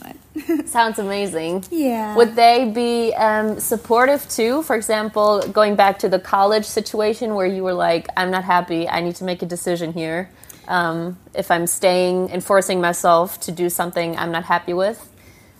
But 0.00 0.16
Sounds 0.68 0.98
amazing. 0.98 1.64
Yeah. 1.70 2.16
Would 2.16 2.34
they 2.34 2.70
be 2.70 3.12
um, 3.14 3.60
supportive 3.60 4.28
too? 4.28 4.62
For 4.62 4.74
example, 4.74 5.40
going 5.48 5.76
back 5.76 5.98
to 6.00 6.08
the 6.08 6.18
college 6.18 6.64
situation 6.64 7.34
where 7.34 7.46
you 7.46 7.62
were 7.62 7.74
like, 7.74 8.08
I'm 8.16 8.30
not 8.30 8.44
happy, 8.44 8.88
I 8.88 9.00
need 9.00 9.16
to 9.16 9.24
make 9.24 9.42
a 9.42 9.46
decision 9.46 9.92
here. 9.92 10.30
Um, 10.68 11.18
if 11.34 11.50
I'm 11.50 11.66
staying 11.66 12.30
and 12.30 12.42
forcing 12.42 12.80
myself 12.80 13.40
to 13.40 13.52
do 13.52 13.68
something 13.68 14.16
I'm 14.16 14.32
not 14.32 14.44
happy 14.44 14.72
with. 14.72 15.08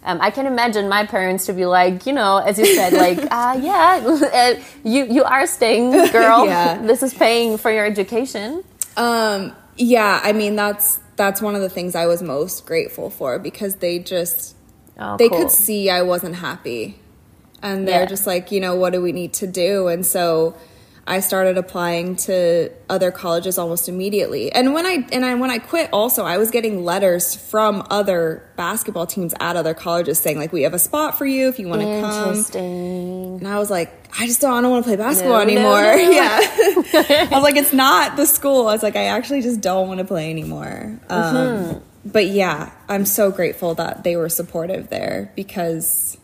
Um, 0.04 0.20
I 0.20 0.30
can 0.30 0.46
imagine 0.46 0.88
my 0.88 1.06
parents 1.06 1.46
to 1.46 1.52
be 1.52 1.64
like, 1.64 2.06
you 2.06 2.12
know, 2.12 2.38
as 2.38 2.58
you 2.58 2.66
said, 2.66 2.92
like, 2.92 3.18
uh, 3.30 3.58
yeah, 3.62 4.00
uh, 4.04 4.54
you 4.84 5.04
you 5.04 5.22
are 5.24 5.46
staying, 5.46 5.90
girl. 6.12 6.46
Yeah. 6.46 6.82
This 6.82 7.02
is 7.02 7.14
paying 7.14 7.56
for 7.58 7.70
your 7.70 7.84
education. 7.86 8.64
Um, 8.96 9.54
yeah, 9.76 10.20
I 10.22 10.32
mean 10.32 10.56
that's 10.56 10.98
that's 11.16 11.40
one 11.40 11.54
of 11.54 11.60
the 11.60 11.68
things 11.68 11.94
I 11.94 12.06
was 12.06 12.22
most 12.22 12.66
grateful 12.66 13.10
for 13.10 13.38
because 13.38 13.76
they 13.76 13.98
just 14.00 14.56
Oh, 14.98 15.16
they 15.16 15.28
cool. 15.28 15.38
could 15.38 15.50
see 15.50 15.88
I 15.88 16.02
wasn't 16.02 16.36
happy. 16.36 16.98
And 17.62 17.86
they're 17.86 18.00
Yeah. 18.00 18.06
just 18.06 18.26
like, 18.26 18.50
you 18.50 18.60
know, 18.60 18.74
what 18.74 18.92
do 18.92 19.00
we 19.00 19.12
need 19.12 19.32
to 19.34 19.46
do? 19.46 19.86
And 19.88 20.04
so 20.04 20.54
I 21.04 21.18
started 21.18 21.58
applying 21.58 22.14
to 22.16 22.70
other 22.88 23.10
colleges 23.10 23.58
almost 23.58 23.88
immediately. 23.88 24.52
And 24.52 24.72
when 24.72 24.86
I 24.86 25.04
and 25.12 25.24
I, 25.24 25.34
when 25.34 25.50
I 25.50 25.58
quit 25.58 25.90
also, 25.92 26.24
I 26.24 26.38
was 26.38 26.52
getting 26.52 26.84
letters 26.84 27.34
from 27.34 27.84
other 27.90 28.48
basketball 28.56 29.06
teams 29.06 29.34
at 29.40 29.56
other 29.56 29.74
colleges 29.74 30.20
saying 30.20 30.38
like 30.38 30.52
we 30.52 30.62
have 30.62 30.74
a 30.74 30.78
spot 30.78 31.18
for 31.18 31.26
you 31.26 31.48
if 31.48 31.58
you 31.58 31.66
want 31.66 31.82
to 31.82 32.00
come. 32.00 32.60
And 33.40 33.48
I 33.48 33.58
was 33.58 33.68
like, 33.68 33.92
I 34.18 34.26
just 34.26 34.40
don't, 34.40 34.52
I 34.52 34.60
don't 34.60 34.70
want 34.70 34.84
to 34.84 34.88
play 34.88 34.96
basketball 34.96 35.38
No, 35.38 35.40
anymore. 35.40 35.82
no, 35.82 35.96
no. 35.96 36.10
Yeah. 36.12 36.38
I 37.32 37.34
was 37.34 37.42
like, 37.42 37.56
it's 37.56 37.72
not 37.72 38.16
the 38.16 38.26
school. 38.26 38.68
I 38.68 38.72
was 38.72 38.82
like, 38.84 38.94
I 38.96 39.06
actually 39.06 39.42
just 39.42 39.60
don't 39.60 39.88
want 39.88 39.98
to 39.98 40.04
play 40.04 40.30
anymore. 40.30 41.00
Um, 41.08 41.34
Mm-hmm. 41.34 41.78
But 42.04 42.26
yeah, 42.26 42.72
I'm 42.88 43.04
so 43.06 43.30
grateful 43.30 43.74
that 43.76 44.02
they 44.02 44.16
were 44.16 44.28
supportive 44.28 44.88
there 44.90 45.32
because 45.36 46.16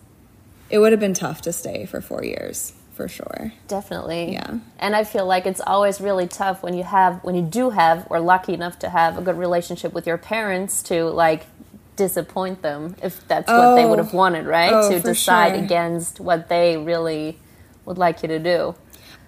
it 0.71 0.79
would 0.81 0.91
have 0.93 1.01
been 1.01 1.15
tough 1.15 1.43
to 1.43 1.53
stay 1.53 1.87
for 1.87 2.01
four 2.01 2.25
years 2.25 2.73
for 2.99 3.07
sure. 3.09 3.53
Definitely. 3.69 4.33
Yeah. 4.33 4.59
And 4.81 4.97
I 4.97 5.05
feel 5.05 5.25
like 5.25 5.47
it's 5.47 5.61
always 5.65 6.01
really 6.01 6.27
tough 6.27 6.65
when 6.65 6.75
you 6.75 6.83
have 6.83 7.23
when 7.23 7.37
you 7.37 7.43
do 7.43 7.71
have 7.71 8.07
or 8.11 8.19
lucky 8.19 8.55
enough 8.55 8.81
to 8.81 8.89
have 8.91 9.17
a 9.17 9.23
good 9.23 9.39
relationship 9.39 9.93
with 9.93 10.05
your 10.05 10.19
parents 10.19 10.83
to 10.91 11.05
like 11.05 11.47
disappoint 11.95 12.61
them 12.63 12.97
if 13.01 13.27
that's 13.29 13.49
what 13.49 13.77
they 13.77 13.85
Oh. 13.85 13.89
would 13.91 13.99
have 14.01 14.13
wanted, 14.13 14.47
right? 14.47 14.73
Oh, 14.73 14.91
to 14.91 14.99
decide 15.01 15.55
sure. 15.55 15.65
against 15.65 16.19
what 16.19 16.49
they 16.49 16.77
really 16.77 17.39
would 17.85 17.99
like 17.99 18.23
you 18.23 18.29
to 18.29 18.41
do. 18.41 18.75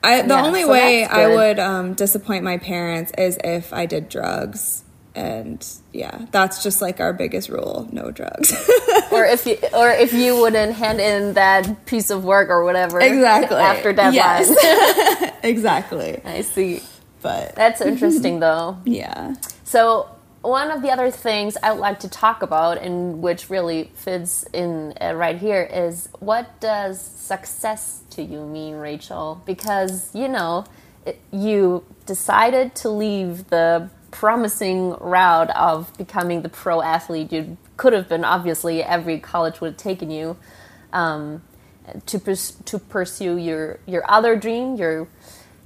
I, 0.03 0.23
the 0.23 0.29
Yeah, 0.35 0.45
only 0.47 0.63
so 0.63 0.71
way 0.73 1.05
I 1.05 1.29
would 1.29 1.59
um, 1.61 1.95
disappoint 1.95 2.43
my 2.43 2.59
parents 2.59 3.13
is 3.17 3.39
if 3.45 3.73
I 3.73 3.87
did 3.87 4.09
drugs. 4.09 4.83
And 5.15 5.67
yeah, 5.93 6.27
that's 6.31 6.63
just 6.63 6.81
like 6.81 7.01
our 7.01 7.13
biggest 7.13 7.49
rule 7.49 7.89
no 7.91 8.11
drugs. 8.11 8.53
or 9.13 9.25
if 9.25 9.45
you 9.45 9.59
or 9.75 9.91
if 9.91 10.13
you 10.13 10.41
wouldn't 10.41 10.75
hand 10.75 11.01
in 11.01 11.35
that 11.35 11.85
piece 11.87 12.11
of 12.11 12.25
work 12.25 12.49
or 12.49 12.65
whatever 12.65 13.01
exactly. 13.01 13.57
after 13.57 13.93
deadline. 13.93 14.15
Yes. 14.15 15.35
exactly. 15.43 16.21
I 16.25 16.43
see. 16.43 16.83
But 17.23 17.55
That's 17.55 17.81
interesting 17.81 18.41
though. 18.41 18.79
yeah. 18.85 19.35
So 19.65 20.09
one 20.43 20.71
of 20.71 20.81
the 20.81 20.91
other 20.91 21.11
things 21.11 21.57
I 21.63 21.73
would 21.73 21.81
like 21.81 22.01
to 22.01 22.09
talk 22.09 22.43
about, 22.43 22.79
and 22.79 23.21
which 23.21 23.51
really 23.51 23.91
fits 23.95 24.45
in 24.53 24.95
uh, 25.01 25.13
right 25.15 25.37
here, 25.37 25.63
is 25.63 26.09
what 26.19 26.61
does 26.61 27.01
success 27.01 28.03
to 28.11 28.23
you 28.23 28.47
mean, 28.47 28.77
Rachel? 28.77 29.43
Because 29.45 30.15
you 30.15 30.29
know, 30.29 30.65
it, 31.05 31.21
you 31.31 31.85
decided 32.07 32.75
to 32.77 32.89
leave 32.89 33.49
the 33.51 33.91
promising 34.11 34.93
route 35.01 35.51
of 35.51 35.97
becoming 35.99 36.43
the 36.43 36.49
pro 36.49 36.83
athlete 36.83 37.33
you 37.33 37.57
could 37.77 37.93
have 37.93 38.09
been. 38.09 38.25
Obviously, 38.25 38.83
every 38.83 39.19
college 39.19 39.61
would 39.61 39.73
have 39.73 39.77
taken 39.77 40.11
you. 40.11 40.37
Um, 40.93 41.43
to 42.07 42.19
pers- 42.19 42.57
to 42.65 42.79
pursue 42.79 43.37
your 43.37 43.81
your 43.87 44.09
other 44.11 44.37
dream, 44.37 44.77
your 44.77 45.09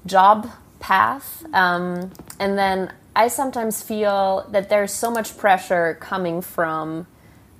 job 0.06 0.48
path. 0.80 1.44
Um, 1.52 2.12
and 2.38 2.58
then 2.58 2.92
I 3.16 3.28
sometimes 3.28 3.82
feel 3.82 4.46
that 4.50 4.68
there's 4.68 4.92
so 4.92 5.10
much 5.10 5.36
pressure 5.38 5.96
coming 6.00 6.42
from 6.42 7.06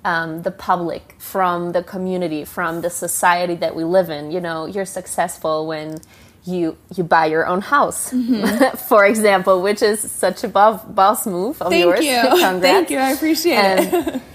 um, 0.03 0.43
the 0.43 0.51
public, 0.51 1.15
from 1.17 1.71
the 1.71 1.81
community, 1.81 2.45
from 2.45 2.81
the 2.81 2.89
society 2.89 3.55
that 3.55 3.75
we 3.75 3.83
live 3.83 4.09
in. 4.09 4.31
You 4.31 4.41
know, 4.41 4.65
you're 4.65 4.85
successful 4.85 5.65
when 5.67 5.99
you 6.45 6.77
you 6.95 7.03
buy 7.03 7.25
your 7.25 7.45
own 7.47 7.61
house, 7.61 8.13
for 8.87 9.05
example, 9.05 9.61
which 9.61 9.81
is 9.81 9.99
such 10.11 10.43
a 10.43 10.47
boss, 10.47 10.83
boss 10.85 11.25
move 11.25 11.61
of 11.61 11.69
Thank 11.71 11.83
yours. 11.83 12.05
you. 12.05 12.21
Congrats. 12.21 12.61
Thank 12.61 12.89
you. 12.91 12.97
I 12.97 13.11
appreciate 13.11 13.57
it. 13.57 14.21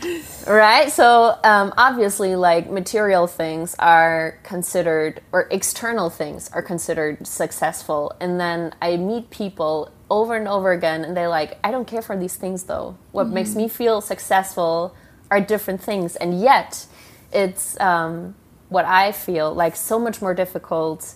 Right 0.47 0.91
so 0.91 1.39
um, 1.45 1.73
obviously 1.77 2.35
like 2.35 2.71
material 2.71 3.27
things 3.27 3.77
are 3.79 4.39
considered 4.43 5.21
or 5.33 5.47
external 5.51 6.09
things 6.09 6.51
are 6.53 6.63
considered 6.63 7.27
successful 7.27 8.17
and 8.21 8.41
then 8.41 8.75
i 8.81 8.97
meet 8.97 9.31
people 9.31 9.93
over 10.11 10.35
and 10.35 10.49
over 10.49 10.73
again 10.73 11.05
and 11.05 11.15
they're 11.17 11.29
like 11.29 11.59
i 11.63 11.71
don't 11.71 11.87
care 11.87 12.03
for 12.03 12.17
these 12.17 12.35
things 12.35 12.65
though 12.65 12.97
what 13.13 13.29
makes 13.29 13.55
me 13.55 13.69
feel 13.69 14.01
successful 14.01 14.97
are 15.31 15.41
different 15.41 15.81
things 15.83 16.17
and 16.17 16.41
yet 16.41 16.87
it's 17.33 17.79
um, 17.79 18.35
what 18.71 18.87
i 18.87 19.13
feel 19.13 19.55
like 19.55 19.77
so 19.77 19.99
much 19.99 20.23
more 20.23 20.35
difficult 20.35 21.15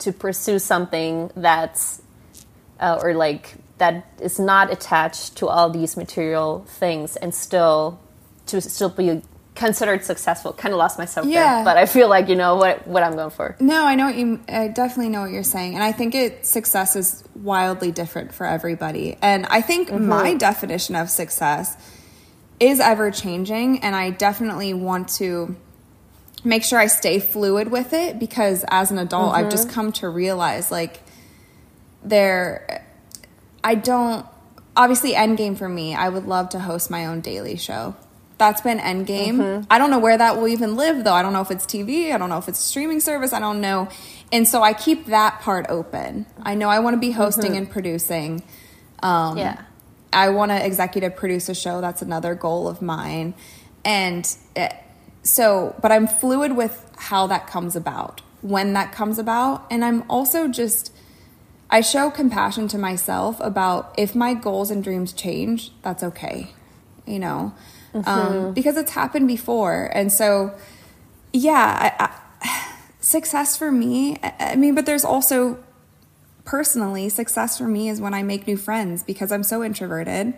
to 0.00 0.12
pursue 0.12 0.58
something 0.58 1.30
that's 1.36 2.02
uh, 2.80 2.98
or 3.02 3.14
like 3.14 3.54
that 3.78 4.06
is 4.20 4.38
not 4.38 4.72
attached 4.72 5.36
to 5.36 5.48
all 5.48 5.70
these 5.70 5.96
material 5.96 6.64
things 6.68 7.16
and 7.16 7.34
still 7.34 7.98
to 8.46 8.60
still 8.60 8.88
be 8.88 9.22
considered 9.54 10.04
successful. 10.04 10.52
Kind 10.52 10.74
of 10.74 10.78
lost 10.78 10.98
myself 10.98 11.26
Yeah. 11.26 11.56
there, 11.56 11.64
but 11.64 11.76
I 11.76 11.86
feel 11.86 12.08
like 12.08 12.28
you 12.28 12.34
know 12.36 12.56
what 12.56 12.86
what 12.86 13.02
I'm 13.02 13.14
going 13.14 13.30
for. 13.30 13.56
No, 13.60 13.84
I 13.86 13.94
know 13.94 14.06
what 14.06 14.16
you. 14.16 14.40
I 14.48 14.68
definitely 14.68 15.10
know 15.10 15.22
what 15.22 15.30
you're 15.30 15.42
saying, 15.44 15.74
and 15.74 15.82
I 15.82 15.92
think 15.92 16.14
it 16.14 16.44
success 16.44 16.96
is 16.96 17.22
wildly 17.34 17.92
different 17.92 18.34
for 18.34 18.46
everybody. 18.46 19.16
And 19.22 19.46
I 19.46 19.60
think 19.60 19.92
my 19.92 20.34
definition 20.34 20.96
of 20.96 21.08
success 21.10 21.76
is 22.60 22.80
ever 22.80 23.10
changing, 23.10 23.82
and 23.82 23.94
I 23.96 24.10
definitely 24.10 24.74
want 24.74 25.08
to 25.20 25.56
make 26.44 26.62
sure 26.62 26.78
I 26.78 26.86
stay 26.86 27.18
fluid 27.18 27.70
with 27.70 27.92
it 27.92 28.18
because 28.18 28.64
as 28.68 28.90
an 28.90 28.98
adult, 28.98 29.34
I've 29.34 29.50
just 29.50 29.68
mm-hmm. 29.68 29.74
come 29.74 29.92
to 29.92 30.08
realize 30.08 30.70
like 30.70 31.00
there, 32.02 32.86
I 33.62 33.74
don't. 33.74 34.26
Obviously, 34.76 35.14
end 35.14 35.38
game 35.38 35.54
for 35.54 35.68
me. 35.68 35.94
I 35.94 36.08
would 36.08 36.26
love 36.26 36.50
to 36.50 36.58
host 36.58 36.90
my 36.90 37.06
own 37.06 37.20
daily 37.20 37.56
show. 37.56 37.94
That's 38.38 38.60
been 38.60 38.80
end 38.80 39.06
game. 39.06 39.38
Mm-hmm. 39.38 39.66
I 39.70 39.78
don't 39.78 39.90
know 39.90 40.00
where 40.00 40.18
that 40.18 40.36
will 40.36 40.48
even 40.48 40.76
live 40.76 41.04
though. 41.04 41.14
I 41.14 41.22
don't 41.22 41.32
know 41.32 41.40
if 41.40 41.50
it's 41.50 41.64
TV. 41.64 42.12
I 42.12 42.18
don't 42.18 42.28
know 42.28 42.38
if 42.38 42.48
it's 42.48 42.58
a 42.58 42.62
streaming 42.62 43.00
service. 43.00 43.32
I 43.32 43.38
don't 43.38 43.60
know. 43.60 43.88
And 44.32 44.48
so 44.48 44.62
I 44.62 44.72
keep 44.72 45.06
that 45.06 45.40
part 45.40 45.66
open. 45.68 46.26
I 46.42 46.56
know 46.56 46.68
I 46.68 46.80
want 46.80 46.94
to 46.94 47.00
be 47.00 47.12
hosting 47.12 47.52
mm-hmm. 47.52 47.58
and 47.58 47.70
producing. 47.70 48.42
Um, 49.02 49.38
Yeah. 49.38 49.62
I 50.12 50.30
want 50.30 50.50
to 50.50 50.64
executive 50.64 51.16
produce 51.16 51.48
a 51.48 51.54
show. 51.54 51.80
That's 51.80 52.02
another 52.02 52.34
goal 52.34 52.68
of 52.68 52.80
mine. 52.80 53.34
And 53.84 54.28
it, 54.54 54.72
so, 55.24 55.74
but 55.80 55.90
I'm 55.90 56.06
fluid 56.06 56.54
with 56.54 56.88
how 56.96 57.26
that 57.26 57.46
comes 57.46 57.74
about, 57.74 58.20
when 58.42 58.74
that 58.74 58.92
comes 58.92 59.18
about. 59.18 59.66
And 59.70 59.84
I'm 59.84 60.04
also 60.08 60.46
just, 60.48 60.94
I 61.70 61.80
show 61.80 62.10
compassion 62.10 62.68
to 62.68 62.78
myself 62.78 63.40
about 63.40 63.94
if 63.96 64.14
my 64.14 64.34
goals 64.34 64.70
and 64.70 64.84
dreams 64.84 65.14
change, 65.14 65.72
that's 65.82 66.02
okay, 66.02 66.52
you 67.06 67.18
know, 67.18 67.54
mm-hmm. 67.94 68.08
um, 68.08 68.52
because 68.52 68.76
it's 68.76 68.92
happened 68.92 69.26
before. 69.26 69.90
And 69.94 70.12
so, 70.12 70.54
yeah, 71.32 71.94
I, 71.98 72.04
I, 72.04 72.76
success 73.00 73.56
for 73.56 73.72
me, 73.72 74.18
I 74.22 74.56
mean, 74.56 74.74
but 74.74 74.84
there's 74.84 75.06
also 75.06 75.58
personally, 76.44 77.08
success 77.08 77.56
for 77.56 77.66
me 77.66 77.88
is 77.88 77.98
when 77.98 78.12
I 78.12 78.22
make 78.22 78.46
new 78.46 78.58
friends 78.58 79.02
because 79.02 79.32
I'm 79.32 79.42
so 79.42 79.64
introverted 79.64 80.34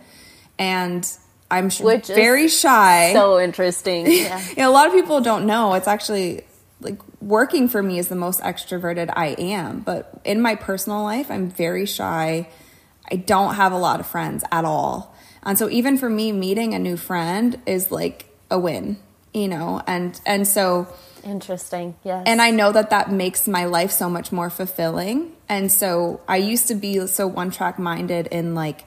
and 0.60 1.10
I'm 1.50 1.70
Which 1.70 2.08
very 2.08 2.48
shy. 2.48 3.12
So 3.12 3.38
interesting. 3.38 4.06
Yeah. 4.10 4.40
you 4.48 4.56
know, 4.56 4.70
a 4.70 4.72
lot 4.72 4.86
of 4.86 4.92
people 4.92 5.20
don't 5.20 5.46
know. 5.46 5.74
It's 5.74 5.86
actually 5.86 6.44
like 6.80 7.00
working 7.20 7.68
for 7.68 7.82
me 7.82 7.98
is 7.98 8.08
the 8.08 8.16
most 8.16 8.40
extroverted 8.40 9.12
I 9.14 9.28
am, 9.28 9.80
but 9.80 10.20
in 10.24 10.40
my 10.40 10.54
personal 10.54 11.02
life, 11.02 11.30
I'm 11.30 11.48
very 11.48 11.86
shy. 11.86 12.48
I 13.10 13.16
don't 13.16 13.54
have 13.54 13.72
a 13.72 13.78
lot 13.78 14.00
of 14.00 14.06
friends 14.06 14.44
at 14.50 14.64
all. 14.64 15.14
And 15.42 15.56
so 15.56 15.70
even 15.70 15.96
for 15.96 16.10
me 16.10 16.32
meeting 16.32 16.74
a 16.74 16.78
new 16.78 16.96
friend 16.96 17.60
is 17.66 17.92
like 17.92 18.26
a 18.50 18.58
win, 18.58 18.98
you 19.32 19.48
know. 19.48 19.80
And 19.86 20.20
and 20.26 20.46
so 20.46 20.88
interesting. 21.22 21.94
Yes. 22.02 22.24
And 22.26 22.42
I 22.42 22.50
know 22.50 22.72
that 22.72 22.90
that 22.90 23.10
makes 23.12 23.46
my 23.46 23.66
life 23.66 23.92
so 23.92 24.10
much 24.10 24.32
more 24.32 24.50
fulfilling. 24.50 25.32
And 25.48 25.70
so 25.70 26.20
I 26.26 26.38
used 26.38 26.68
to 26.68 26.74
be 26.74 27.06
so 27.06 27.26
one 27.26 27.50
track 27.52 27.78
minded 27.78 28.26
in 28.28 28.54
like 28.54 28.84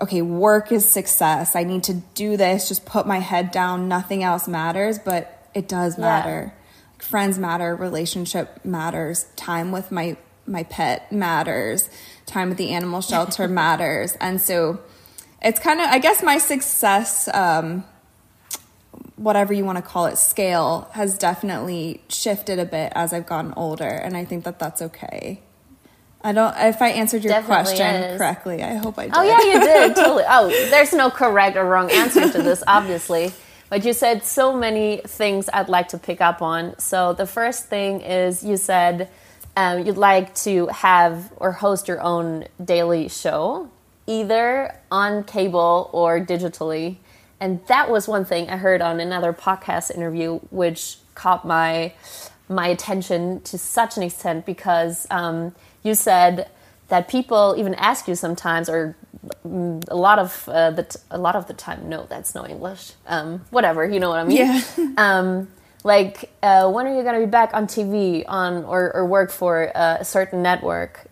okay, 0.00 0.22
work 0.22 0.72
is 0.72 0.88
success. 0.88 1.54
I 1.56 1.64
need 1.64 1.84
to 1.84 1.94
do 2.14 2.36
this, 2.36 2.68
just 2.68 2.84
put 2.84 3.06
my 3.06 3.18
head 3.18 3.50
down, 3.50 3.88
nothing 3.88 4.22
else 4.22 4.48
matters, 4.48 4.98
but 4.98 5.48
it 5.54 5.68
does 5.68 5.98
matter. 5.98 6.52
Yeah 6.54 6.60
friends 7.04 7.38
matter, 7.38 7.76
relationship 7.76 8.64
matters, 8.64 9.26
time 9.36 9.70
with 9.70 9.92
my 9.92 10.16
my 10.46 10.62
pet 10.64 11.10
matters, 11.10 11.88
time 12.26 12.50
at 12.50 12.56
the 12.56 12.70
animal 12.70 13.00
shelter 13.00 13.48
matters. 13.62 14.16
And 14.20 14.40
so 14.40 14.80
it's 15.42 15.60
kind 15.60 15.80
of 15.80 15.86
I 15.86 15.98
guess 15.98 16.22
my 16.22 16.38
success 16.38 17.28
um, 17.32 17.84
whatever 19.16 19.52
you 19.52 19.64
want 19.64 19.78
to 19.78 19.82
call 19.82 20.06
it 20.06 20.18
scale 20.18 20.88
has 20.92 21.16
definitely 21.18 22.02
shifted 22.08 22.58
a 22.58 22.64
bit 22.64 22.92
as 22.94 23.12
I've 23.12 23.26
gotten 23.26 23.52
older 23.56 23.84
and 23.84 24.16
I 24.16 24.24
think 24.24 24.44
that 24.44 24.58
that's 24.58 24.82
okay. 24.82 25.40
I 26.24 26.32
don't 26.32 26.56
if 26.56 26.80
I 26.80 26.88
answered 26.88 27.22
your 27.22 27.32
Definitely 27.34 27.76
question 27.76 27.94
is. 27.94 28.18
correctly. 28.18 28.62
I 28.62 28.74
hope 28.76 28.98
I 28.98 29.04
did. 29.04 29.12
Oh 29.14 29.22
yeah, 29.22 29.40
you 29.40 29.60
did. 29.60 29.94
totally. 29.96 30.24
Oh, 30.26 30.48
there's 30.70 30.94
no 30.94 31.10
correct 31.10 31.56
or 31.56 31.64
wrong 31.66 31.90
answer 31.90 32.30
to 32.30 32.42
this 32.42 32.64
obviously. 32.66 33.32
But 33.68 33.84
you 33.84 33.92
said 33.92 34.24
so 34.24 34.56
many 34.56 35.02
things 35.06 35.50
I'd 35.52 35.68
like 35.68 35.88
to 35.88 35.98
pick 35.98 36.20
up 36.20 36.40
on. 36.40 36.78
So 36.78 37.12
the 37.12 37.26
first 37.26 37.66
thing 37.66 38.00
is 38.00 38.42
you 38.42 38.56
said 38.56 39.10
um, 39.56 39.84
you'd 39.86 39.98
like 39.98 40.34
to 40.36 40.66
have 40.68 41.32
or 41.36 41.52
host 41.52 41.88
your 41.88 42.00
own 42.00 42.46
daily 42.62 43.08
show, 43.08 43.70
either 44.06 44.80
on 44.90 45.24
cable 45.24 45.90
or 45.92 46.20
digitally. 46.20 46.96
And 47.38 47.60
that 47.66 47.90
was 47.90 48.08
one 48.08 48.24
thing 48.24 48.48
I 48.48 48.56
heard 48.56 48.80
on 48.80 48.98
another 48.98 49.32
podcast 49.32 49.94
interview, 49.94 50.38
which 50.50 50.96
caught 51.14 51.46
my 51.46 51.92
my 52.48 52.68
attention 52.68 53.40
to 53.40 53.56
such 53.58 53.96
an 53.96 54.02
extent 54.02 54.44
because 54.44 55.06
um, 55.10 55.54
you 55.84 55.94
said 55.94 56.50
that 56.88 57.08
people 57.08 57.54
even 57.56 57.74
ask 57.74 58.08
you 58.08 58.16
sometimes 58.16 58.68
or 58.68 58.96
a 59.44 59.96
lot 59.96 60.18
of 60.18 60.48
uh, 60.48 60.70
the 60.70 60.82
t- 60.82 60.98
a 61.10 61.18
lot 61.18 61.36
of 61.36 61.46
the 61.46 61.54
time. 61.54 61.88
No, 61.88 62.06
that's 62.08 62.34
no 62.34 62.46
English. 62.46 62.92
Um, 63.06 63.44
whatever, 63.50 63.86
you 63.86 64.00
know 64.00 64.10
what 64.10 64.18
I 64.18 64.24
mean. 64.24 64.36
Yeah. 64.38 64.62
um, 64.98 65.48
like, 65.84 66.30
uh, 66.42 66.70
when 66.70 66.86
are 66.86 66.96
you 66.96 67.02
going 67.02 67.20
to 67.20 67.26
be 67.26 67.30
back 67.30 67.52
on 67.52 67.66
TV 67.66 68.24
on 68.26 68.64
or, 68.64 68.94
or 68.94 69.06
work 69.06 69.30
for 69.30 69.70
uh, 69.76 69.98
a 70.00 70.04
certain 70.04 70.42
network? 70.42 71.06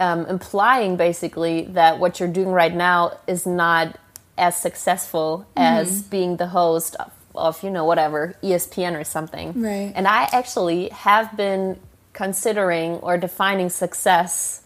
Um, 0.00 0.26
implying 0.26 0.96
basically 0.96 1.66
that 1.66 2.00
what 2.00 2.18
you're 2.18 2.28
doing 2.28 2.48
right 2.48 2.74
now 2.74 3.18
is 3.28 3.46
not 3.46 3.96
as 4.36 4.56
successful 4.56 5.46
mm-hmm. 5.56 5.62
as 5.62 6.02
being 6.02 6.36
the 6.36 6.48
host 6.48 6.96
of, 6.96 7.12
of, 7.34 7.62
you 7.62 7.70
know, 7.70 7.84
whatever 7.84 8.34
ESPN 8.42 8.98
or 8.98 9.04
something. 9.04 9.60
Right. 9.60 9.92
And 9.94 10.08
I 10.08 10.28
actually 10.32 10.88
have 10.88 11.36
been 11.36 11.78
considering 12.14 12.92
or 12.96 13.18
defining 13.18 13.68
success 13.68 14.62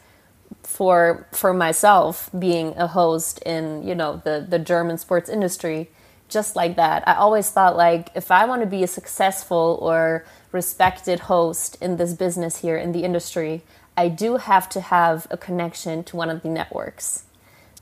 for 0.62 1.26
for 1.32 1.52
myself 1.52 2.30
being 2.38 2.74
a 2.76 2.86
host 2.86 3.40
in 3.44 3.82
you 3.86 3.94
know 3.94 4.22
the 4.24 4.46
the 4.48 4.58
German 4.58 4.98
sports 4.98 5.28
industry 5.28 5.90
just 6.28 6.54
like 6.54 6.76
that. 6.76 7.08
I 7.08 7.14
always 7.14 7.50
thought 7.50 7.76
like 7.76 8.10
if 8.14 8.30
I 8.30 8.44
want 8.44 8.60
to 8.62 8.66
be 8.66 8.82
a 8.84 8.86
successful 8.86 9.78
or 9.80 10.24
respected 10.52 11.20
host 11.20 11.76
in 11.80 11.96
this 11.96 12.12
business 12.12 12.58
here 12.58 12.76
in 12.76 12.92
the 12.92 13.02
industry 13.02 13.62
I 13.96 14.08
do 14.08 14.36
have 14.36 14.68
to 14.70 14.80
have 14.80 15.26
a 15.30 15.36
connection 15.36 16.04
to 16.04 16.16
one 16.16 16.30
of 16.30 16.42
the 16.42 16.48
networks. 16.48 17.24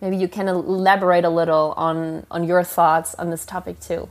Maybe 0.01 0.17
you 0.17 0.29
can 0.29 0.49
elaborate 0.49 1.25
a 1.25 1.29
little 1.29 1.75
on 1.77 2.27
on 2.31 2.45
your 2.45 2.63
thoughts 2.65 3.15
on 3.17 3.31
this 3.31 3.45
topic 3.45 3.81
too. 3.81 4.09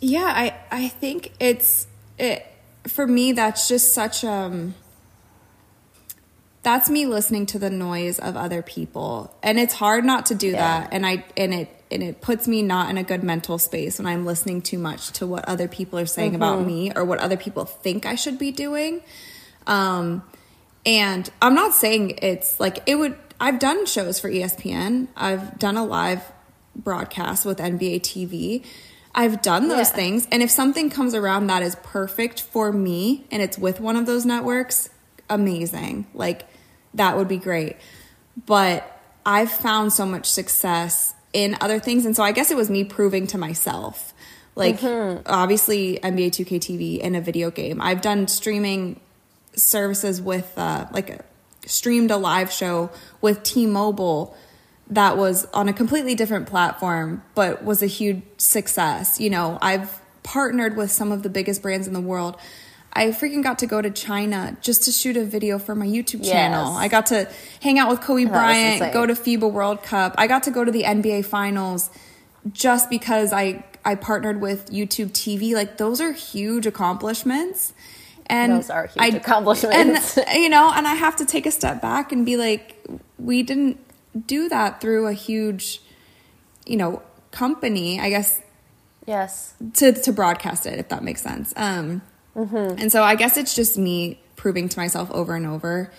Yeah 0.00 0.32
I 0.34 0.54
I 0.70 0.88
think 0.88 1.32
it's 1.38 1.86
it 2.18 2.46
for 2.88 3.06
me 3.06 3.32
that's 3.32 3.68
just 3.68 3.94
such 3.94 4.24
um 4.24 4.74
that's 6.62 6.90
me 6.90 7.06
listening 7.06 7.46
to 7.46 7.58
the 7.58 7.70
noise 7.70 8.18
of 8.18 8.36
other 8.36 8.62
people. 8.62 9.34
And 9.42 9.58
it's 9.58 9.72
hard 9.72 10.04
not 10.04 10.26
to 10.26 10.34
do 10.34 10.48
yeah. 10.48 10.80
that. 10.80 10.88
And 10.92 11.06
i 11.06 11.24
and 11.36 11.54
it 11.54 11.68
and 11.90 12.02
it 12.02 12.20
puts 12.20 12.46
me 12.46 12.62
not 12.62 12.90
in 12.90 12.98
a 12.98 13.02
good 13.02 13.22
mental 13.22 13.58
space 13.58 13.98
when 13.98 14.06
i'm 14.06 14.26
listening 14.26 14.60
too 14.60 14.78
much 14.78 15.10
to 15.12 15.26
what 15.26 15.46
other 15.46 15.68
people 15.68 15.98
are 15.98 16.04
saying 16.04 16.32
mm-hmm. 16.32 16.42
about 16.42 16.66
me 16.66 16.92
or 16.94 17.02
what 17.04 17.18
other 17.18 17.38
people 17.38 17.64
think 17.64 18.04
i 18.04 18.14
should 18.14 18.38
be 18.38 18.50
doing. 18.50 19.00
Um 19.66 20.22
and 20.84 21.30
i'm 21.42 21.54
not 21.54 21.74
saying 21.74 22.18
it's 22.22 22.58
like 22.58 22.82
it 22.86 22.94
would 22.94 23.16
i've 23.40 23.58
done 23.58 23.84
shows 23.86 24.18
for 24.18 24.30
espn 24.30 25.08
i've 25.16 25.58
done 25.58 25.76
a 25.76 25.84
live 25.84 26.22
broadcast 26.74 27.44
with 27.44 27.58
nba 27.58 28.00
tv 28.00 28.64
I've 29.14 29.42
done 29.42 29.68
those 29.68 29.90
yeah. 29.90 29.96
things. 29.96 30.28
And 30.30 30.42
if 30.42 30.50
something 30.50 30.90
comes 30.90 31.14
around 31.14 31.48
that 31.48 31.62
is 31.62 31.76
perfect 31.82 32.40
for 32.40 32.72
me 32.72 33.26
and 33.30 33.42
it's 33.42 33.58
with 33.58 33.80
one 33.80 33.96
of 33.96 34.06
those 34.06 34.24
networks, 34.24 34.90
amazing. 35.28 36.06
Like 36.14 36.46
that 36.94 37.16
would 37.16 37.28
be 37.28 37.38
great. 37.38 37.76
But 38.46 39.00
I've 39.26 39.50
found 39.50 39.92
so 39.92 40.06
much 40.06 40.26
success 40.26 41.14
in 41.32 41.56
other 41.60 41.78
things. 41.78 42.06
And 42.06 42.14
so 42.14 42.22
I 42.22 42.32
guess 42.32 42.50
it 42.50 42.56
was 42.56 42.70
me 42.70 42.84
proving 42.84 43.26
to 43.28 43.38
myself. 43.38 44.14
Like 44.54 44.80
mm-hmm. 44.80 45.22
obviously 45.26 45.98
NBA 46.02 46.28
2K 46.28 46.58
TV 46.58 46.98
in 46.98 47.14
a 47.14 47.20
video 47.20 47.50
game. 47.50 47.80
I've 47.80 48.00
done 48.00 48.28
streaming 48.28 49.00
services 49.54 50.20
with 50.20 50.52
uh, 50.56 50.86
like 50.92 51.10
a, 51.10 51.24
streamed 51.66 52.10
a 52.10 52.16
live 52.16 52.50
show 52.50 52.90
with 53.20 53.42
T-Mobile 53.42 54.36
that 54.90 55.16
was 55.16 55.44
on 55.52 55.68
a 55.68 55.72
completely 55.72 56.14
different 56.14 56.46
platform 56.46 57.22
but 57.34 57.64
was 57.64 57.82
a 57.82 57.86
huge 57.86 58.22
success. 58.38 59.20
You 59.20 59.30
know, 59.30 59.58
I've 59.60 60.00
partnered 60.22 60.76
with 60.76 60.90
some 60.90 61.12
of 61.12 61.22
the 61.22 61.28
biggest 61.28 61.62
brands 61.62 61.86
in 61.86 61.92
the 61.92 62.00
world 62.00 62.38
I 62.92 63.08
freaking 63.08 63.42
got 63.42 63.60
to 63.60 63.66
go 63.66 63.80
to 63.80 63.90
China 63.90 64.56
just 64.60 64.84
to 64.84 64.92
shoot 64.92 65.16
a 65.16 65.24
video 65.24 65.58
for 65.58 65.74
my 65.74 65.86
YouTube 65.86 66.24
yes. 66.24 66.32
channel. 66.32 66.76
I 66.76 66.88
got 66.88 67.06
to 67.06 67.30
hang 67.62 67.78
out 67.78 67.88
with 67.90 68.00
Kobe 68.00 68.24
that 68.24 68.32
Bryant, 68.32 68.92
go 68.92 69.06
to 69.06 69.12
FIBA 69.12 69.50
World 69.50 69.82
Cup. 69.82 70.14
I 70.18 70.26
got 70.26 70.44
to 70.44 70.50
go 70.50 70.64
to 70.64 70.72
the 70.72 70.82
NBA 70.82 71.24
Finals 71.26 71.90
just 72.52 72.88
because 72.90 73.32
I 73.32 73.64
I 73.84 73.94
partnered 73.94 74.40
with 74.40 74.70
YouTube 74.70 75.10
TV. 75.10 75.54
Like 75.54 75.76
those 75.76 76.00
are 76.00 76.12
huge 76.12 76.66
accomplishments. 76.66 77.72
And 78.26 78.52
those 78.52 78.68
are 78.68 78.86
huge 78.86 79.14
I, 79.14 79.16
accomplishments. 79.16 80.18
And 80.18 80.42
you 80.42 80.48
know, 80.48 80.72
and 80.74 80.86
I 80.86 80.94
have 80.94 81.16
to 81.16 81.24
take 81.24 81.46
a 81.46 81.52
step 81.52 81.80
back 81.80 82.10
and 82.10 82.26
be 82.26 82.36
like, 82.36 82.76
we 83.18 83.42
didn't 83.42 83.78
do 84.26 84.48
that 84.48 84.80
through 84.80 85.06
a 85.06 85.12
huge, 85.12 85.80
you 86.66 86.76
know, 86.76 87.02
company. 87.30 88.00
I 88.00 88.10
guess. 88.10 88.40
Yes. 89.06 89.54
To 89.74 89.92
to 89.92 90.12
broadcast 90.12 90.66
it, 90.66 90.78
if 90.78 90.88
that 90.90 91.02
makes 91.02 91.22
sense. 91.22 91.52
Um, 91.56 92.02
Mm-hmm. 92.38 92.80
And 92.80 92.92
so 92.92 93.02
I 93.02 93.16
guess 93.16 93.36
it's 93.36 93.54
just 93.54 93.76
me 93.76 94.20
proving 94.36 94.68
to 94.68 94.78
myself 94.78 95.10
over 95.10 95.34
and 95.34 95.44
over 95.44 95.90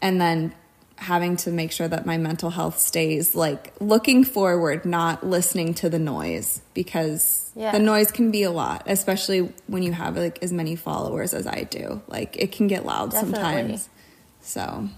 and 0.00 0.20
then 0.20 0.54
having 0.98 1.36
to 1.36 1.50
make 1.50 1.72
sure 1.72 1.88
that 1.88 2.06
my 2.06 2.16
mental 2.16 2.48
health 2.48 2.78
stays 2.78 3.34
like 3.34 3.74
looking 3.80 4.24
forward, 4.24 4.84
not 4.86 5.26
listening 5.26 5.74
to 5.74 5.90
the 5.90 5.98
noise 5.98 6.62
because 6.72 7.50
yeah. 7.54 7.72
the 7.72 7.80
noise 7.80 8.10
can 8.12 8.30
be 8.30 8.44
a 8.44 8.50
lot, 8.50 8.84
especially 8.86 9.52
when 9.66 9.82
you 9.82 9.92
have 9.92 10.16
like 10.16 10.38
as 10.42 10.52
many 10.52 10.76
followers 10.76 11.34
as 11.34 11.46
I 11.46 11.64
do. 11.64 12.00
Like 12.06 12.36
it 12.36 12.52
can 12.52 12.68
get 12.68 12.86
loud 12.86 13.10
Definitely. 13.10 13.34
sometimes. 13.34 13.88
So 14.40 14.88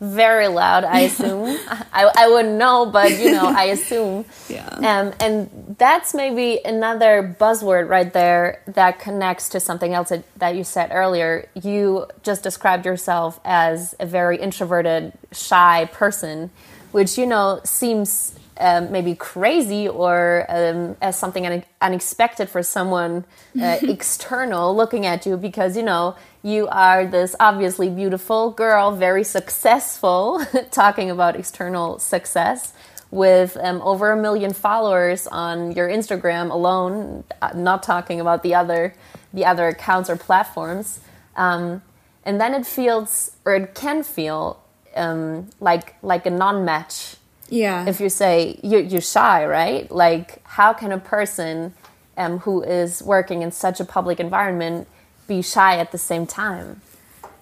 very 0.00 0.48
loud 0.48 0.84
i 0.84 1.00
assume. 1.00 1.58
I, 1.92 2.10
I 2.14 2.28
wouldn't 2.28 2.56
know 2.56 2.86
but 2.86 3.18
you 3.18 3.32
know 3.32 3.46
i 3.46 3.64
assume. 3.76 4.24
Yeah. 4.48 4.66
Um, 4.68 5.14
and 5.20 5.76
that's 5.78 6.14
maybe 6.14 6.60
another 6.64 7.36
buzzword 7.40 7.88
right 7.88 8.12
there 8.12 8.62
that 8.66 8.98
connects 8.98 9.48
to 9.50 9.60
something 9.60 9.94
else 9.94 10.10
that, 10.10 10.24
that 10.38 10.54
you 10.56 10.64
said 10.64 10.90
earlier. 10.92 11.48
You 11.54 12.06
just 12.22 12.42
described 12.42 12.86
yourself 12.86 13.40
as 13.44 13.94
a 13.98 14.06
very 14.06 14.38
introverted 14.38 15.12
shy 15.32 15.88
person 15.92 16.50
which 16.96 17.18
you 17.18 17.26
know 17.26 17.60
seems 17.64 18.34
um, 18.58 18.90
maybe 18.90 19.14
crazy 19.14 19.86
or 19.86 20.46
um, 20.48 20.96
as 21.02 21.18
something 21.18 21.46
un- 21.46 21.64
unexpected 21.82 22.48
for 22.48 22.62
someone 22.62 23.24
uh, 23.60 23.78
external 23.82 24.74
looking 24.74 25.04
at 25.04 25.26
you 25.26 25.36
because 25.36 25.76
you 25.76 25.82
know 25.82 26.16
you 26.42 26.66
are 26.68 27.06
this 27.06 27.36
obviously 27.38 27.88
beautiful 27.90 28.50
girl 28.50 28.92
very 28.92 29.24
successful 29.24 30.42
talking 30.70 31.10
about 31.10 31.36
external 31.36 31.98
success 31.98 32.72
with 33.10 33.56
um, 33.58 33.80
over 33.82 34.10
a 34.10 34.16
million 34.16 34.52
followers 34.52 35.26
on 35.26 35.72
your 35.72 35.88
instagram 35.88 36.50
alone 36.50 37.24
uh, 37.42 37.50
not 37.54 37.82
talking 37.82 38.20
about 38.20 38.42
the 38.42 38.54
other 38.54 38.94
the 39.36 39.44
other 39.44 39.68
accounts 39.68 40.10
or 40.10 40.16
platforms. 40.16 41.00
Um, 41.36 41.82
and 42.24 42.40
then 42.40 42.54
it 42.54 42.66
feels 42.66 43.36
or 43.44 43.54
it 43.54 43.74
can 43.74 44.02
feel 44.02 44.60
um, 44.96 45.48
like 45.60 45.94
like 46.02 46.26
a 46.26 46.30
non-match 46.30 47.16
Yeah. 47.48 47.86
if 47.86 48.00
you 48.00 48.08
say 48.08 48.58
you're, 48.62 48.80
you're 48.80 49.00
shy, 49.00 49.44
right? 49.46 49.90
Like, 49.90 50.42
how 50.44 50.72
can 50.72 50.92
a 50.92 50.98
person 50.98 51.74
um, 52.16 52.38
who 52.40 52.62
is 52.62 53.02
working 53.02 53.42
in 53.42 53.52
such 53.52 53.78
a 53.80 53.84
public 53.84 54.18
environment 54.20 54.88
be 55.28 55.42
shy 55.42 55.78
at 55.78 55.92
the 55.92 55.98
same 55.98 56.26
time? 56.26 56.80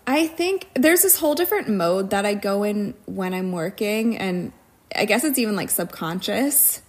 I 0.07 0.27
think 0.27 0.69
there's 0.75 1.03
this 1.03 1.19
whole 1.19 1.35
different 1.35 1.69
mode 1.69 2.11
that 2.11 2.27
I 2.27 2.35
go 2.35 2.63
in 2.63 2.95
when 3.07 3.33
I'm 3.33 3.53
working, 3.53 4.19
and 4.19 4.53
I 4.95 5.07
guess 5.07 5.25
it's 5.25 5.39
even 5.39 5.57
like 5.57 5.71
subconscious, 5.71 6.83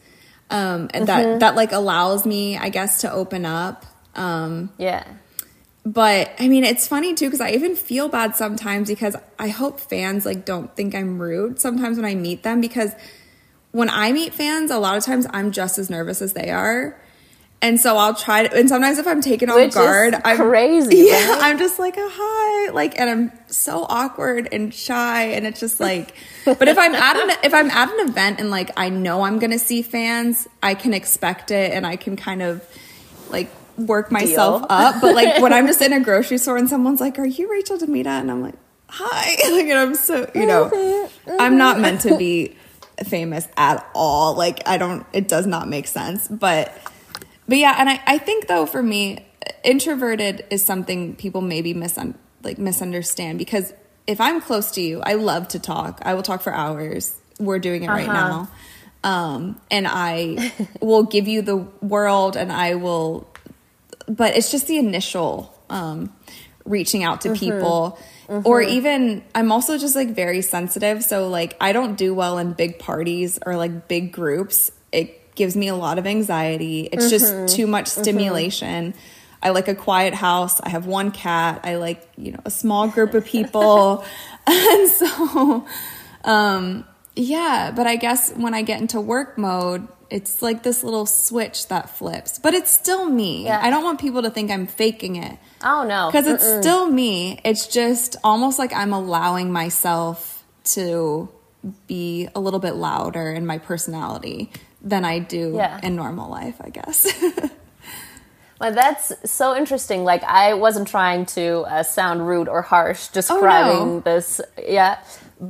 um, 0.49 0.89
and 0.93 1.07
that 1.07 1.39
that 1.39 1.55
like 1.55 1.71
allows 1.71 2.25
me, 2.25 2.57
I 2.57 2.67
guess, 2.69 3.01
to 3.01 3.11
open 3.11 3.45
up. 3.45 3.85
Um, 4.15 4.69
Yeah. 4.77 5.05
But 5.85 6.31
I 6.39 6.47
mean, 6.47 6.63
it's 6.63 6.87
funny 6.87 7.13
too 7.13 7.27
because 7.27 7.41
I 7.41 7.51
even 7.51 7.75
feel 7.75 8.09
bad 8.09 8.35
sometimes 8.35 8.87
because 8.87 9.15
I 9.37 9.49
hope 9.49 9.79
fans 9.79 10.25
like 10.25 10.43
don't 10.43 10.75
think 10.75 10.95
I'm 10.95 11.21
rude 11.21 11.59
sometimes 11.59 11.97
when 11.97 12.05
I 12.05 12.15
meet 12.15 12.41
them 12.41 12.59
because 12.59 12.91
when 13.71 13.89
I 13.89 14.11
meet 14.11 14.33
fans, 14.33 14.71
a 14.71 14.79
lot 14.79 14.97
of 14.97 15.03
times 15.03 15.27
I'm 15.29 15.51
just 15.51 15.77
as 15.77 15.89
nervous 15.89 16.21
as 16.21 16.33
they 16.33 16.49
are. 16.49 16.99
And 17.61 17.79
so 17.79 17.97
I'll 17.97 18.13
try 18.13 18.47
to, 18.47 18.55
and 18.55 18.69
sometimes 18.69 18.99
if 18.99 19.07
I'm 19.07 19.21
taken 19.21 19.49
off 19.49 19.73
guard, 19.73 20.15
I'm 20.23 20.37
crazy, 20.37 20.97
Yeah, 21.09 21.31
right? 21.31 21.43
I'm 21.43 21.57
just 21.57 21.79
like, 21.79 21.95
oh, 21.97 22.11
hi, 22.13 22.71
like, 22.71 22.99
and 22.99 23.09
I'm 23.09 23.31
so 23.47 23.85
awkward 23.89 24.49
and 24.51 24.73
shy, 24.73 25.23
and 25.23 25.47
it's 25.47 25.59
just 25.59 25.79
like. 25.79 26.13
But 26.45 26.67
if 26.67 26.77
I'm 26.77 26.93
at 26.93 27.17
an 27.17 27.37
if 27.43 27.55
I'm 27.55 27.71
at 27.71 27.91
an 27.91 28.07
event 28.07 28.39
and 28.39 28.51
like 28.51 28.69
I 28.77 28.89
know 28.89 29.23
I'm 29.23 29.39
gonna 29.39 29.57
see 29.57 29.81
fans, 29.81 30.47
I 30.61 30.75
can 30.75 30.93
expect 30.93 31.49
it, 31.49 31.73
and 31.73 31.87
I 31.87 31.95
can 31.95 32.15
kind 32.17 32.43
of 32.43 32.63
like 33.31 33.49
work 33.77 34.11
myself 34.11 34.61
Deal. 34.61 34.67
up. 34.69 35.01
But 35.01 35.15
like 35.15 35.41
when 35.41 35.53
I'm 35.53 35.67
just 35.67 35.81
in 35.83 35.93
a 35.93 35.99
grocery 35.99 36.37
store 36.37 36.57
and 36.57 36.69
someone's 36.69 37.01
like, 37.01 37.19
"Are 37.19 37.25
you 37.25 37.49
Rachel 37.51 37.77
DeMita?" 37.77 38.07
and 38.07 38.31
I'm 38.31 38.41
like, 38.41 38.55
"Hi," 38.89 39.51
like, 39.51 39.67
and 39.67 39.77
I'm 39.79 39.95
so 39.95 40.29
you 40.33 40.45
know, 40.45 40.69
mm-hmm. 40.69 41.37
I'm 41.39 41.57
not 41.57 41.79
meant 41.79 42.01
to 42.01 42.09
mm-hmm. 42.09 42.17
be 42.17 42.55
famous 43.03 43.47
at 43.57 43.87
all. 43.93 44.35
Like 44.35 44.67
I 44.67 44.77
don't. 44.77 45.05
It 45.13 45.27
does 45.27 45.45
not 45.45 45.67
make 45.67 45.87
sense, 45.87 46.27
but. 46.27 46.75
But 47.47 47.59
yeah, 47.59 47.75
and 47.77 47.87
I, 47.87 48.01
I 48.07 48.17
think 48.17 48.47
though 48.47 48.65
for 48.65 48.81
me, 48.81 49.23
introverted 49.63 50.45
is 50.49 50.65
something 50.65 51.15
people 51.15 51.41
maybe 51.41 51.75
misun- 51.75 52.15
like 52.41 52.57
misunderstand 52.57 53.37
because 53.37 53.71
if 54.07 54.21
I'm 54.21 54.41
close 54.41 54.71
to 54.71 54.81
you, 54.81 55.01
I 55.01 55.13
love 55.13 55.49
to 55.49 55.59
talk. 55.59 56.01
I 56.03 56.13
will 56.13 56.23
talk 56.23 56.41
for 56.41 56.53
hours. 56.53 57.15
We're 57.39 57.59
doing 57.59 57.83
it 57.83 57.87
right 57.87 58.07
uh-huh. 58.07 58.29
now. 58.29 58.49
Um, 59.03 59.61
and 59.69 59.87
I 59.87 60.51
will 60.81 61.03
give 61.03 61.27
you 61.27 61.41
the 61.41 61.57
world 61.57 62.35
and 62.35 62.51
I 62.51 62.75
will 62.75 63.27
but 64.07 64.35
it's 64.35 64.51
just 64.51 64.67
the 64.67 64.77
initial 64.77 65.53
um 65.69 66.13
reaching 66.65 67.03
out 67.03 67.21
to 67.21 67.33
people. 67.33 67.99
Or 68.27 68.59
even 68.61 69.23
I'm 69.35 69.51
also 69.51 69.77
just 69.77 69.95
like 69.95 70.15
very 70.15 70.41
sensitive. 70.41 71.03
So 71.03 71.27
like 71.29 71.55
I 71.61 71.73
don't 71.73 71.95
do 71.95 72.13
well 72.13 72.39
in 72.39 72.53
big 72.53 72.79
parties 72.79 73.37
or 73.45 73.55
like 73.55 73.87
big 73.87 74.11
groups. 74.11 74.71
It 74.91 75.35
gives 75.35 75.55
me 75.55 75.67
a 75.67 75.75
lot 75.75 75.99
of 75.99 76.07
anxiety. 76.07 76.89
It's 76.91 77.09
just 77.11 77.55
too 77.55 77.67
much 77.67 77.87
stimulation. 77.87 78.95
I 79.43 79.51
like 79.51 79.67
a 79.67 79.75
quiet 79.75 80.15
house. 80.15 80.59
I 80.59 80.69
have 80.69 80.87
one 80.87 81.11
cat. 81.11 81.61
I 81.63 81.75
like 81.75 82.01
you 82.17 82.31
know 82.31 82.39
a 82.45 82.49
small 82.51 82.87
group 82.87 83.13
of 83.13 83.25
people. 83.25 84.03
And 84.47 84.89
so 84.89 85.65
um 86.23 86.85
yeah 87.15 87.71
but 87.75 87.87
I 87.87 87.95
guess 87.95 88.31
when 88.33 88.53
I 88.53 88.61
get 88.61 88.79
into 88.79 89.01
work 89.01 89.39
mode 89.39 89.87
it's 90.09 90.41
like 90.41 90.63
this 90.63 90.83
little 90.83 91.05
switch 91.05 91.67
that 91.67 91.89
flips 91.89 92.37
but 92.39 92.53
it's 92.53 92.71
still 92.71 93.09
me 93.09 93.45
Yeah. 93.45 93.59
I 93.61 93.69
don't 93.69 93.83
want 93.83 93.99
people 93.99 94.21
to 94.23 94.29
think 94.29 94.51
I'm 94.51 94.67
faking 94.67 95.15
it 95.15 95.37
Oh 95.63 95.83
no, 95.83 96.11
because 96.11 96.27
it's 96.27 96.45
still 96.45 96.87
me. 96.87 97.39
It's 97.43 97.65
just 97.65 98.17
almost 98.23 98.59
like 98.59 98.71
I'm 98.71 98.93
allowing 98.93 99.51
myself 99.51 100.43
to 100.75 101.27
be 101.87 102.27
a 102.35 102.39
little 102.39 102.59
bit 102.59 102.75
louder 102.75 103.31
in 103.31 103.47
my 103.47 103.57
personality 103.57 104.51
than 104.83 105.03
I 105.03 105.17
do 105.17 105.53
Yeah. 105.55 105.79
in 105.81 105.95
normal 105.95 106.29
life, 106.29 106.55
I 106.61 106.69
guess. 106.69 107.11
Well, 108.59 108.73
that's 108.73 109.11
so 109.29 109.55
interesting. 109.55 110.05
Like, 110.05 110.23
I 110.23 110.53
wasn't 110.53 110.87
trying 110.87 111.25
to 111.27 111.59
uh, 111.67 111.83
sound 111.83 112.25
rude 112.25 112.47
or 112.47 112.61
harsh 112.61 113.07
describing 113.09 113.99
this. 114.01 114.39
Yeah. 114.57 114.97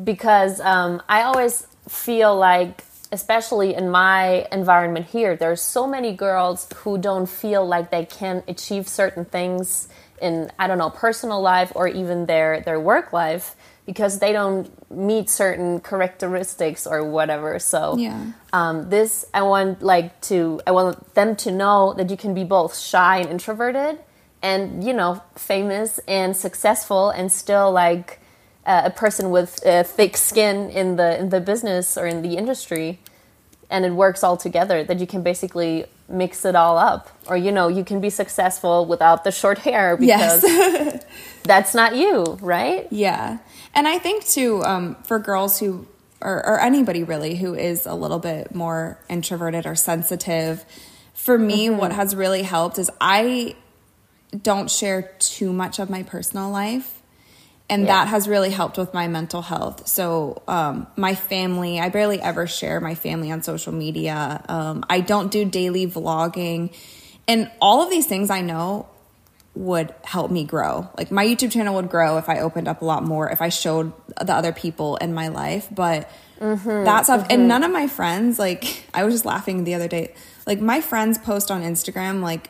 Because 0.03 0.59
um, 0.59 1.03
I 1.07 1.21
always 1.21 1.67
feel 1.87 2.35
like, 2.35 2.81
especially 3.11 3.73
in 3.75 3.89
my 3.89 4.47
environment 4.51 5.07
here, 5.07 5.35
there's 5.35 5.61
so 5.61 5.87
many 5.87 6.13
girls 6.13 6.67
who 6.77 6.97
don't 6.97 7.27
feel 7.27 7.65
like 7.65 7.91
they 7.91 8.05
can 8.05 8.43
achieve 8.47 8.87
certain 8.87 9.25
things 9.25 9.87
in, 10.21 10.51
I 10.57 10.67
don't 10.67 10.77
know, 10.77 10.89
personal 10.89 11.41
life 11.41 11.71
or 11.75 11.87
even 11.87 12.25
their, 12.25 12.61
their 12.61 12.79
work 12.79 13.13
life 13.13 13.55
because 13.85 14.19
they 14.19 14.31
don't 14.31 14.69
meet 14.91 15.29
certain 15.29 15.79
characteristics 15.79 16.87
or 16.87 17.03
whatever. 17.03 17.59
So, 17.59 17.97
Yeah. 17.97 18.25
um, 18.51 18.89
this 18.89 19.25
I 19.33 19.43
want 19.43 19.81
like 19.81 20.19
to 20.21 20.61
I 20.65 20.71
want 20.71 21.13
them 21.13 21.35
to 21.37 21.51
know 21.51 21.93
that 21.93 22.09
you 22.09 22.17
can 22.17 22.33
be 22.33 22.43
both 22.43 22.77
shy 22.77 23.17
and 23.17 23.29
introverted, 23.29 23.99
and 24.41 24.83
you 24.83 24.93
know 24.93 25.21
famous 25.35 25.99
and 26.07 26.35
successful, 26.35 27.09
and 27.11 27.31
still 27.31 27.71
like 27.71 28.19
uh, 28.65 28.83
a 28.85 28.89
person 28.89 29.29
with 29.29 29.65
uh, 29.65 29.83
thick 29.83 30.17
skin 30.17 30.69
in 30.69 30.95
the 30.95 31.19
in 31.19 31.29
the 31.29 31.39
business 31.39 31.97
or 31.97 32.07
in 32.07 32.21
the 32.21 32.37
industry, 32.37 32.99
and 33.69 33.85
it 33.85 33.91
works 33.91 34.23
all 34.23 34.37
together. 34.37 34.83
That 34.83 34.99
you 34.99 35.07
can 35.07 35.23
basically 35.23 35.85
mix 36.07 36.45
it 36.45 36.55
all 36.55 36.77
up, 36.77 37.09
or 37.27 37.37
you 37.37 37.51
know 37.51 37.67
you 37.67 37.83
can 37.83 37.99
be 38.01 38.09
successful 38.09 38.85
without 38.85 39.23
the 39.23 39.31
short 39.31 39.59
hair 39.59 39.97
because 39.97 40.43
yes. 40.43 41.05
that's 41.43 41.73
not 41.73 41.95
you, 41.95 42.37
right? 42.41 42.87
yeah. 42.91 43.39
And 43.75 43.87
I 43.89 43.99
think 43.99 44.25
too, 44.25 44.63
um, 44.63 44.95
for 45.03 45.19
girls 45.19 45.59
who, 45.59 45.85
or, 46.21 46.37
or 46.47 46.61
anybody 46.61 47.03
really 47.03 47.35
who 47.35 47.53
is 47.53 47.85
a 47.85 47.93
little 47.93 48.19
bit 48.19 48.55
more 48.55 48.97
introverted 49.09 49.65
or 49.65 49.75
sensitive, 49.75 50.63
for 51.13 51.37
me, 51.37 51.69
what 51.69 51.91
has 51.91 52.15
really 52.15 52.43
helped 52.43 52.79
is 52.79 52.89
I 53.01 53.55
don't 54.41 54.71
share 54.71 55.13
too 55.19 55.51
much 55.51 55.77
of 55.79 55.89
my 55.89 56.03
personal 56.03 56.49
life. 56.49 57.01
And 57.69 57.83
Yeah. 57.83 57.93
that 57.93 58.07
has 58.09 58.27
really 58.27 58.51
helped 58.51 58.77
with 58.77 58.93
my 58.93 59.07
mental 59.07 59.41
health. 59.41 59.87
So, 59.87 60.43
um, 60.47 60.85
my 60.95 61.15
family, 61.15 61.79
I 61.79 61.89
barely 61.89 62.21
ever 62.21 62.45
share 62.45 62.79
my 62.79 62.93
family 62.93 63.31
on 63.31 63.41
social 63.41 63.73
media. 63.73 64.43
Um, 64.47 64.85
I 64.89 64.99
don't 64.99 65.31
do 65.31 65.45
daily 65.45 65.87
vlogging. 65.87 66.69
And 67.27 67.49
all 67.59 67.81
of 67.81 67.89
these 67.89 68.05
things 68.05 68.29
I 68.29 68.41
know 68.41 68.85
would 69.55 69.93
help 70.03 70.29
me 70.29 70.43
grow. 70.43 70.87
Like 70.97 71.11
my 71.11 71.25
YouTube 71.25 71.51
channel 71.51 71.75
would 71.75 71.89
grow 71.89 72.17
if 72.17 72.27
I 72.29 72.39
opened 72.41 72.67
up 72.67 72.81
a 72.81 72.85
lot 72.85 73.03
more, 73.03 73.29
if 73.31 73.41
I 73.41 73.49
showed 73.49 73.93
the 74.21 74.33
other 74.33 74.51
people 74.51 74.97
in 74.97 75.13
my 75.13 75.29
life. 75.29 75.67
But 75.71 76.09
that 76.83 77.05
stuff, 77.05 77.25
and 77.29 77.47
none 77.47 77.63
of 77.63 77.71
my 77.71 77.87
friends, 77.87 78.37
like, 78.37 78.83
I 78.93 79.05
was 79.05 79.13
just 79.13 79.25
laughing 79.25 79.63
the 79.63 79.73
other 79.73 79.87
day. 79.87 80.13
Like, 80.45 80.59
my 80.59 80.81
friends 80.81 81.17
post 81.17 81.49
on 81.49 81.63
Instagram, 81.63 82.21
like, 82.21 82.49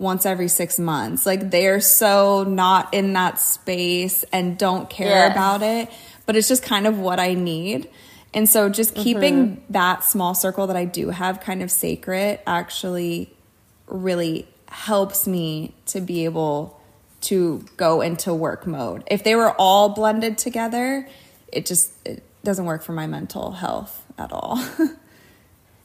once 0.00 0.24
every 0.24 0.48
six 0.48 0.78
months. 0.78 1.26
Like, 1.26 1.50
they're 1.50 1.80
so 1.80 2.42
not 2.42 2.92
in 2.94 3.12
that 3.12 3.38
space 3.38 4.24
and 4.32 4.58
don't 4.58 4.88
care 4.88 5.26
Yeah. 5.26 5.30
about 5.30 5.62
it. 5.62 5.90
But 6.26 6.36
it's 6.36 6.48
just 6.48 6.62
kind 6.62 6.86
of 6.86 6.98
what 6.98 7.20
I 7.20 7.34
need. 7.34 7.88
And 8.32 8.48
so, 8.48 8.68
just 8.68 8.94
keeping 8.94 9.48
mm-hmm. 9.48 9.72
that 9.72 10.04
small 10.04 10.34
circle 10.34 10.68
that 10.68 10.76
I 10.76 10.84
do 10.84 11.10
have 11.10 11.40
kind 11.40 11.62
of 11.62 11.70
sacred 11.70 12.38
actually 12.46 13.32
really 13.88 14.48
helps 14.68 15.26
me 15.26 15.74
to 15.86 16.00
be 16.00 16.24
able 16.24 16.80
to 17.22 17.64
go 17.76 18.00
into 18.00 18.32
work 18.32 18.66
mode. 18.66 19.02
If 19.10 19.24
they 19.24 19.34
were 19.34 19.50
all 19.50 19.90
blended 19.90 20.38
together, 20.38 21.06
it 21.52 21.66
just 21.66 21.90
it 22.06 22.22
doesn't 22.44 22.64
work 22.64 22.82
for 22.82 22.92
my 22.92 23.06
mental 23.06 23.52
health 23.52 24.06
at 24.16 24.32
all. 24.32 24.64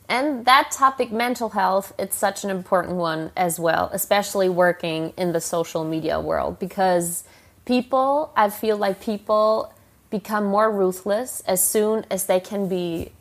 And 0.07 0.45
that 0.45 0.71
topic, 0.71 1.11
mental 1.11 1.49
health, 1.49 1.93
it's 1.97 2.15
such 2.15 2.43
an 2.43 2.49
important 2.49 2.95
one 2.95 3.31
as 3.35 3.59
well, 3.59 3.89
especially 3.91 4.49
working 4.49 5.13
in 5.17 5.31
the 5.31 5.41
social 5.41 5.83
media 5.83 6.19
world 6.19 6.59
because 6.59 7.23
people, 7.65 8.31
I 8.35 8.49
feel 8.49 8.77
like 8.77 9.01
people 9.01 9.73
become 10.11 10.45
more 10.45 10.71
ruthless 10.71 11.41
as 11.47 11.67
soon 11.67 12.05
as 12.11 12.27
they 12.27 12.39
can 12.39 12.67
be 12.69 13.11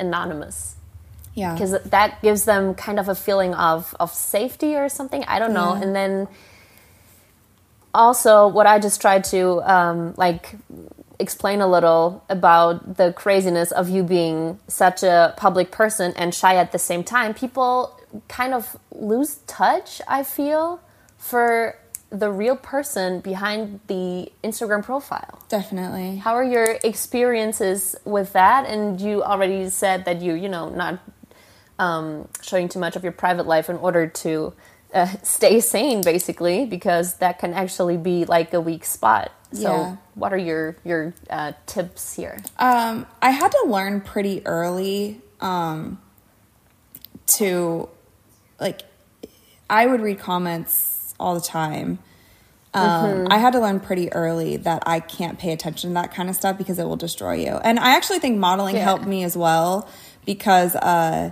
anonymous 0.00 0.76
yeah. 1.34 1.52
because 1.52 1.80
that 1.82 2.20
gives 2.22 2.44
them 2.44 2.74
kind 2.74 2.98
of 2.98 3.08
a 3.08 3.14
feeling 3.14 3.54
of, 3.54 3.94
of 4.00 4.12
safety 4.12 4.74
or 4.74 4.88
something. 4.88 5.24
I 5.24 5.38
don't 5.38 5.52
know. 5.54 5.74
Yeah. 5.74 5.82
And 5.82 5.94
then 5.94 6.28
also, 7.92 8.48
what 8.48 8.66
I 8.66 8.80
just 8.80 9.00
tried 9.00 9.22
to 9.24 9.62
um, 9.62 10.14
like 10.16 10.56
explain 11.24 11.60
a 11.60 11.66
little 11.66 12.22
about 12.28 12.96
the 12.96 13.12
craziness 13.12 13.72
of 13.72 13.88
you 13.88 14.04
being 14.04 14.60
such 14.68 15.02
a 15.02 15.34
public 15.36 15.72
person 15.72 16.12
and 16.16 16.32
shy 16.32 16.54
at 16.54 16.70
the 16.70 16.78
same 16.78 17.02
time, 17.02 17.34
people 17.34 17.98
kind 18.28 18.54
of 18.54 18.76
lose 18.92 19.40
touch, 19.46 20.00
I 20.06 20.22
feel, 20.22 20.80
for 21.18 21.76
the 22.10 22.30
real 22.30 22.56
person 22.56 23.20
behind 23.20 23.80
the 23.88 24.30
Instagram 24.44 24.84
profile. 24.84 25.42
Definitely. 25.48 26.16
How 26.16 26.34
are 26.34 26.44
your 26.44 26.78
experiences 26.84 27.96
with 28.04 28.32
that? 28.34 28.66
And 28.66 29.00
you 29.00 29.22
already 29.24 29.68
said 29.70 30.04
that 30.04 30.22
you, 30.22 30.34
you 30.34 30.48
know, 30.48 30.68
not 30.68 31.00
um, 31.78 32.28
showing 32.40 32.68
too 32.68 32.78
much 32.78 32.94
of 32.94 33.02
your 33.02 33.12
private 33.12 33.46
life 33.46 33.68
in 33.68 33.76
order 33.76 34.06
to 34.06 34.52
uh, 34.92 35.06
stay 35.22 35.60
sane, 35.60 36.02
basically, 36.02 36.66
because 36.66 37.14
that 37.14 37.38
can 37.38 37.52
actually 37.52 37.96
be 37.96 38.24
like 38.24 38.54
a 38.54 38.60
weak 38.60 38.84
spot. 38.84 39.32
So, 39.54 39.62
Yeah. 39.62 39.96
what 40.14 40.32
are 40.32 40.38
your 40.38 40.76
your 40.84 41.14
uh, 41.30 41.52
tips 41.66 42.14
here? 42.14 42.42
Um, 42.58 43.06
I 43.22 43.30
had 43.30 43.52
to 43.52 43.64
learn 43.66 44.00
pretty 44.00 44.44
early 44.46 45.20
um, 45.40 46.00
to, 47.38 47.88
like, 48.60 48.82
I 49.70 49.86
would 49.86 50.00
read 50.00 50.18
comments 50.18 51.14
all 51.18 51.34
the 51.34 51.40
time. 51.40 51.98
Um, 52.74 53.28
I 53.30 53.38
had 53.38 53.52
to 53.52 53.60
learn 53.60 53.78
pretty 53.78 54.12
early 54.12 54.56
that 54.56 54.82
I 54.86 54.98
can't 54.98 55.38
pay 55.38 55.52
attention 55.52 55.90
to 55.90 55.94
that 55.94 56.12
kind 56.12 56.28
of 56.28 56.34
stuff 56.34 56.58
because 56.58 56.80
it 56.80 56.84
will 56.84 56.96
destroy 56.96 57.34
you. 57.34 57.52
And 57.52 57.78
I 57.78 57.94
actually 57.96 58.18
think 58.18 58.36
modeling 58.38 58.74
Yeah. 58.74 58.82
helped 58.82 59.06
me 59.06 59.22
as 59.22 59.36
well 59.36 59.88
because 60.26 60.74
uh, 60.74 61.30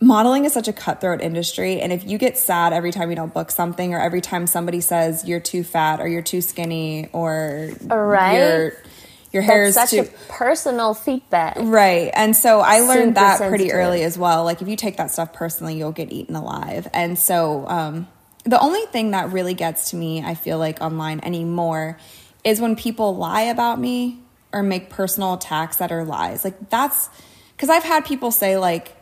modeling 0.00 0.44
is 0.44 0.52
such 0.52 0.68
a 0.68 0.72
cutthroat 0.72 1.20
industry. 1.20 1.80
And 1.80 1.92
if 1.92 2.06
you 2.06 2.18
get 2.18 2.38
sad 2.38 2.72
every 2.72 2.92
time 2.92 3.10
you 3.10 3.16
don't 3.16 3.34
book 3.34 3.50
something 3.50 3.94
or 3.94 4.00
every 4.00 4.20
time 4.20 4.46
somebody 4.46 4.80
says 4.80 5.26
you're 5.26 5.40
too 5.40 5.64
fat 5.64 6.00
or 6.00 6.06
you're 6.08 6.22
too 6.22 6.40
skinny 6.40 7.08
or 7.12 7.70
Right. 7.88 8.38
your, 8.38 8.72
your 9.32 9.42
hair 9.42 9.70
That's 9.70 9.92
is 9.92 9.98
such 9.98 10.06
too. 10.08 10.12
a 10.12 10.32
personal 10.32 10.94
feedback. 10.94 11.56
Right. 11.60 12.10
And 12.14 12.36
so 12.36 12.60
I 12.60 12.80
learned 12.80 13.16
Super 13.16 13.38
that 13.38 13.48
pretty 13.48 13.72
early 13.72 14.02
as 14.04 14.16
well. 14.16 14.44
Like 14.44 14.62
if 14.62 14.68
you 14.68 14.76
take 14.76 14.98
that 14.98 15.10
stuff 15.10 15.32
personally, 15.32 15.76
you'll 15.76 15.92
get 15.92 16.12
eaten 16.12 16.36
alive. 16.36 16.88
And 16.92 17.18
so 17.18 17.66
um, 17.68 18.06
the 18.44 18.60
only 18.60 18.86
thing 18.86 19.10
that 19.10 19.32
really 19.32 19.54
gets 19.54 19.90
to 19.90 19.96
me, 19.96 20.22
I 20.22 20.34
feel 20.34 20.58
like 20.58 20.80
online 20.80 21.20
anymore, 21.24 21.98
is 22.44 22.60
when 22.60 22.76
people 22.76 23.16
lie 23.16 23.42
about 23.42 23.80
me 23.80 24.20
or 24.52 24.62
make 24.62 24.90
personal 24.90 25.34
attacks 25.34 25.76
that 25.78 25.90
are 25.90 26.04
lies. 26.04 26.44
Like 26.44 26.70
that's 26.70 27.10
because 27.56 27.68
I've 27.68 27.82
had 27.82 28.04
people 28.06 28.30
say 28.30 28.56
like, 28.56 28.94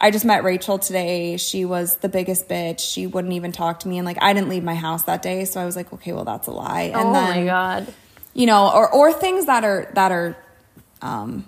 I 0.00 0.10
just 0.10 0.24
met 0.24 0.44
Rachel 0.44 0.78
today. 0.78 1.36
She 1.38 1.64
was 1.64 1.96
the 1.96 2.08
biggest 2.08 2.48
bitch. 2.48 2.80
She 2.80 3.06
wouldn't 3.06 3.34
even 3.34 3.50
talk 3.50 3.80
to 3.80 3.88
me. 3.88 3.98
And 3.98 4.06
like, 4.06 4.18
I 4.22 4.32
didn't 4.32 4.48
leave 4.48 4.62
my 4.62 4.76
house 4.76 5.02
that 5.04 5.22
day. 5.22 5.44
So 5.44 5.60
I 5.60 5.64
was 5.66 5.74
like, 5.74 5.92
okay, 5.92 6.12
well, 6.12 6.24
that's 6.24 6.46
a 6.46 6.52
lie. 6.52 6.82
And 6.82 6.96
oh 6.96 7.12
then, 7.12 7.36
my 7.40 7.44
god. 7.44 7.94
you 8.32 8.46
know, 8.46 8.70
or 8.72 8.88
or 8.92 9.12
things 9.12 9.46
that 9.46 9.64
are 9.64 9.90
that 9.94 10.12
are 10.12 10.36
um 11.02 11.44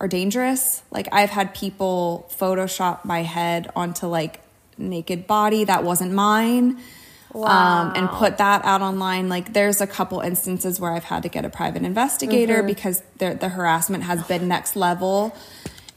are 0.00 0.08
dangerous. 0.08 0.82
Like 0.90 1.08
I've 1.12 1.30
had 1.30 1.54
people 1.54 2.28
Photoshop 2.36 3.04
my 3.04 3.22
head 3.22 3.70
onto 3.76 4.06
like 4.06 4.40
naked 4.76 5.26
body 5.26 5.64
that 5.64 5.84
wasn't 5.84 6.12
mine. 6.12 6.78
Um, 7.34 7.92
and 7.94 8.08
put 8.08 8.38
that 8.38 8.64
out 8.64 8.80
online. 8.80 9.28
Like, 9.28 9.52
there's 9.52 9.80
a 9.80 9.86
couple 9.86 10.20
instances 10.20 10.80
where 10.80 10.92
I've 10.92 11.04
had 11.04 11.22
to 11.22 11.28
get 11.28 11.44
a 11.44 11.50
private 11.50 11.82
investigator 11.82 12.62
because 12.62 13.02
the, 13.18 13.36
the 13.38 13.50
harassment 13.50 14.04
has 14.04 14.26
been 14.26 14.48
next 14.48 14.74
level. 14.74 15.36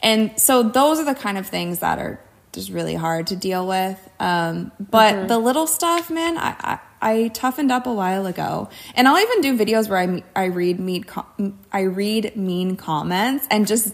And 0.02 0.39
so, 0.39 0.64
those 0.64 0.99
are 0.99 1.06
the 1.06 1.16
kind 1.16 1.38
of 1.38 1.47
things 1.47 1.80
that 1.80 1.99
are 1.99 2.20
just 2.52 2.70
really 2.70 2.95
hard 2.95 3.28
to 3.28 3.36
deal 3.36 3.68
with. 3.68 3.97
Um, 4.20 4.72
but 4.80 5.28
the 5.28 5.38
little 5.38 5.68
stuff, 5.68 6.10
man, 6.10 6.38
I, 6.38 6.56
I, 6.60 6.80
I 7.02 7.28
toughened 7.30 7.72
up 7.72 7.88
a 7.88 7.93
while 7.93 8.26
ago, 8.26 8.70
and 8.95 9.08
I'll 9.08 9.20
even 9.20 9.41
do 9.41 9.58
videos 9.58 9.89
where 9.89 9.99
I 9.99 10.24
I 10.36 10.45
read 10.45 10.80
mean 10.80 11.06
I 11.72 11.82
read 11.82 12.36
mean 12.36 12.76
comments 12.76 13.47
and 13.49 13.66
just 13.66 13.93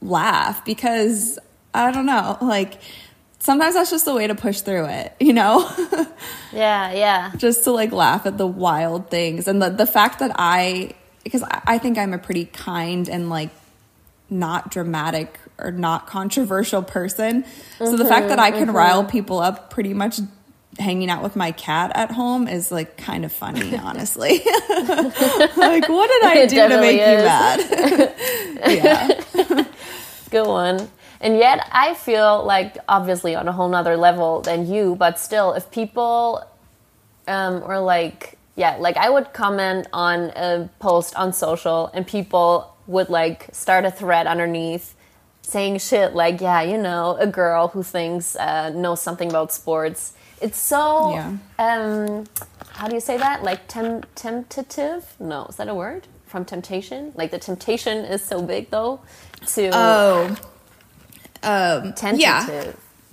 laugh 0.00 0.64
because 0.64 1.38
I 1.72 1.90
don't 1.92 2.06
know, 2.06 2.36
like 2.42 2.80
sometimes 3.38 3.74
that's 3.74 3.90
just 3.90 4.06
a 4.06 4.12
way 4.12 4.26
to 4.26 4.34
push 4.34 4.60
through 4.60 4.86
it, 4.86 5.14
you 5.20 5.32
know. 5.32 5.68
Yeah, 6.52 6.92
yeah. 6.92 7.32
just 7.36 7.64
to 7.64 7.70
like 7.70 7.92
laugh 7.92 8.26
at 8.26 8.36
the 8.36 8.46
wild 8.46 9.10
things 9.10 9.48
and 9.48 9.62
the 9.62 9.70
the 9.70 9.86
fact 9.86 10.18
that 10.18 10.32
I 10.34 10.94
because 11.24 11.42
I, 11.42 11.62
I 11.64 11.78
think 11.78 11.96
I'm 11.96 12.12
a 12.12 12.18
pretty 12.18 12.44
kind 12.44 13.08
and 13.08 13.30
like 13.30 13.50
not 14.28 14.70
dramatic 14.70 15.38
or 15.62 15.70
not 15.70 16.06
controversial 16.06 16.82
person. 16.82 17.44
So 17.78 17.96
the 17.96 18.04
fact 18.04 18.28
that 18.28 18.38
I 18.38 18.50
can 18.50 18.72
rile 18.72 19.04
people 19.04 19.38
up 19.38 19.70
pretty 19.70 19.94
much 19.94 20.20
hanging 20.78 21.10
out 21.10 21.22
with 21.22 21.36
my 21.36 21.52
cat 21.52 21.92
at 21.94 22.10
home 22.10 22.48
is 22.48 22.72
like 22.72 22.96
kind 22.96 23.24
of 23.24 23.32
funny, 23.32 23.76
honestly. 23.78 24.38
like 24.68 25.88
what 25.88 26.08
did 26.08 26.24
I 26.24 26.46
do 26.48 26.68
to 26.68 26.80
make 26.80 27.00
you 27.00 27.24
mad? 27.24 28.14
yeah. 28.66 29.64
Good 30.30 30.46
one. 30.46 30.88
And 31.20 31.36
yet, 31.36 31.68
I 31.70 31.94
feel 31.94 32.44
like 32.44 32.78
obviously 32.88 33.36
on 33.36 33.46
a 33.46 33.52
whole 33.52 33.68
nother 33.68 33.96
level 33.96 34.40
than 34.40 34.66
you, 34.66 34.96
but 34.96 35.20
still, 35.20 35.52
if 35.52 35.70
people 35.70 36.44
um, 37.28 37.62
or 37.64 37.78
like, 37.78 38.38
yeah, 38.56 38.76
like 38.76 38.96
I 38.96 39.08
would 39.08 39.32
comment 39.32 39.86
on 39.92 40.30
a 40.30 40.68
post 40.80 41.14
on 41.14 41.32
social 41.32 41.90
and 41.94 42.06
people 42.06 42.74
would 42.86 43.08
like 43.08 43.48
start 43.52 43.84
a 43.84 43.90
thread 43.90 44.26
underneath 44.26 44.94
saying 45.42 45.78
shit 45.78 46.14
like, 46.14 46.40
yeah, 46.40 46.62
you 46.62 46.78
know, 46.78 47.16
a 47.18 47.26
girl 47.26 47.68
who 47.68 47.82
thinks 47.82 48.36
uh, 48.36 48.70
knows 48.70 49.02
something 49.02 49.28
about 49.28 49.52
sports. 49.52 50.12
It's 50.40 50.58
so, 50.58 51.12
Yeah. 51.14 51.36
um, 51.58 52.24
how 52.70 52.88
do 52.88 52.94
you 52.94 53.00
say 53.00 53.16
that? 53.18 53.42
Like 53.42 53.68
tem- 53.68 54.02
temptative? 54.16 55.04
No, 55.20 55.46
is 55.46 55.56
that 55.56 55.68
a 55.68 55.74
word? 55.74 56.06
From 56.26 56.44
temptation? 56.44 57.12
Like 57.14 57.30
the 57.30 57.38
temptation 57.38 57.98
is 58.04 58.22
so 58.24 58.42
big 58.42 58.70
though 58.70 59.00
to 59.54 59.70
Oh. 59.74 60.36
Um 61.42 61.92
tentative. 61.92 62.20
yeah. 62.20 62.72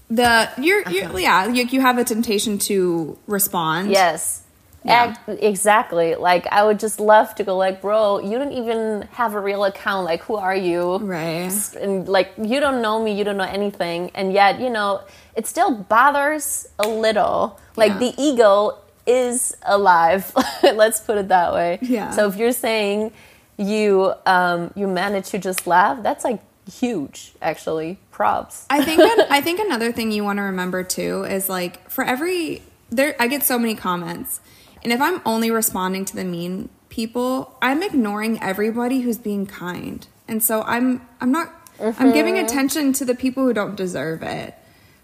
The 0.09 0.49
you're, 0.61 0.87
you're 0.89 1.19
yeah, 1.19 1.47
you, 1.47 1.65
you 1.65 1.81
have 1.81 1.97
a 1.97 2.03
temptation 2.03 2.57
to 2.59 3.17
respond. 3.27 3.91
Yes. 3.91 4.43
Yeah. 4.83 5.15
Ac- 5.27 5.39
exactly. 5.41 6.15
Like 6.15 6.47
I 6.47 6.63
would 6.63 6.79
just 6.79 6.99
love 6.99 7.35
to 7.35 7.43
go 7.43 7.57
like, 7.57 7.81
bro, 7.81 8.19
you 8.19 8.37
don't 8.37 8.53
even 8.53 9.07
have 9.13 9.33
a 9.33 9.39
real 9.39 9.65
account. 9.65 10.05
Like, 10.05 10.21
who 10.23 10.35
are 10.35 10.55
you? 10.55 10.97
Right. 10.99 11.51
And 11.79 12.07
like, 12.07 12.31
you 12.41 12.59
don't 12.59 12.81
know 12.81 13.03
me. 13.03 13.11
You 13.17 13.23
don't 13.23 13.37
know 13.37 13.43
anything. 13.43 14.11
And 14.15 14.31
yet, 14.33 14.59
you 14.59 14.69
know, 14.69 15.01
it 15.35 15.47
still 15.47 15.75
bothers 15.75 16.67
a 16.79 16.87
little. 16.87 17.59
Like 17.75 17.91
Yeah. 17.93 17.99
the 17.99 18.13
ego 18.17 18.77
is 19.05 19.55
alive. 19.63 20.31
Let's 20.63 20.99
put 21.01 21.17
it 21.17 21.27
that 21.29 21.53
way. 21.53 21.79
Yeah. 21.81 22.11
So 22.11 22.27
if 22.27 22.37
you're 22.37 22.51
saying 22.53 23.11
you 23.57 24.13
um, 24.25 24.71
you 24.75 24.87
manage 24.87 25.29
to 25.31 25.39
just 25.39 25.67
laugh, 25.67 26.01
that's 26.03 26.23
like 26.23 26.39
huge. 26.71 27.33
Actually, 27.41 27.97
props. 28.11 28.65
I 28.69 28.83
think 28.83 29.01
I 29.29 29.41
think 29.41 29.59
another 29.59 29.91
thing 29.91 30.11
you 30.11 30.23
want 30.23 30.37
to 30.37 30.43
remember 30.43 30.83
too 30.83 31.23
is 31.25 31.49
like 31.49 31.89
for 31.89 32.03
every 32.03 32.61
there 32.91 33.15
I 33.19 33.27
get 33.27 33.43
so 33.43 33.59
many 33.59 33.75
comments. 33.75 34.39
And 34.83 34.93
if 34.93 35.01
I'm 35.01 35.21
only 35.25 35.51
responding 35.51 36.05
to 36.05 36.15
the 36.15 36.23
mean 36.23 36.69
people, 36.89 37.57
I'm 37.61 37.83
ignoring 37.83 38.41
everybody 38.41 39.01
who's 39.01 39.17
being 39.17 39.45
kind. 39.45 40.05
And 40.27 40.43
so 40.43 40.61
I'm 40.63 41.07
I'm 41.21 41.31
not 41.31 41.53
I'm 41.79 42.11
giving 42.11 42.37
attention 42.37 42.93
to 42.93 43.05
the 43.05 43.15
people 43.15 43.43
who 43.43 43.53
don't 43.53 43.75
deserve 43.75 44.21
it. 44.23 44.55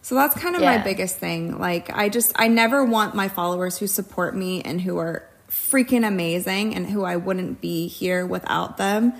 So 0.01 0.13
that's 0.15 0.39
kind 0.39 0.55
of 0.55 0.61
my 0.61 0.77
biggest 0.77 1.17
thing. 1.17 1.57
Like 1.57 1.89
I 1.95 2.09
just 2.09 2.31
I 2.35 2.47
never 2.47 2.83
want 2.85 3.15
my 3.15 3.27
followers 3.27 3.77
who 3.79 3.87
support 3.87 4.35
me 4.35 4.61
and 4.61 4.81
who 4.81 4.97
are 4.97 5.23
freaking 5.49 6.07
amazing 6.07 6.75
and 6.75 6.85
who 6.87 7.03
I 7.03 7.15
wouldn't 7.15 7.61
be 7.61 7.87
here 7.87 8.25
without 8.25 8.77
them 8.77 9.13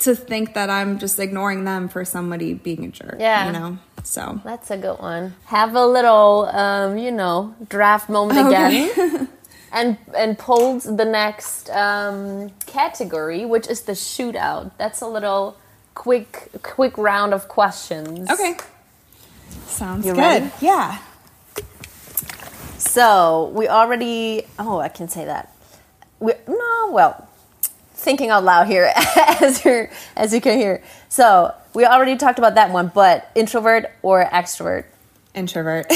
to 0.00 0.14
think 0.16 0.54
that 0.54 0.68
I'm 0.68 0.98
just 0.98 1.18
ignoring 1.18 1.64
them 1.64 1.88
for 1.88 2.04
somebody 2.04 2.54
being 2.54 2.84
a 2.84 2.88
jerk. 2.88 3.16
Yeah. 3.20 3.46
You 3.46 3.52
know? 3.52 3.78
So 4.02 4.40
That's 4.44 4.70
a 4.70 4.76
good 4.76 4.98
one. 4.98 5.34
Have 5.44 5.74
a 5.76 5.86
little, 5.86 6.46
um, 6.52 6.98
you 6.98 7.12
know, 7.12 7.54
draft 7.68 8.08
moment 8.08 8.38
Okay. 8.48 8.90
again, 8.90 9.28
and 9.72 9.96
and 10.16 10.38
pulled 10.38 10.82
the 10.82 11.04
next 11.04 11.70
um, 11.70 12.50
category, 12.66 13.44
which 13.44 13.66
is 13.66 13.82
the 13.82 13.92
shootout. 13.92 14.70
That's 14.78 15.00
a 15.00 15.08
little 15.08 15.56
quick 15.94 16.48
quick 16.62 16.96
round 16.98 17.32
of 17.34 17.48
questions. 17.48 18.30
Okay. 18.30 18.56
Sounds 19.66 20.06
You 20.06 20.12
good. 20.12 20.20
ready? 20.20 20.50
Yeah. 20.60 20.98
So 22.78 23.50
we 23.54 23.68
already. 23.68 24.46
Oh, 24.58 24.78
I 24.78 24.88
can 24.88 25.08
say 25.08 25.24
that. 25.24 25.54
We 26.20 26.32
no, 26.46 26.90
well, 26.92 27.28
thinking 27.94 28.30
out 28.30 28.44
loud 28.44 28.66
here 28.66 28.92
as 29.40 29.64
you 29.64 29.88
as 30.16 30.34
you 30.34 30.40
can 30.40 30.58
hear. 30.58 30.82
So 31.08 31.54
we 31.74 31.84
already 31.86 32.16
talked 32.16 32.38
about 32.38 32.54
that 32.56 32.70
one, 32.70 32.90
but 32.94 33.30
introvert 33.34 33.86
or 34.02 34.24
extrovert? 34.24 34.84
Introvert. 35.34 35.86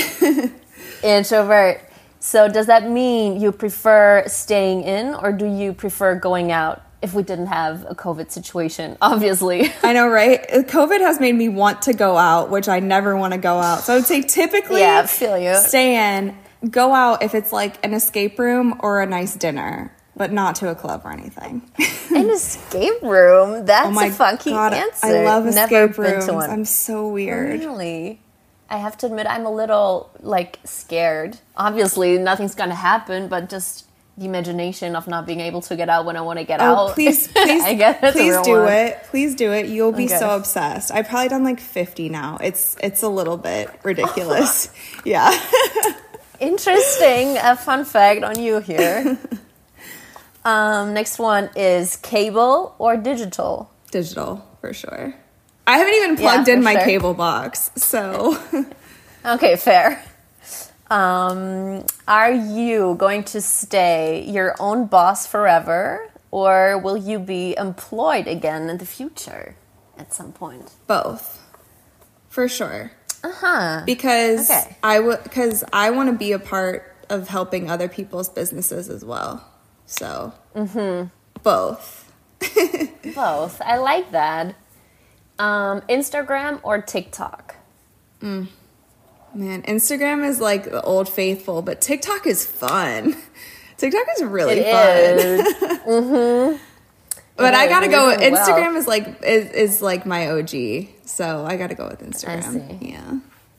Introvert. 1.02 1.80
So 2.20 2.48
does 2.48 2.66
that 2.66 2.88
mean 2.88 3.40
you 3.40 3.52
prefer 3.52 4.24
staying 4.26 4.82
in 4.82 5.14
or 5.14 5.32
do 5.32 5.46
you 5.46 5.72
prefer 5.72 6.14
going 6.14 6.50
out 6.50 6.82
if 7.02 7.14
we 7.14 7.22
didn't 7.22 7.46
have 7.46 7.84
a 7.88 7.94
COVID 7.94 8.30
situation? 8.30 8.96
Obviously. 9.02 9.70
I 9.82 9.92
know, 9.92 10.08
right? 10.08 10.40
Uh, 10.52 10.62
COVID 10.62 11.00
has 11.00 11.20
made 11.20 11.34
me 11.34 11.48
want 11.48 11.82
to 11.82 11.92
go 11.92 12.16
out, 12.16 12.50
which 12.50 12.68
I 12.68 12.80
never 12.80 13.16
want 13.16 13.32
to 13.34 13.38
go 13.38 13.58
out. 13.58 13.80
So 13.80 13.92
I 13.92 13.96
would 13.96 14.06
say 14.06 14.22
typically 14.22 14.80
Yeah, 14.80 15.00
I 15.04 15.06
feel 15.06 15.38
you. 15.38 15.54
stay 15.56 16.16
in, 16.18 16.36
go 16.70 16.92
out 16.94 17.22
if 17.22 17.34
it's 17.34 17.52
like 17.52 17.84
an 17.84 17.94
escape 17.94 18.38
room 18.38 18.80
or 18.80 19.00
a 19.02 19.06
nice 19.06 19.36
dinner. 19.36 19.92
but 20.16 20.32
not 20.32 20.56
to 20.56 20.70
a 20.70 20.74
club 20.74 21.02
or 21.04 21.12
anything. 21.12 21.60
An 22.16 22.30
escape 22.30 23.02
room. 23.02 23.66
That's 23.66 23.88
oh 23.88 23.90
my 23.90 24.06
a 24.06 24.10
funky 24.10 24.48
god, 24.50 24.72
answer. 24.72 25.06
I 25.06 25.24
love 25.24 25.44
Never 25.44 25.84
escape 25.84 25.98
rooms. 25.98 26.28
I'm 26.48 26.64
so 26.64 27.06
weird. 27.08 27.60
Really? 27.60 28.22
I 28.68 28.78
have 28.78 28.96
to 28.98 29.06
admit, 29.06 29.26
I'm 29.28 29.46
a 29.46 29.50
little 29.52 30.10
like 30.20 30.58
scared. 30.64 31.38
Obviously, 31.56 32.18
nothing's 32.18 32.54
gonna 32.54 32.74
happen, 32.74 33.28
but 33.28 33.48
just 33.48 33.84
the 34.18 34.24
imagination 34.24 34.96
of 34.96 35.06
not 35.06 35.26
being 35.26 35.40
able 35.40 35.60
to 35.60 35.76
get 35.76 35.88
out 35.90 36.06
when 36.06 36.16
I 36.16 36.22
want 36.22 36.38
to 36.38 36.44
get 36.46 36.60
Oh, 36.62 36.88
out. 36.88 36.94
please, 36.94 37.28
please, 37.32 37.62
I 37.62 37.74
guess 37.74 38.00
please 38.12 38.34
do 38.42 38.52
one. 38.62 38.72
it. 38.72 39.02
Please 39.10 39.34
do 39.34 39.52
it. 39.52 39.66
You'll 39.66 39.92
be 39.92 40.06
Okay. 40.06 40.18
so 40.18 40.34
obsessed. 40.34 40.90
I've 40.90 41.06
probably 41.06 41.28
done 41.28 41.44
like 41.44 41.60
50 41.60 42.08
now. 42.08 42.38
It's 42.42 42.76
it's 42.82 43.02
a 43.02 43.08
little 43.08 43.36
bit 43.36 43.68
ridiculous. 43.84 44.70
yeah. 45.04 45.30
Interesting. 46.40 47.36
A 47.38 47.56
fun 47.56 47.84
fact 47.84 48.22
on 48.24 48.38
you 48.40 48.60
here. 48.60 49.18
um, 50.44 50.94
next 50.94 51.18
one 51.18 51.50
is 51.54 51.96
cable 51.96 52.74
or 52.78 52.96
digital. 52.96 53.70
Digital 53.90 54.44
for 54.60 54.72
sure. 54.72 55.14
I 55.66 55.78
haven't 55.78 55.94
even 55.94 56.10
Yeah, 56.12 56.16
plugged 56.16 56.48
in 56.48 56.62
my 56.62 56.74
sure. 56.74 56.84
cable 56.84 57.14
box. 57.14 57.70
So 57.76 58.38
Okay, 59.24 59.56
fair. 59.56 60.02
Um, 60.88 61.84
are 62.06 62.30
you 62.32 62.94
going 62.96 63.24
to 63.24 63.40
stay 63.40 64.24
your 64.28 64.54
own 64.60 64.86
boss 64.86 65.26
forever, 65.26 66.08
or 66.30 66.78
will 66.78 66.96
you 66.96 67.18
be 67.18 67.56
employed 67.58 68.28
again 68.28 68.70
in 68.70 68.78
the 68.78 68.86
future 68.86 69.56
at 69.98 70.14
some 70.14 70.32
point? 70.32 70.70
both. 70.86 71.42
For 72.28 72.48
sure. 72.48 72.92
Uh 73.24 73.32
huh. 73.32 73.82
Because 73.86 74.48
Okay. 74.50 74.76
I 74.84 75.00
would 75.00 75.24
cuz 75.32 75.64
I 75.72 75.90
want 75.90 76.08
to 76.10 76.16
be 76.16 76.30
a 76.32 76.38
part 76.38 76.94
of 77.08 77.28
helping 77.28 77.68
other 77.70 77.88
people's 77.88 78.28
businesses 78.28 78.88
as 78.88 79.04
well. 79.04 79.42
So, 79.86 80.32
Mm-hmm. 80.54 81.08
both. 81.42 82.12
Both. 83.14 83.60
I 83.62 83.78
like 83.78 84.12
that. 84.12 84.54
Um, 85.38 85.82
Instagram 85.82 86.60
or 86.62 86.80
TikTok? 86.82 87.56
Man, 89.34 89.62
Instagram 89.62 90.24
is 90.26 90.40
like 90.40 90.64
the 90.64 90.82
old 90.82 91.08
faithful, 91.08 91.62
but 91.62 91.80
TikTok 91.80 92.26
is 92.26 92.46
fun. 92.46 93.16
TikTok 93.76 94.06
is 94.16 94.24
really 94.24 94.60
It 94.60 94.72
fun. 95.84 95.86
is. 96.54 96.60
But 97.36 97.54
I 97.54 97.68
gotta 97.68 97.88
go. 97.88 98.10
you're 98.10 98.18
well. 98.32 98.32
Instagram 98.32 98.76
is 98.76 98.86
like 98.88 99.22
is, 99.22 99.50
is 99.52 99.82
like 99.82 100.06
my 100.06 100.30
OG, 100.30 100.88
so 101.04 101.44
I 101.46 101.56
gotta 101.58 101.74
go 101.74 101.86
with 101.88 102.00
Instagram. 102.00 102.80
see. 102.80 102.92
Yeah. 102.92 103.18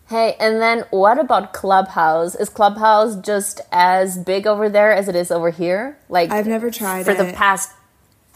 Hey, 0.10 0.36
and 0.40 0.62
then 0.62 0.86
what 0.90 1.20
about 1.20 1.54
Clubhouse? 1.54 2.34
Is 2.36 2.50
Clubhouse 2.50 3.16
just 3.18 3.62
as 3.72 4.18
big 4.18 4.48
over 4.48 4.70
there 4.70 4.94
as 4.94 5.08
it 5.08 5.16
is 5.16 5.30
over 5.32 5.52
here? 5.52 5.98
Like 6.10 6.32
I've 6.32 6.48
never 6.48 6.72
tried 6.72 7.02
it 7.02 7.06
for 7.06 7.14
the 7.24 7.34
past 7.34 7.72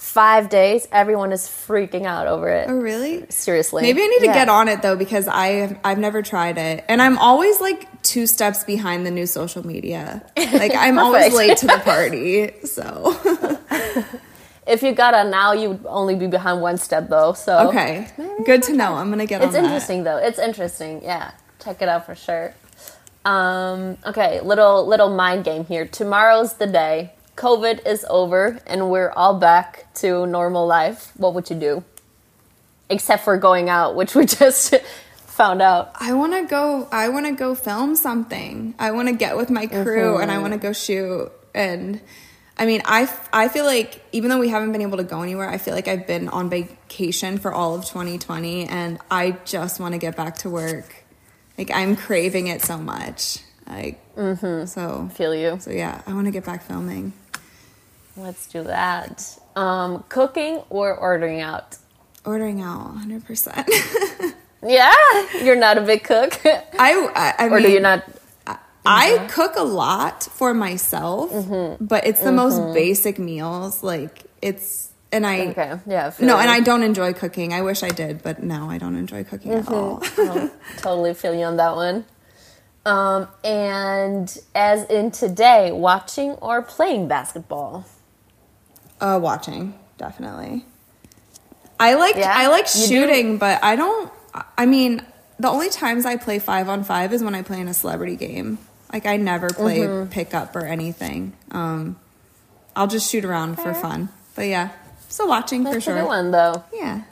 five 0.02 0.50
days, 0.50 0.88
everyone 0.92 1.32
is 1.32 1.44
freaking 1.48 2.06
out 2.06 2.26
over 2.28 2.50
it. 2.50 2.66
Oh 2.68 2.74
really? 2.76 3.24
Seriously. 3.30 3.84
Maybe 3.84 4.02
I 4.02 4.08
need 4.08 4.20
to 4.22 4.26
Yeah. 4.26 4.34
get 4.34 4.50
on 4.50 4.68
it 4.68 4.82
though 4.82 4.96
because 4.96 5.28
I 5.28 5.48
have, 5.62 5.80
I've 5.84 6.00
never 6.00 6.22
tried 6.24 6.58
it, 6.58 6.84
and 6.90 7.02
I'm 7.02 7.18
always 7.20 7.62
like 7.62 8.02
two 8.02 8.26
steps 8.26 8.64
behind 8.64 9.06
the 9.06 9.12
new 9.12 9.28
social 9.28 9.66
media. 9.66 10.24
Like 10.36 10.74
I'm 10.76 10.98
always 11.06 11.34
late 11.36 11.58
to 11.58 11.68
the 11.68 11.80
party. 11.86 12.52
So 12.66 13.16
If 14.68 14.84
you 14.84 14.94
got 14.94 15.14
on 15.14 15.32
now, 15.32 15.54
you'd 15.54 15.86
only 15.86 16.16
be 16.16 16.28
behind 16.28 16.62
one 16.62 16.78
step 16.78 17.08
though. 17.10 17.34
So 17.34 17.70
okay, 17.70 18.08
good 18.46 18.64
to 18.64 18.74
know. 18.74 18.94
I'm 18.96 19.10
gonna 19.10 19.26
get 19.26 19.42
It's 19.42 19.48
on 19.48 19.54
that. 19.54 19.64
interesting 19.66 20.04
though. 20.04 20.18
It's 20.18 20.40
interesting. 20.40 21.04
Yeah, 21.04 21.32
check 21.64 21.82
it 21.82 21.90
out 21.90 22.06
for 22.06 22.16
sure. 22.16 22.54
Um, 23.26 23.98
okay, 24.06 24.40
little 24.42 24.86
little 24.88 25.10
mind 25.16 25.44
game 25.46 25.66
here. 25.66 25.86
Tomorrow's 25.86 26.54
the 26.54 26.68
day. 26.68 27.14
COVID 27.42 27.88
is 27.88 28.06
over 28.10 28.60
and 28.68 28.90
we're 28.92 29.10
all 29.10 29.40
back 29.40 29.92
to 29.96 30.26
normal 30.28 30.68
life. 30.68 31.12
What 31.18 31.34
would 31.34 31.50
you 31.50 31.56
do? 31.56 31.84
Except 32.90 33.24
for 33.24 33.38
going 33.38 33.68
out, 33.70 33.96
which 33.96 34.14
we 34.20 34.26
just 34.26 34.76
found 35.16 35.62
out. 35.62 35.92
I 36.00 36.14
want 36.14 36.34
to 36.34 36.44
go. 36.46 36.88
I 36.92 37.10
want 37.10 37.26
to 37.26 37.32
go 37.32 37.56
film 37.56 37.96
something. 37.96 38.76
I 38.78 38.92
want 38.92 39.08
to 39.08 39.16
get 39.16 39.38
with 39.38 39.50
my 39.50 39.66
crew 39.68 40.18
and 40.20 40.30
I 40.30 40.36
Mm-hmm. 40.36 40.42
want 40.42 40.54
to 40.54 40.60
go 40.60 40.72
shoot. 40.74 41.32
And 41.56 42.00
I 42.60 42.66
mean, 42.68 42.84
I 42.86 43.10
I 43.34 43.48
feel 43.48 43.66
like 43.66 44.04
even 44.12 44.30
though 44.30 44.38
we 44.40 44.50
haven't 44.50 44.72
been 44.72 44.84
able 44.84 44.98
to 44.98 45.04
go 45.04 45.22
anywhere, 45.24 45.50
I 45.50 45.58
feel 45.58 45.74
like 45.74 45.88
I've 45.88 46.06
been 46.06 46.28
on 46.30 46.50
vacation 46.50 47.40
for 47.40 47.52
all 47.52 47.74
of 47.74 47.86
2020, 47.86 48.68
and 48.68 49.00
I 49.10 49.32
just 49.46 49.80
want 49.80 49.94
to 49.94 49.98
get 49.98 50.16
back 50.16 50.38
to 50.40 50.50
work. 50.52 50.94
Like 51.58 51.72
I'm 51.74 51.96
craving 51.96 52.48
it 52.48 52.62
so 52.62 52.78
much. 52.78 53.40
Like 53.68 53.98
Mm-hmm. 54.16 54.66
so. 54.66 55.10
Feel 55.16 55.34
you. 55.34 55.58
So 55.60 55.72
yeah, 55.72 56.02
I 56.06 56.14
want 56.14 56.26
to 56.28 56.32
get 56.32 56.46
back 56.46 56.62
filming. 56.64 57.14
Let's 58.18 58.48
do 58.48 58.64
that. 58.64 59.38
Um, 59.56 60.04
cooking 60.10 60.62
or 60.70 60.94
ordering 60.96 61.42
out? 61.42 61.78
Ordering 62.26 62.62
out 62.62 62.80
100. 62.96 63.26
percent 63.26 63.70
Yeah, 64.64 64.94
you're 65.44 65.56
not 65.56 65.78
a 65.78 65.82
big 65.82 66.04
cook, 66.04 66.40
I 66.46 66.64
I, 66.78 67.34
I 67.40 67.48
or 67.48 67.50
mean, 67.58 67.64
do 67.64 67.72
you 67.72 67.80
not? 67.80 68.04
I 68.86 69.28
cook 69.32 69.54
a 69.58 69.64
lot 69.64 70.24
for 70.24 70.54
myself, 70.54 71.32
Mm-hmm. 71.32 71.86
but 71.86 72.06
it's 72.06 72.22
the 72.22 72.32
most 72.32 72.74
basic 72.74 73.18
meals. 73.20 73.82
Like 73.84 74.26
it's 74.42 74.90
and 75.12 75.26
I 75.26 75.48
Okay, 75.48 75.80
yeah. 75.88 76.12
No, 76.20 76.36
you. 76.36 76.42
and 76.42 76.50
I 76.50 76.60
don't 76.62 76.84
enjoy 76.84 77.14
cooking. 77.14 77.54
I 77.54 77.62
wish 77.64 77.82
I 77.84 77.90
did, 77.90 78.22
but 78.24 78.44
no, 78.44 78.70
I 78.70 78.78
don't 78.78 78.96
enjoy 78.96 79.24
cooking 79.24 79.52
at 79.54 79.68
all. 79.68 80.02
Oh, 80.18 80.52
totally 80.78 81.14
feel 81.16 81.34
you 81.34 81.46
on 81.46 81.58
that 81.58 81.76
one. 81.76 82.06
Um, 82.86 83.28
and 83.44 84.36
as 84.56 84.86
in 84.90 85.12
today, 85.12 85.72
watching 85.72 86.32
or 86.34 86.62
playing 86.62 87.08
basketball? 87.08 87.86
Uh, 89.02 89.20
watching 89.22 89.74
definitely. 89.98 90.66
I 91.80 91.96
like 91.96 92.16
Yeah? 92.16 92.32
I 92.36 92.48
like 92.48 92.68
You 92.76 92.82
do? 92.82 92.88
shooting, 92.88 93.38
but 93.38 93.64
I 93.64 93.76
don't. 93.76 94.12
I 94.58 94.66
mean, 94.66 95.04
the 95.40 95.50
only 95.50 95.70
times 95.70 96.06
I 96.06 96.16
play 96.16 96.40
five 96.40 96.70
on 96.70 96.84
five 96.84 97.12
is 97.12 97.24
when 97.24 97.36
I 97.36 97.42
play 97.42 97.60
in 97.60 97.68
a 97.68 97.74
celebrity 97.74 98.16
game. 98.16 98.58
Like 98.94 99.06
I 99.06 99.18
never 99.18 99.50
play 99.50 99.80
Mm-hmm. 99.80 100.12
pickup 100.12 100.56
or 100.56 100.66
anything. 100.66 101.34
Um, 101.52 101.98
I'll 102.76 102.88
just 102.88 103.10
shoot 103.10 103.26
around 103.26 103.56
for 103.58 103.74
fun. 103.74 104.10
But 104.36 104.44
yeah, 104.48 104.70
so 105.10 105.26
watching 105.26 105.64
That's 105.64 105.74
for 105.74 105.78
a 105.80 105.82
sure. 105.82 105.96
good 106.02 106.08
one 106.08 106.32
though. 106.32 106.64
Yeah. 106.74 107.04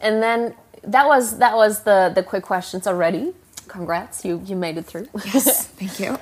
And 0.00 0.22
then 0.22 0.54
that 0.82 1.06
was 1.06 1.38
that 1.38 1.54
was 1.56 1.82
the 1.82 2.10
the 2.14 2.22
quick 2.22 2.42
questions 2.44 2.86
already. 2.86 3.34
Congrats, 3.68 4.24
you 4.24 4.42
you 4.46 4.56
made 4.56 4.78
it 4.78 4.86
through. 4.86 5.06
Yes, 5.26 5.66
thank 5.78 6.00
you. 6.00 6.16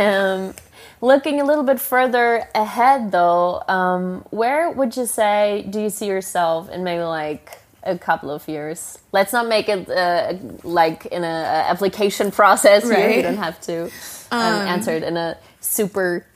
um, 0.00 0.54
looking 1.00 1.40
a 1.40 1.44
little 1.44 1.64
bit 1.64 1.80
further 1.80 2.48
ahead 2.54 3.12
though, 3.12 3.62
um, 3.68 4.24
where 4.30 4.70
would 4.70 4.96
you 4.96 5.06
say 5.06 5.66
do 5.68 5.80
you 5.80 5.90
see 5.90 6.06
yourself 6.06 6.70
in 6.70 6.84
maybe 6.84 7.02
like 7.02 7.58
a 7.82 7.98
couple 7.98 8.30
of 8.30 8.46
years? 8.48 8.98
Let's 9.12 9.32
not 9.32 9.48
make 9.48 9.68
it 9.68 9.88
uh, 9.88 10.34
like 10.62 11.06
in 11.06 11.24
a, 11.24 11.26
a 11.26 11.70
application 11.70 12.30
process 12.30 12.84
here. 12.84 13.10
You 13.10 13.22
don't 13.22 13.36
have 13.36 13.60
to 13.62 13.84
um, 14.30 14.54
answer 14.66 14.92
it 14.92 15.02
in 15.02 15.16
a 15.16 15.36
super 15.60 16.26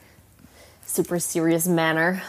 super 0.90 1.18
serious 1.20 1.68
manner. 1.68 2.22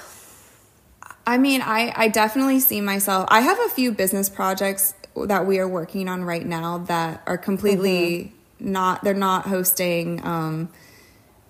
I 1.26 1.38
mean, 1.38 1.62
I, 1.62 1.94
I 1.96 2.08
definitely 2.08 2.60
see 2.60 2.82
myself. 2.82 3.28
I 3.30 3.42
have 3.42 3.60
a 3.60 3.70
few 3.70 3.92
business 3.92 4.30
projects 4.30 4.94
that 5.16 5.46
we 5.46 5.60
are 5.60 5.68
working 5.68 6.08
on 6.08 6.24
right 6.24 6.46
now 6.46 6.80
that 6.80 7.22
are 7.26 7.38
completely 7.38 8.34
not, 8.60 9.04
they're 9.04 9.14
not 9.14 9.46
hosting. 9.46 10.26
Um, 10.26 10.70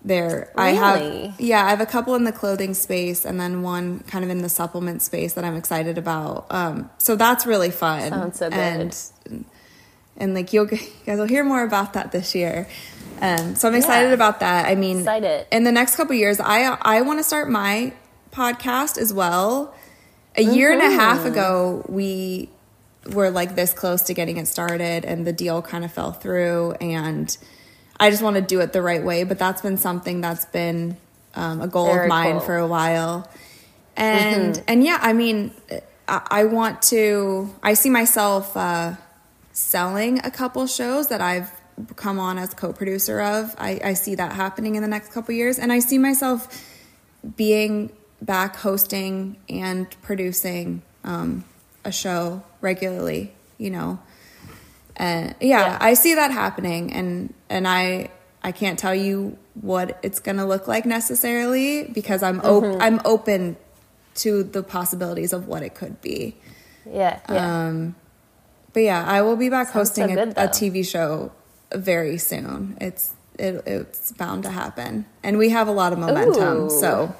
they're, 0.04 0.52
I 0.56 0.72
have, 0.72 1.40
yeah, 1.40 1.66
I 1.66 1.70
have 1.70 1.82
a 1.82 1.86
couple 1.86 2.16
in 2.16 2.24
the 2.24 2.32
clothing 2.32 2.74
space 2.74 3.24
and 3.26 3.40
then 3.40 3.62
one 3.62 4.00
kind 4.02 4.24
of 4.24 4.32
in 4.32 4.42
the 4.42 4.50
supplement 4.50 5.02
space 5.04 5.34
that 5.34 5.44
I'm 5.46 5.56
excited 5.56 5.98
about. 5.98 6.48
Um, 6.50 6.90
so 6.98 7.16
that's 7.16 7.46
really 7.46 7.70
fun. 7.72 8.10
Sounds 8.10 8.40
so 8.40 8.50
good. 8.50 8.58
And, 8.58 9.46
and 10.18 10.34
like 10.34 10.54
you'll, 10.54 10.68
you 10.70 10.80
guys 11.06 11.20
will 11.20 11.26
hear 11.28 11.44
more 11.44 11.64
about 11.64 11.94
that 11.94 12.12
this 12.12 12.34
year. 12.34 12.68
Um, 13.22 13.56
so 13.56 13.68
I'm 13.68 13.76
excited 13.76 14.08
Yeah. 14.08 14.14
about 14.16 14.40
that. 14.40 14.66
I 14.68 14.74
mean, 14.74 15.00
Excited. 15.00 15.46
in 15.52 15.64
the 15.64 15.72
next 15.72 15.96
couple 15.96 16.16
years, 16.16 16.40
I 16.40 16.64
I 16.82 17.02
want 17.02 17.20
to 17.20 17.24
start 17.24 17.50
my 17.50 17.94
podcast 18.32 18.98
as 18.98 19.14
well. 19.14 19.76
A 20.36 20.42
year 20.42 20.72
and 20.72 20.82
a 20.82 20.90
half 20.90 21.20
Mm-hmm. 21.20 21.28
ago, 21.28 21.86
we 21.88 22.50
were 23.14 23.30
like 23.30 23.54
this 23.56 23.74
close 23.74 24.02
to 24.04 24.16
getting 24.16 24.38
it 24.38 24.48
started, 24.48 25.06
and 25.06 25.28
the 25.28 25.34
deal 25.34 25.62
kind 25.62 25.86
of 25.86 25.92
fell 25.92 26.12
through. 26.14 26.72
And 26.82 27.38
I 28.02 28.10
just 28.10 28.24
want 28.24 28.36
to 28.36 28.42
do 28.42 28.60
it 28.62 28.74
the 28.74 28.82
right 28.82 29.04
way. 29.04 29.24
But 29.24 29.40
that's 29.40 29.62
been 29.62 29.78
something 29.78 30.20
that's 30.20 30.46
been 30.46 30.98
um, 31.36 31.62
a 31.62 31.68
goal 31.68 31.86
Very 31.86 32.06
of 32.06 32.10
mine 32.10 32.32
cool. 32.32 32.40
Mm-hmm. 32.40 32.46
for 32.46 32.58
a 32.58 32.68
while. 32.68 33.30
And 33.96 34.62
and 34.68 34.84
yeah, 34.84 34.98
I 35.02 35.14
mean, 35.14 35.52
I, 36.08 36.28
I 36.30 36.44
want 36.46 36.82
to. 36.84 37.54
I 37.62 37.74
see 37.74 37.90
myself 37.90 38.58
uh, 38.58 38.96
selling 39.52 40.20
a 40.26 40.32
couple 40.32 40.66
shows 40.68 41.08
that 41.10 41.22
I've 41.22 41.52
come 41.96 42.20
on 42.20 42.38
as 42.38 42.54
co-producer 42.54 43.22
of. 43.22 43.56
I, 43.58 43.80
I 43.84 43.94
see 43.94 44.16
that 44.16 44.34
happening 44.34 44.76
in 44.76 44.82
the 44.82 44.88
next 44.88 45.12
couple 45.14 45.34
years, 45.34 45.60
and 45.60 45.72
I 45.72 45.80
see 45.80 45.98
myself 45.98 46.48
being 47.36 47.92
back 48.22 48.56
hosting 48.56 49.38
and 49.50 49.88
producing 50.02 50.82
um, 51.04 51.44
a 51.86 51.92
show 51.92 52.44
regularly. 52.62 53.34
You 53.58 53.70
know, 53.70 54.00
and 54.98 55.36
yeah, 55.40 55.60
Yeah. 55.72 55.78
I 55.80 55.94
see 55.94 56.16
that 56.16 56.32
happening, 56.32 56.94
and 56.94 57.34
and 57.50 57.68
I 57.68 58.10
I 58.44 58.52
can't 58.52 58.78
tell 58.80 58.96
you 58.96 59.38
what 59.54 60.00
it's 60.04 60.20
going 60.20 60.38
to 60.38 60.46
look 60.46 60.68
like 60.68 60.86
necessarily 60.86 61.84
because 61.84 62.24
I'm 62.24 62.40
op- 62.42 62.82
I'm 62.82 63.02
open 63.06 63.58
to 64.16 64.44
the 64.44 64.64
possibilities 64.64 65.34
of 65.34 65.48
what 65.48 65.62
it 65.64 65.76
could 65.76 66.02
be. 66.02 66.36
Yeah, 66.86 67.20
yeah. 67.30 67.68
Um, 67.68 67.96
but 68.74 68.82
yeah, 68.84 69.06
I 69.06 69.22
will 69.22 69.36
be 69.36 69.50
back 69.50 69.68
Sounds 69.68 69.90
hosting 69.90 70.08
so 70.08 70.14
a, 70.14 70.16
good, 70.16 70.30
a 70.30 70.34
though. 70.34 70.48
TV 70.48 70.86
show 70.90 71.32
very 71.74 72.18
soon. 72.18 72.78
It's 72.82 73.14
it, 73.38 73.62
it's 73.66 74.12
bound 74.14 74.44
to 74.44 74.50
happen, 74.50 75.06
and 75.24 75.38
we 75.38 75.50
have 75.50 75.68
a 75.68 75.72
lot 75.72 75.94
of 75.94 76.00
momentum. 76.00 76.66
Ooh. 76.66 76.70
So 76.70 77.14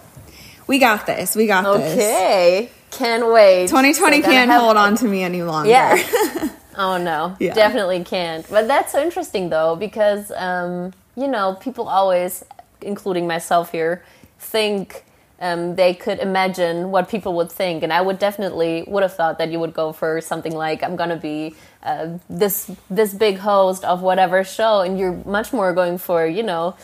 we 0.68 0.80
got 0.80 1.06
this. 1.06 1.36
We 1.36 1.48
got 1.48 1.64
this. 1.78 1.94
okay, 1.94 2.70
can't 2.92 3.28
wait. 3.32 3.68
2020 3.68 4.22
So 4.22 4.28
can't 4.30 4.52
hold 4.52 4.78
on 4.78 4.96
to 4.98 5.06
me 5.06 5.24
any 5.24 5.44
longer. 5.44 5.70
Yeah. 5.70 6.50
oh 6.78 6.98
no, 6.98 7.36
Yeah. 7.40 7.54
definitely 7.54 8.04
can't. 8.04 8.48
But 8.50 8.68
that's 8.68 8.92
so 8.92 9.02
interesting 9.02 9.50
though, 9.50 9.76
because 9.76 10.32
um, 10.36 10.94
you 11.16 11.28
know, 11.28 11.56
people 11.60 11.88
always, 11.88 12.44
including 12.82 13.28
myself 13.28 13.72
here, 13.72 14.04
think 14.40 15.04
um, 15.40 15.76
they 15.76 15.94
could 15.94 16.20
imagine 16.20 16.92
what 16.92 17.10
people 17.10 17.34
would 17.36 17.52
think, 17.52 17.84
and 17.84 17.92
I 17.92 18.02
would 18.02 18.20
definitely 18.20 18.84
would 18.88 19.04
have 19.04 19.16
thought 19.16 19.38
that 19.40 19.52
you 19.52 19.60
would 19.60 19.74
go 19.74 19.92
for 19.92 20.22
something 20.22 20.54
like 20.56 20.84
I'm 20.84 20.96
gonna 20.96 21.18
be 21.18 21.56
uh, 21.84 22.18
this 22.30 22.70
this 22.90 23.14
big 23.14 23.38
host 23.40 23.84
of 23.84 24.02
whatever 24.02 24.44
show, 24.44 24.82
and 24.82 25.00
you're 25.00 25.14
much 25.26 25.52
more 25.52 25.74
going 25.74 25.98
for 25.98 26.26
you 26.28 26.44
know 26.44 26.76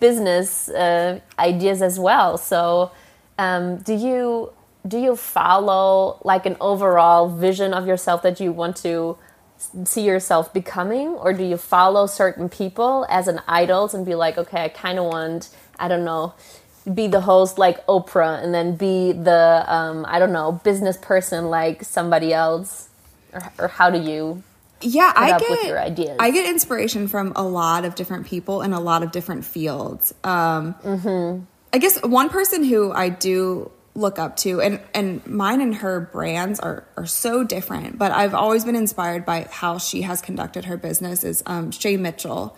business 0.00 0.68
uh, 0.68 1.18
ideas 1.38 1.80
as 1.80 1.98
well. 1.98 2.36
So, 2.36 2.90
um, 3.38 3.78
do 3.78 3.94
you 3.94 4.52
do 4.86 4.98
you 4.98 5.16
follow 5.16 6.18
like 6.24 6.44
an 6.44 6.56
overall 6.60 7.28
vision 7.28 7.72
of 7.72 7.86
yourself 7.86 8.22
that 8.22 8.38
you 8.38 8.52
want 8.52 8.76
to 8.76 9.16
see 9.84 10.02
yourself 10.04 10.52
becoming, 10.52 11.08
or 11.08 11.32
do 11.32 11.44
you 11.44 11.56
follow 11.56 12.06
certain 12.06 12.48
people 12.48 13.06
as 13.08 13.28
an 13.28 13.40
idols 13.48 13.94
and 13.94 14.04
be 14.04 14.14
like, 14.14 14.36
okay, 14.38 14.64
I 14.64 14.68
kind 14.68 14.98
of 14.98 15.06
want, 15.06 15.48
I 15.78 15.88
don't 15.88 16.04
know, 16.04 16.34
be 16.92 17.06
the 17.06 17.22
host 17.22 17.56
like 17.58 17.84
Oprah, 17.86 18.42
and 18.42 18.52
then 18.54 18.76
be 18.76 19.12
the 19.12 19.64
um, 19.66 20.04
I 20.06 20.18
don't 20.18 20.32
know 20.32 20.52
business 20.52 20.96
person 20.98 21.46
like 21.50 21.82
somebody 21.84 22.32
else, 22.34 22.88
or, 23.32 23.42
or 23.58 23.68
how 23.68 23.90
do 23.90 24.00
you? 24.00 24.42
yeah 24.86 25.10
i 25.16 25.38
get 25.38 25.48
with 25.48 25.64
your 25.64 25.80
ideas. 25.80 26.16
i 26.20 26.30
get 26.30 26.46
inspiration 26.50 27.08
from 27.08 27.32
a 27.36 27.42
lot 27.42 27.86
of 27.86 27.94
different 27.94 28.26
people 28.26 28.60
in 28.60 28.74
a 28.74 28.80
lot 28.80 29.02
of 29.02 29.12
different 29.12 29.42
fields 29.44 30.12
um 30.24 30.74
Mm-hmm. 30.82 31.44
i 31.72 31.78
guess 31.78 32.02
one 32.02 32.28
person 32.28 32.62
who 32.64 32.92
i 32.92 33.08
do 33.08 33.70
look 33.94 34.18
up 34.18 34.36
to 34.36 34.60
and 34.60 34.80
and 34.92 35.24
mine 35.26 35.60
and 35.60 35.76
her 35.76 36.00
brands 36.00 36.58
are 36.60 36.84
are 36.96 37.06
so 37.06 37.44
different 37.44 37.96
but 37.96 38.10
i've 38.10 38.34
always 38.34 38.64
been 38.64 38.74
inspired 38.76 39.24
by 39.24 39.46
how 39.50 39.78
she 39.78 40.02
has 40.02 40.20
conducted 40.20 40.64
her 40.64 40.76
business 40.76 41.22
is 41.22 41.42
um 41.46 41.70
shay 41.70 41.96
mitchell 41.96 42.56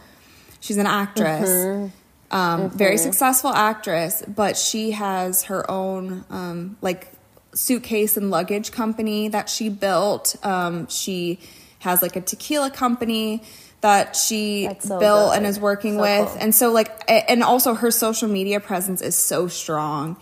she's 0.60 0.78
an 0.78 0.86
actress 0.86 1.48
Mm-hmm. 1.48 2.34
um 2.36 2.70
very 2.70 2.96
successful 2.96 3.50
actress 3.50 4.22
but 4.26 4.56
she 4.56 4.92
has 4.92 5.44
her 5.44 5.70
own 5.70 6.24
um 6.30 6.76
like 6.80 7.12
suitcase 7.54 8.16
and 8.16 8.30
luggage 8.30 8.70
company 8.70 9.28
that 9.28 9.48
she 9.48 9.70
built. 9.70 10.36
Um, 10.44 10.88
she 10.88 11.38
has 11.78 12.02
like 12.02 12.14
a 12.16 12.20
tequila 12.20 12.70
company 12.70 13.42
that 13.80 14.14
she 14.14 14.68
so 14.80 14.98
built 14.98 15.30
good. 15.30 15.36
and 15.38 15.46
is 15.46 15.58
working 15.58 15.94
So 15.94 16.02
with. 16.02 16.28
cool. 16.28 16.36
And 16.38 16.54
so 16.54 16.70
like 16.70 16.90
and 17.08 17.42
also 17.42 17.72
her 17.72 17.90
social 17.90 18.28
media 18.28 18.60
presence 18.60 19.00
is 19.00 19.16
so 19.16 19.48
strong. 19.48 20.18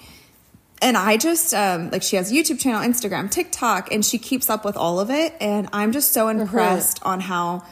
And 0.84 0.96
I 0.96 1.16
just 1.16 1.54
um 1.54 1.90
like 1.90 2.02
she 2.02 2.16
has 2.16 2.30
a 2.30 2.34
YouTube 2.34 2.60
channel, 2.60 2.80
Instagram, 2.82 3.30
TikTok, 3.30 3.90
and 3.92 4.04
she 4.04 4.18
keeps 4.18 4.48
up 4.50 4.64
with 4.64 4.76
all 4.76 5.00
of 5.00 5.10
it. 5.10 5.34
And 5.40 5.68
I'm 5.72 5.90
just 5.92 6.12
so 6.12 6.26
Mm-hmm. 6.26 6.40
impressed 6.42 6.98
on 7.02 7.20
how 7.20 7.64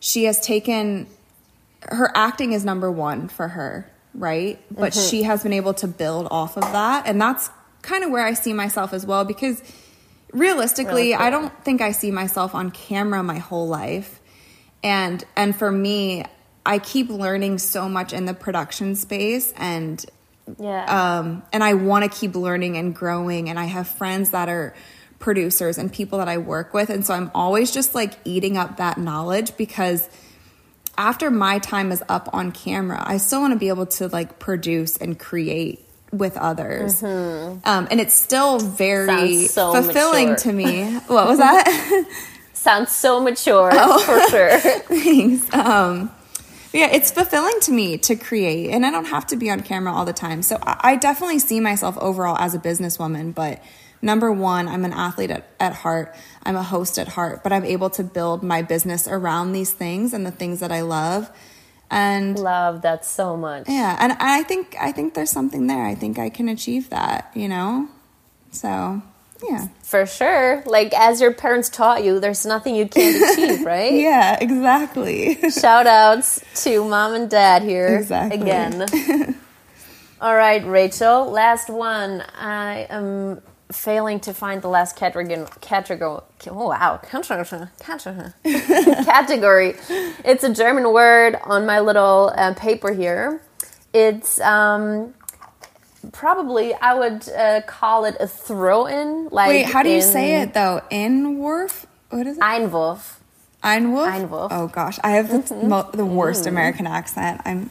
she 0.00 0.24
has 0.24 0.38
taken 0.40 1.06
her 1.82 2.10
acting 2.14 2.52
is 2.52 2.64
number 2.64 2.90
one 2.90 3.28
for 3.28 3.48
her, 3.48 3.90
right? 4.12 4.58
But 4.70 4.92
Mm-hmm. 4.92 5.08
she 5.08 5.22
has 5.22 5.42
been 5.44 5.52
able 5.52 5.74
to 5.74 5.86
build 5.86 6.26
off 6.30 6.56
of 6.56 6.64
that. 6.64 7.06
And 7.06 7.20
that's 7.22 7.48
kind 7.82 8.02
of 8.04 8.10
where 8.10 8.24
I 8.24 8.34
see 8.34 8.52
myself 8.52 8.92
as 8.92 9.06
well 9.06 9.24
because 9.24 9.62
realistically, 10.32 10.92
Really 11.10 11.12
cool. 11.16 11.26
I 11.26 11.30
don't 11.30 11.64
think 11.64 11.80
I 11.80 11.92
see 11.92 12.10
myself 12.10 12.54
on 12.54 12.70
camera 12.72 13.22
my 13.22 13.38
whole 13.38 13.68
life. 13.68 14.20
And 14.82 15.22
and 15.36 15.54
for 15.56 15.70
me, 15.70 16.24
I 16.66 16.78
keep 16.80 17.08
learning 17.08 17.58
so 17.58 17.88
much 17.88 18.12
in 18.12 18.24
the 18.26 18.34
production 18.34 18.94
space 18.96 19.52
and 19.56 20.04
Yeah. 20.58 21.18
um, 21.18 21.42
and 21.52 21.62
I 21.64 21.74
want 21.74 22.04
to 22.10 22.18
keep 22.18 22.34
learning 22.34 22.76
and 22.76 22.94
growing. 22.94 23.48
And 23.48 23.58
I 23.58 23.64
have 23.64 23.88
friends 23.88 24.30
that 24.30 24.48
are 24.48 24.74
producers 25.18 25.78
and 25.78 25.92
people 25.92 26.18
that 26.18 26.28
I 26.28 26.38
work 26.38 26.72
with, 26.72 26.90
and 26.90 27.04
so 27.04 27.12
I'm 27.14 27.30
always 27.34 27.70
just 27.72 27.94
like 27.94 28.14
eating 28.24 28.56
up 28.56 28.76
that 28.76 28.98
knowledge 28.98 29.56
because 29.56 30.08
after 30.96 31.30
my 31.30 31.58
time 31.58 31.92
is 31.92 32.02
up 32.08 32.28
on 32.32 32.52
camera, 32.52 33.02
I 33.04 33.18
still 33.18 33.40
want 33.40 33.52
to 33.52 33.58
be 33.58 33.68
able 33.68 33.86
to 33.86 34.08
like 34.08 34.38
produce 34.38 34.96
and 34.96 35.18
create 35.18 35.84
with 36.12 36.36
others. 36.36 37.02
Um, 37.02 37.60
and 37.64 38.00
it's 38.00 38.14
still 38.14 38.58
very 38.58 39.08
Mm-hmm. 39.08 39.46
So 39.46 39.72
fulfilling 39.74 40.30
mature. 40.30 40.50
to 40.50 40.52
me. 40.52 40.94
What 41.08 41.26
was 41.28 41.38
that? 41.38 42.04
Sounds 42.54 42.90
so 42.90 43.20
mature 43.20 43.70
Oh. 43.74 43.98
for 44.00 44.30
sure. 44.30 44.58
Thanks. 44.60 45.52
Um, 45.54 46.10
yeah, 46.72 46.88
it's 46.92 47.10
fulfilling 47.10 47.58
to 47.62 47.72
me 47.72 47.98
to 47.98 48.16
create, 48.16 48.70
and 48.70 48.84
I 48.84 48.90
don't 48.90 49.06
have 49.06 49.26
to 49.28 49.36
be 49.36 49.50
on 49.50 49.60
camera 49.60 49.92
all 49.92 50.04
the 50.04 50.12
time. 50.12 50.42
So 50.42 50.58
I, 50.62 50.92
I 50.92 50.96
definitely 50.96 51.38
see 51.38 51.60
myself 51.60 51.96
overall 51.98 52.36
as 52.38 52.54
a 52.54 52.58
businesswoman. 52.58 53.34
But 53.34 53.62
number 54.02 54.30
one, 54.32 54.68
I'm 54.68 54.84
an 54.84 54.92
athlete 54.92 55.30
at, 55.30 55.48
at 55.58 55.72
heart. 55.74 56.14
I'm 56.44 56.56
a 56.56 56.62
host 56.62 56.98
at 56.98 57.08
heart, 57.08 57.42
but 57.42 57.52
I'm 57.52 57.64
able 57.64 57.90
to 57.90 58.04
build 58.04 58.42
my 58.42 58.62
business 58.62 59.08
around 59.08 59.52
these 59.52 59.72
things 59.72 60.12
and 60.12 60.24
the 60.26 60.30
things 60.30 60.60
that 60.60 60.70
I 60.72 60.82
love. 60.82 61.30
And 61.90 62.38
Love 62.38 62.82
that 62.82 63.04
so 63.06 63.34
much. 63.36 63.66
yeah, 63.66 63.96
and 63.98 64.12
I 64.20 64.42
think 64.42 64.76
I 64.78 64.92
think 64.92 65.14
there's 65.14 65.30
something 65.30 65.68
there. 65.68 65.84
I 65.86 65.94
think 65.94 66.18
I 66.18 66.28
can 66.28 66.48
achieve 66.50 66.90
that. 66.90 67.30
You 67.34 67.48
know, 67.48 67.88
so 68.50 69.00
yeah, 69.46 69.68
For 69.82 70.06
sure. 70.06 70.62
Like 70.66 70.92
as 70.94 71.20
your 71.20 71.32
parents 71.34 71.68
taught 71.68 72.04
you, 72.04 72.20
there's 72.20 72.46
nothing 72.46 72.74
you 72.74 72.86
can't 72.88 73.16
achieve, 73.38 73.64
right? 73.64 73.92
yeah, 73.92 74.38
exactly. 74.40 75.38
Shout 75.50 75.86
outs 75.86 76.42
to 76.64 76.84
mom 76.84 77.14
and 77.14 77.30
dad 77.30 77.62
here 77.62 77.96
Exactly. 77.98 78.40
again. 78.40 79.36
All 80.20 80.34
right, 80.34 80.66
Rachel, 80.66 81.30
last 81.30 81.70
one. 81.70 82.22
I 82.38 82.86
am 82.90 83.40
failing 83.70 84.18
to 84.20 84.34
find 84.34 84.62
the 84.62 84.68
last 84.68 84.96
category. 84.96 85.46
Category. 85.60 86.22
Oh, 86.48 86.68
wow. 86.68 87.00
Category. 87.08 88.32
Category. 88.44 89.74
It's 90.24 90.42
a 90.42 90.52
German 90.52 90.92
word 90.92 91.36
on 91.44 91.66
my 91.66 91.80
little 91.80 92.32
uh, 92.36 92.54
paper 92.54 92.92
here. 92.92 93.42
It's 93.94 94.40
um, 94.40 95.14
probably, 96.12 96.74
I 96.74 96.94
would 96.94 97.28
uh, 97.28 97.62
call 97.66 98.04
it 98.04 98.16
a 98.20 98.26
throw 98.26 98.86
in. 98.86 99.28
Like 99.30 99.48
Wait, 99.48 99.66
how 99.66 99.82
do 99.82 99.90
you 99.90 100.02
say 100.02 100.40
it 100.42 100.54
though? 100.54 100.82
Inwurf? 100.90 101.86
What 102.10 102.26
is 102.26 102.38
it? 102.38 102.42
Einwurf. 102.42 103.18
Einwolf? 103.62 104.08
Einwolf. 104.08 104.48
Oh 104.50 104.68
gosh, 104.68 104.98
I 105.02 105.10
have 105.10 105.48
the, 105.48 105.54
mo- 105.56 105.90
the 105.92 106.06
worst 106.06 106.46
American 106.46 106.86
accent. 106.86 107.40
I'm 107.44 107.70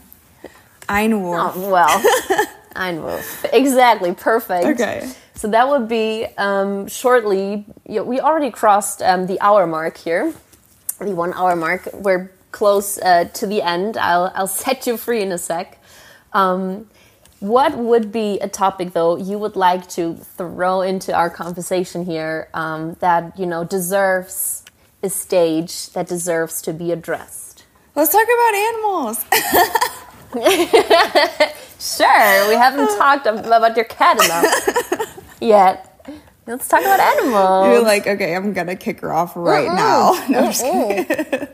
Einwolf. 0.90 1.54
Oh, 1.56 1.70
well, 1.70 2.46
Einwurf. 2.76 3.46
Exactly, 3.54 4.14
perfect. 4.14 4.66
Okay. 4.66 5.10
So 5.36 5.48
that 5.50 5.70
would 5.70 5.88
be 5.88 6.26
um, 6.38 6.88
shortly. 6.88 7.66
Yeah, 7.86 8.02
we 8.02 8.20
already 8.20 8.52
crossed 8.52 9.02
um, 9.02 9.28
the 9.28 9.40
hour 9.40 9.66
mark 9.66 9.98
here, 9.98 10.34
the 11.00 11.14
one 11.14 11.34
hour 11.34 11.56
mark. 11.56 11.88
We're 11.94 12.32
close 12.52 12.98
uh, 12.98 13.26
to 13.26 13.48
the 13.48 13.62
end. 13.62 13.98
I'll 13.98 14.32
I'll 14.36 14.48
set 14.48 14.88
you 14.88 14.98
free 14.98 15.22
in 15.22 15.32
a 15.32 15.38
sec. 15.38 15.82
Um, 16.34 16.90
what 17.40 17.78
would 17.78 18.12
be 18.12 18.40
a 18.40 18.48
topic 18.50 18.94
though 18.94 19.18
you 19.18 19.38
would 19.38 19.56
like 19.56 19.88
to 19.90 20.16
throw 20.16 20.82
into 20.82 21.14
our 21.14 21.30
conversation 21.30 22.06
here 22.06 22.50
um, 22.54 22.96
that 23.00 23.38
you 23.38 23.46
know 23.46 23.64
deserves 23.64 24.64
a 25.04 25.10
stage 25.10 25.90
that 25.92 26.08
deserves 26.08 26.62
to 26.64 26.74
be 26.74 26.92
addressed? 26.92 27.66
Let's 27.96 28.12
talk 28.12 28.28
about 28.28 28.56
animals. 28.56 29.26
Sure, 31.80 32.50
we 32.50 32.56
haven't 32.56 32.88
talked 32.98 33.28
about 33.28 33.76
your 33.76 33.86
cat 33.86 34.24
enough 34.24 35.24
yet. 35.40 35.84
Let's 36.48 36.68
talk 36.68 36.82
about 36.82 37.00
animals. 37.00 37.68
You're 37.68 37.84
like, 37.84 38.08
okay, 38.08 38.36
I'm 38.36 38.54
gonna 38.54 38.76
kick 38.76 39.02
her 39.02 39.14
off 39.14 39.36
right 39.36 39.68
now. 39.68 40.14
No, 40.30 40.40
I'm 40.40 40.52
just 40.52 40.64
kidding. 40.64 41.48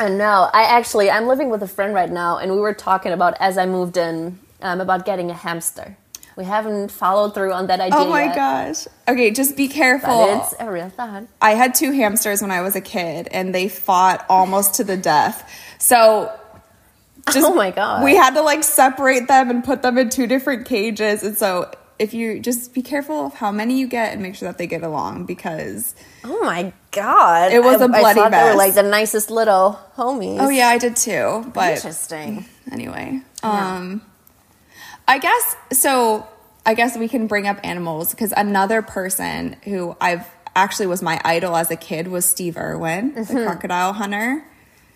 I 0.00 0.08
know. 0.08 0.48
I 0.52 0.62
actually, 0.62 1.10
I'm 1.10 1.26
living 1.26 1.48
with 1.50 1.62
a 1.62 1.68
friend 1.68 1.94
right 1.94 2.10
now, 2.10 2.38
and 2.38 2.52
we 2.52 2.58
were 2.58 2.74
talking 2.74 3.12
about 3.12 3.34
as 3.40 3.56
I 3.58 3.66
moved 3.66 3.96
in 3.96 4.38
um, 4.62 4.80
about 4.80 5.04
getting 5.04 5.30
a 5.30 5.34
hamster. 5.34 5.96
We 6.36 6.44
haven't 6.44 6.92
followed 6.92 7.34
through 7.34 7.52
on 7.52 7.66
that 7.66 7.80
idea. 7.80 7.98
Oh 7.98 8.08
my 8.08 8.26
yet, 8.26 8.36
gosh. 8.36 8.86
Okay, 9.08 9.32
just 9.32 9.56
be 9.56 9.66
careful. 9.66 10.08
But 10.08 10.42
it's 10.44 10.54
a 10.60 10.70
real 10.70 10.88
thought. 10.88 11.24
I 11.42 11.52
had 11.54 11.74
two 11.74 11.90
hamsters 11.90 12.40
when 12.42 12.52
I 12.52 12.60
was 12.60 12.76
a 12.76 12.80
kid, 12.80 13.28
and 13.32 13.52
they 13.52 13.68
fought 13.68 14.24
almost 14.28 14.74
to 14.74 14.84
the 14.84 14.96
death. 14.96 15.50
So 15.78 16.32
just 17.32 17.46
oh 17.46 17.54
my 17.54 17.70
god. 17.70 18.04
we 18.04 18.14
had 18.14 18.34
to 18.34 18.42
like 18.42 18.62
separate 18.62 19.26
them 19.28 19.50
and 19.50 19.64
put 19.64 19.82
them 19.82 19.98
in 19.98 20.08
two 20.08 20.26
different 20.26 20.66
cages 20.66 21.22
and 21.22 21.36
so 21.36 21.70
if 21.98 22.14
you 22.14 22.40
just 22.40 22.72
be 22.72 22.80
careful 22.80 23.26
of 23.26 23.34
how 23.34 23.52
many 23.52 23.78
you 23.78 23.86
get 23.86 24.14
and 24.14 24.22
make 24.22 24.34
sure 24.34 24.48
that 24.48 24.56
they 24.56 24.66
get 24.66 24.82
along 24.82 25.26
because 25.26 25.94
Oh 26.24 26.44
my 26.44 26.72
god! 26.90 27.52
It 27.52 27.62
was 27.62 27.80
a 27.80 27.84
a 27.84 27.88
bloody 27.88 28.20
I 28.20 28.24
thought 28.24 28.30
they 28.30 28.42
were 28.42 28.48
mess. 28.48 28.56
like 28.56 28.74
the 28.74 28.82
nicest 28.82 29.30
little 29.30 29.78
homies. 29.96 30.38
oh 30.40 30.48
yeah, 30.48 30.68
I 30.68 30.78
did 30.78 30.96
too. 30.96 31.50
But 31.54 31.76
interesting. 31.76 32.44
anyway, 32.70 33.22
um, 33.42 34.02
I 35.08 35.18
guess 35.18 35.56
so. 35.72 36.28
I 36.66 36.74
guess 36.74 36.96
we 36.98 37.08
can 37.08 37.26
bring 37.28 37.46
up 37.46 37.58
animals 37.64 38.10
because 38.10 38.32
another 38.36 38.82
person 38.82 39.56
who 39.64 39.96
I've 40.00 40.26
actually 40.54 40.86
was 40.88 41.00
my 41.02 41.18
idol 41.24 41.56
as 41.56 41.70
a 41.70 41.76
kid 41.76 42.08
was 42.08 42.26
Steve 42.26 42.56
Irwin, 42.58 43.12
Mm-hmm. 43.14 43.34
the 43.34 43.44
crocodile 43.44 43.94
hunter. 43.94 44.44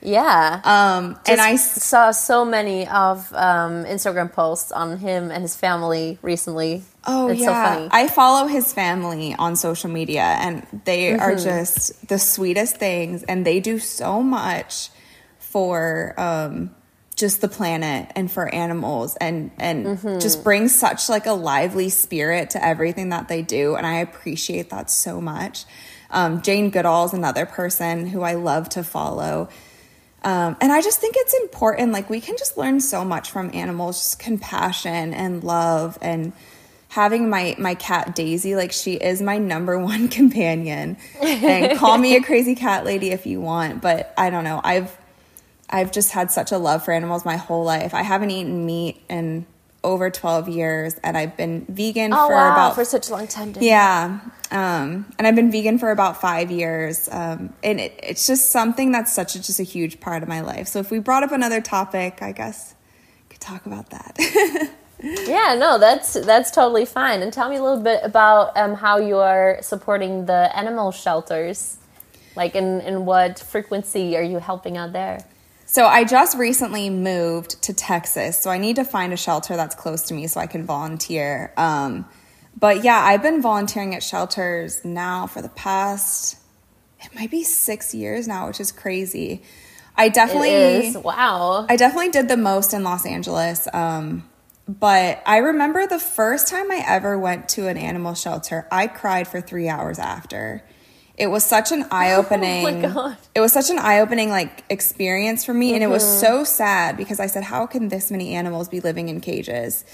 Yeah. 0.05 0.61
Um, 0.65 1.17
and 1.27 1.41
I 1.41 1.55
saw 1.57 2.11
so 2.11 2.45
many 2.45 2.89
of 2.89 3.33
um, 3.33 3.85
Instagram 3.85 4.33
posts 4.33 4.73
on 4.73 4.99
him 4.99 5.31
and 5.31 5.41
his 5.43 5.55
family 5.57 6.19
recently. 6.23 6.83
Oh 7.07 7.29
it's 7.29 7.41
yeah, 7.41 7.47
so 7.47 7.53
funny. 7.77 7.89
I 7.93 8.09
follow 8.09 8.49
his 8.49 8.73
family 8.73 9.35
on 9.39 9.55
social 9.57 9.89
media, 9.89 10.23
and 10.25 10.67
they 10.85 11.13
are 11.15 11.33
Mm-hmm. 11.37 11.45
just 11.45 12.09
the 12.09 12.19
sweetest 12.19 12.77
things, 12.77 13.23
and 13.23 13.47
they 13.47 13.61
do 13.61 13.79
so 13.79 14.21
much 14.23 14.91
for 15.39 16.15
um, 16.19 16.75
just 17.23 17.41
the 17.41 17.49
planet 17.49 18.11
and 18.17 18.31
for 18.31 18.53
animals, 18.55 19.17
and 19.17 19.51
and 19.59 19.87
Mm-hmm. 19.87 20.19
just 20.19 20.43
bring 20.45 20.69
such 20.69 21.09
like 21.09 21.27
a 21.27 21.33
lively 21.33 21.89
spirit 21.89 22.51
to 22.51 22.63
everything 22.65 23.09
that 23.11 23.29
they 23.29 23.41
do, 23.43 23.75
and 23.77 23.87
I 23.87 23.95
appreciate 24.01 24.69
that 24.71 24.91
so 24.91 25.21
much. 25.21 25.65
Um, 26.11 26.43
Jane 26.43 26.69
Goodall 26.71 27.07
is 27.07 27.15
another 27.15 27.47
person 27.47 28.07
who 28.07 28.21
I 28.23 28.35
love 28.35 28.69
to 28.71 28.83
follow. 28.85 29.49
Um, 30.25 30.57
and 30.61 30.71
I 30.71 30.83
just 30.83 31.01
think 31.01 31.15
it's 31.19 31.35
important. 31.35 31.93
Like, 31.93 32.09
we 32.11 32.21
can 32.21 32.37
just 32.37 32.57
learn 32.59 32.81
so 32.81 33.05
much 33.05 33.31
from 33.31 33.51
animals, 33.55 33.97
just 33.99 34.19
compassion 34.21 35.15
and 35.15 35.43
love. 35.43 35.99
And 36.03 36.33
having 36.91 37.29
my, 37.31 37.57
my 37.59 37.75
cat 37.75 38.15
Daisy, 38.15 38.55
like, 38.55 38.71
she 38.73 38.93
is 38.95 39.21
my 39.23 39.39
number 39.39 39.79
one 39.93 40.07
companion. 40.09 40.97
And 41.21 41.79
call 41.79 41.97
me 41.99 42.15
a 42.17 42.23
crazy 42.31 42.55
cat 42.55 42.85
lady 42.85 43.11
if 43.11 43.27
you 43.27 43.41
want. 43.41 43.81
But 43.83 44.13
I 44.17 44.31
don't 44.31 44.45
know. 44.45 44.61
I've, 44.63 44.97
I've 45.73 45.91
just 45.91 46.13
had 46.13 46.31
such 46.31 46.53
a 46.53 46.59
love 46.59 46.85
for 46.85 46.93
animals 46.93 47.25
my 47.25 47.37
whole 47.37 47.65
life. 47.65 47.95
I 47.95 48.03
haven't 48.03 48.31
eaten 48.31 48.67
meat 48.67 49.03
in 49.09 49.47
over 49.83 50.11
12 50.11 50.49
years, 50.49 50.95
and 51.03 51.17
I've 51.17 51.37
been 51.37 51.67
vegan 51.69 52.13
oh 52.13 52.29
for 52.29 52.35
wow! 52.35 52.53
about 52.53 52.75
for 52.75 52.85
such 52.85 53.09
a 53.09 53.13
long 53.13 53.27
time. 53.27 53.53
didn't 53.53 53.65
yeah. 53.65 54.21
Um, 54.51 55.13
and 55.19 55.27
I've 55.27 55.35
been 55.35 55.51
vegan 55.51 55.79
for 55.79 55.91
about 55.91 56.21
five 56.21 56.51
years. 56.51 57.09
Um, 57.11 57.55
and 57.65 57.81
it, 57.81 57.99
it's 58.03 58.27
just 58.27 58.51
something 58.51 58.93
that's 58.93 59.13
such 59.13 59.35
a, 59.35 59.43
just 59.43 59.59
a 59.59 59.65
huge 59.65 59.99
part 59.99 60.23
of 60.23 60.29
my 60.29 60.43
life. 60.43 60.69
So 60.69 60.79
if 60.79 60.91
we 60.91 60.99
brought 60.99 61.23
up 61.23 61.33
another 61.33 61.61
topic, 61.61 62.21
I 62.21 62.33
guess 62.33 62.75
we 63.29 63.35
could 63.35 63.41
talk 63.41 63.67
about 63.67 63.91
that. 63.91 64.71
Yeah, 65.03 65.57
no, 65.59 65.79
that's 65.79 66.13
that's 66.13 66.53
totally 66.53 66.85
fine. 66.85 67.23
And 67.23 67.33
tell 67.33 67.49
me 67.49 67.57
a 67.57 67.63
little 67.63 67.83
bit 67.83 68.01
about 68.05 68.57
um, 68.57 68.75
how 68.75 68.99
you 68.99 69.17
are 69.17 69.59
supporting 69.61 70.27
the 70.27 70.57
animal 70.57 70.93
shelters. 70.93 71.77
Like, 72.37 72.55
in 72.55 72.81
in 72.83 73.05
what 73.05 73.41
frequency 73.41 74.17
are 74.17 74.23
you 74.23 74.39
helping 74.39 74.77
out 74.77 74.93
there? 74.93 75.25
So 75.73 75.87
I 75.87 76.05
just 76.05 76.37
recently 76.37 76.91
moved 76.91 77.63
to 77.63 77.73
Texas. 77.73 78.39
So 78.39 78.51
I 78.51 78.59
need 78.59 78.77
to 78.77 78.85
find 78.85 79.11
a 79.15 79.17
shelter 79.17 79.57
that's 79.57 79.75
close 79.75 80.03
to 80.03 80.15
me 80.15 80.27
so 80.27 80.39
I 80.39 80.47
can 80.47 80.67
volunteer. 80.67 81.51
Um, 81.57 82.05
but 82.55 82.85
yeah, 82.85 82.99
I've 82.99 83.23
been 83.23 83.41
volunteering 83.41 83.95
at 83.95 84.03
shelters 84.03 84.85
now 84.85 85.27
for 85.27 85.41
the 85.41 85.49
past, 85.49 86.37
it 87.01 87.15
might 87.15 87.31
be 87.31 87.43
six 87.43 87.95
years 87.95 88.29
now, 88.29 88.49
which 88.49 88.61
is 88.61 88.71
crazy. 88.71 89.45
I 89.97 90.11
definitely. 90.11 90.95
Wow. 91.01 91.65
I 91.71 91.77
definitely 91.77 92.11
did 92.11 92.29
the 92.29 92.37
most 92.37 92.75
in 92.75 92.85
Los 92.85 93.07
Angeles. 93.07 93.67
Um, 93.73 94.29
but 94.69 95.23
I 95.25 95.39
remember 95.39 95.87
the 95.87 95.99
first 95.99 96.49
time 96.49 96.71
I 96.71 96.85
ever 96.87 97.19
went 97.19 97.49
to 97.51 97.67
an 97.69 97.79
animal 97.79 98.13
shelter, 98.13 98.69
I 98.71 98.89
cried 98.89 99.27
for 99.27 99.41
three 99.41 99.71
hours 99.71 99.99
after. 99.99 100.63
It 101.23 101.31
was 101.31 101.45
such 101.45 101.71
an 101.71 101.87
eye 101.93 102.15
opening. 102.15 102.83
God. 102.83 103.17
It 103.33 103.41
was 103.41 103.53
such 103.53 103.71
an 103.71 103.79
eye 103.79 104.01
opening 104.01 104.29
like 104.29 104.65
experience 104.69 105.45
for 105.45 105.55
me, 105.55 105.75
and 105.75 105.83
it 105.83 105.87
was 105.87 106.03
so 106.21 106.43
sad 106.43 106.97
because 106.97 107.21
I 107.21 107.29
said, 107.29 107.45
"How 107.45 107.67
can 107.67 107.89
this 107.89 108.11
many 108.11 108.35
animals 108.35 108.69
be 108.69 108.81
living 108.81 109.09
in 109.09 109.21
cages?" 109.21 109.85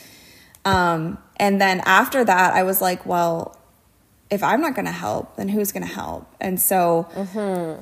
Um, 0.64 1.18
and 1.36 1.60
then 1.60 1.80
after 1.84 2.24
that, 2.24 2.54
I 2.54 2.62
was 2.62 2.80
like, 2.80 3.04
"Well, 3.04 3.56
if 4.30 4.42
I'm 4.42 4.60
not 4.62 4.74
going 4.74 4.86
to 4.86 4.98
help, 5.06 5.36
then 5.36 5.48
who's 5.48 5.70
going 5.70 5.86
to 5.86 5.94
help?" 6.02 6.26
And 6.40 6.58
so 6.58 7.06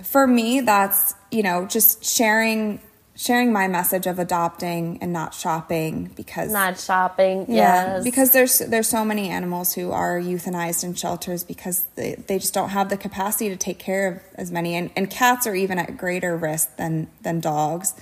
for 0.02 0.26
me, 0.26 0.60
that's, 0.60 1.14
you 1.30 1.42
know, 1.44 1.66
just 1.66 2.04
sharing 2.04 2.80
sharing 3.16 3.50
my 3.52 3.66
message 3.66 4.06
of 4.06 4.18
adopting 4.18 4.98
and 5.00 5.12
not 5.12 5.32
shopping 5.34 6.10
because 6.16 6.52
Not 6.52 6.78
shopping. 6.78 7.46
yeah, 7.48 7.96
yes. 7.96 8.04
because 8.04 8.32
there's 8.32 8.58
there's 8.58 8.88
so 8.88 9.04
many 9.04 9.30
animals 9.30 9.72
who 9.72 9.90
are 9.90 10.20
euthanized 10.20 10.84
in 10.84 10.94
shelters 10.94 11.42
because 11.42 11.84
they, 11.94 12.14
they 12.26 12.38
just 12.38 12.52
don't 12.52 12.68
have 12.68 12.90
the 12.90 12.96
capacity 12.96 13.48
to 13.48 13.56
take 13.56 13.78
care 13.78 14.08
of 14.08 14.20
as 14.34 14.52
many 14.52 14.74
and, 14.74 14.90
and 14.96 15.08
cats 15.10 15.46
are 15.46 15.54
even 15.54 15.78
at 15.78 15.96
greater 15.96 16.36
risk 16.36 16.76
than 16.76 17.08
than 17.22 17.40
dogs. 17.40 17.94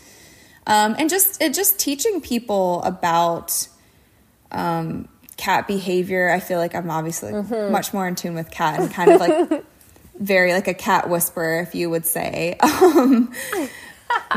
Um, 0.66 0.96
and 0.98 1.08
just 1.08 1.40
it 1.40 1.54
just 1.54 1.78
teaching 1.78 2.20
people 2.20 2.82
about 2.82 3.68
um, 4.50 5.08
cat 5.36 5.66
behavior. 5.68 6.30
I 6.30 6.40
feel 6.40 6.58
like 6.58 6.74
I'm 6.74 6.90
obviously 6.90 7.32
much 7.70 7.92
more 7.92 8.08
in 8.08 8.14
tune 8.14 8.34
with 8.34 8.50
cat 8.50 8.80
and 8.80 8.90
kind 8.90 9.10
of 9.12 9.20
like 9.20 9.64
very 10.18 10.52
like 10.52 10.66
a 10.66 10.74
cat 10.74 11.08
whisperer, 11.08 11.60
if 11.60 11.74
you 11.74 11.88
would 11.90 12.06
say. 12.06 12.56
Um, 12.64 13.32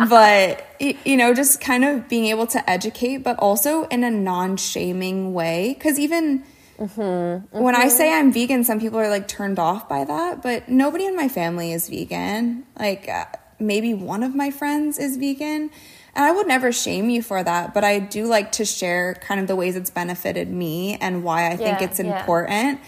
but 0.09 0.65
you 0.79 1.17
know, 1.17 1.33
just 1.33 1.59
kind 1.61 1.83
of 1.83 2.07
being 2.07 2.25
able 2.25 2.47
to 2.47 2.69
educate, 2.69 3.17
but 3.17 3.37
also 3.39 3.83
in 3.87 4.03
a 4.03 4.11
non-shaming 4.11 5.33
way. 5.33 5.73
Because 5.73 5.99
even 5.99 6.43
when 6.77 7.75
I 7.75 7.87
say 7.87 8.13
I'm 8.13 8.31
vegan, 8.31 8.63
some 8.63 8.79
people 8.79 8.99
are 8.99 9.09
like 9.09 9.27
turned 9.27 9.59
off 9.59 9.89
by 9.89 10.03
that. 10.03 10.43
But 10.43 10.69
nobody 10.69 11.05
in 11.05 11.15
my 11.15 11.27
family 11.27 11.71
is 11.71 11.89
vegan. 11.89 12.65
Like 12.79 13.09
uh, 13.09 13.25
maybe 13.59 13.93
one 13.93 14.23
of 14.23 14.35
my 14.35 14.51
friends 14.51 14.99
is 14.99 15.17
vegan. 15.17 15.71
And 16.15 16.25
I 16.25 16.31
would 16.31 16.47
never 16.47 16.71
shame 16.71 17.11
you 17.11 17.21
for 17.21 17.43
that, 17.43 17.75
but 17.75 17.83
I 17.83 17.99
do 17.99 18.25
like 18.25 18.53
to 18.53 18.65
share 18.65 19.13
kind 19.15 19.39
of 19.39 19.45
the 19.45 19.55
ways 19.55 19.75
it's 19.75 19.91
benefited 19.91 20.49
me 20.49 20.95
and 20.99 21.23
why 21.23 21.45
I 21.51 21.57
think 21.57 21.79
Yeah, 21.79 21.85
it's 21.85 21.99
yeah. 21.99 22.19
important. 22.19 22.79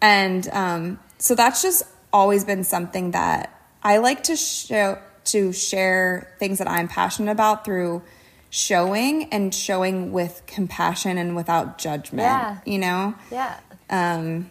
And 0.00 0.48
um, 0.50 1.00
so 1.18 1.34
that's 1.34 1.60
just 1.60 1.82
always 2.12 2.44
been 2.44 2.62
something 2.62 3.10
that 3.12 3.52
I 3.82 3.96
like 3.98 4.22
to 4.24 4.36
show 4.36 4.98
to 5.28 5.52
share 5.52 6.32
things 6.38 6.58
that 6.58 6.68
I'm 6.68 6.88
passionate 6.88 7.30
about 7.30 7.64
through 7.64 8.02
showing 8.50 9.24
and 9.32 9.54
showing 9.54 10.12
with 10.12 10.42
compassion 10.46 11.18
and 11.18 11.36
without 11.36 11.78
judgment. 11.78 12.26
Yeah. 12.26 12.58
You 12.64 12.78
know? 12.78 13.14
yeah. 13.30 13.58
Um 13.90 14.50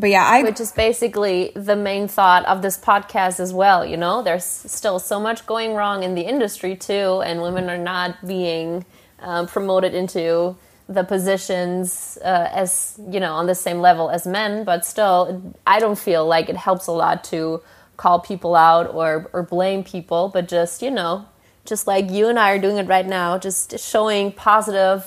but 0.00 0.08
yeah, 0.08 0.24
I 0.24 0.42
Which 0.42 0.60
is 0.60 0.72
basically 0.72 1.52
the 1.54 1.76
main 1.76 2.08
thought 2.08 2.46
of 2.46 2.62
this 2.62 2.78
podcast 2.78 3.38
as 3.38 3.52
well. 3.52 3.84
You 3.84 3.98
know, 3.98 4.22
there's 4.22 4.44
still 4.44 4.98
so 4.98 5.20
much 5.20 5.44
going 5.46 5.74
wrong 5.74 6.02
in 6.02 6.14
the 6.14 6.22
industry 6.22 6.74
too, 6.74 7.20
and 7.20 7.42
women 7.42 7.68
are 7.68 7.78
not 7.78 8.26
being 8.26 8.86
um, 9.20 9.46
promoted 9.46 9.92
into 9.92 10.56
the 10.88 11.04
positions 11.04 12.18
uh, 12.24 12.48
as 12.50 12.98
you 13.10 13.20
know 13.20 13.34
on 13.34 13.46
the 13.46 13.54
same 13.54 13.80
level 13.80 14.10
as 14.10 14.26
men. 14.26 14.64
But 14.64 14.86
still, 14.86 15.54
I 15.66 15.80
don't 15.80 15.98
feel 15.98 16.26
like 16.26 16.48
it 16.48 16.56
helps 16.56 16.86
a 16.86 16.92
lot 16.92 17.22
to 17.24 17.62
call 18.02 18.18
people 18.30 18.54
out 18.56 18.86
or 18.94 19.28
or 19.34 19.42
blame 19.42 19.84
people, 19.84 20.22
but 20.34 20.48
just 20.48 20.80
you 20.80 20.90
know, 20.90 21.26
just 21.66 21.86
like 21.86 22.10
you 22.10 22.28
and 22.28 22.38
I 22.38 22.52
are 22.52 22.58
doing 22.58 22.78
it 22.78 22.86
right 22.88 23.06
now, 23.06 23.36
just 23.38 23.78
showing 23.78 24.32
positive 24.32 25.04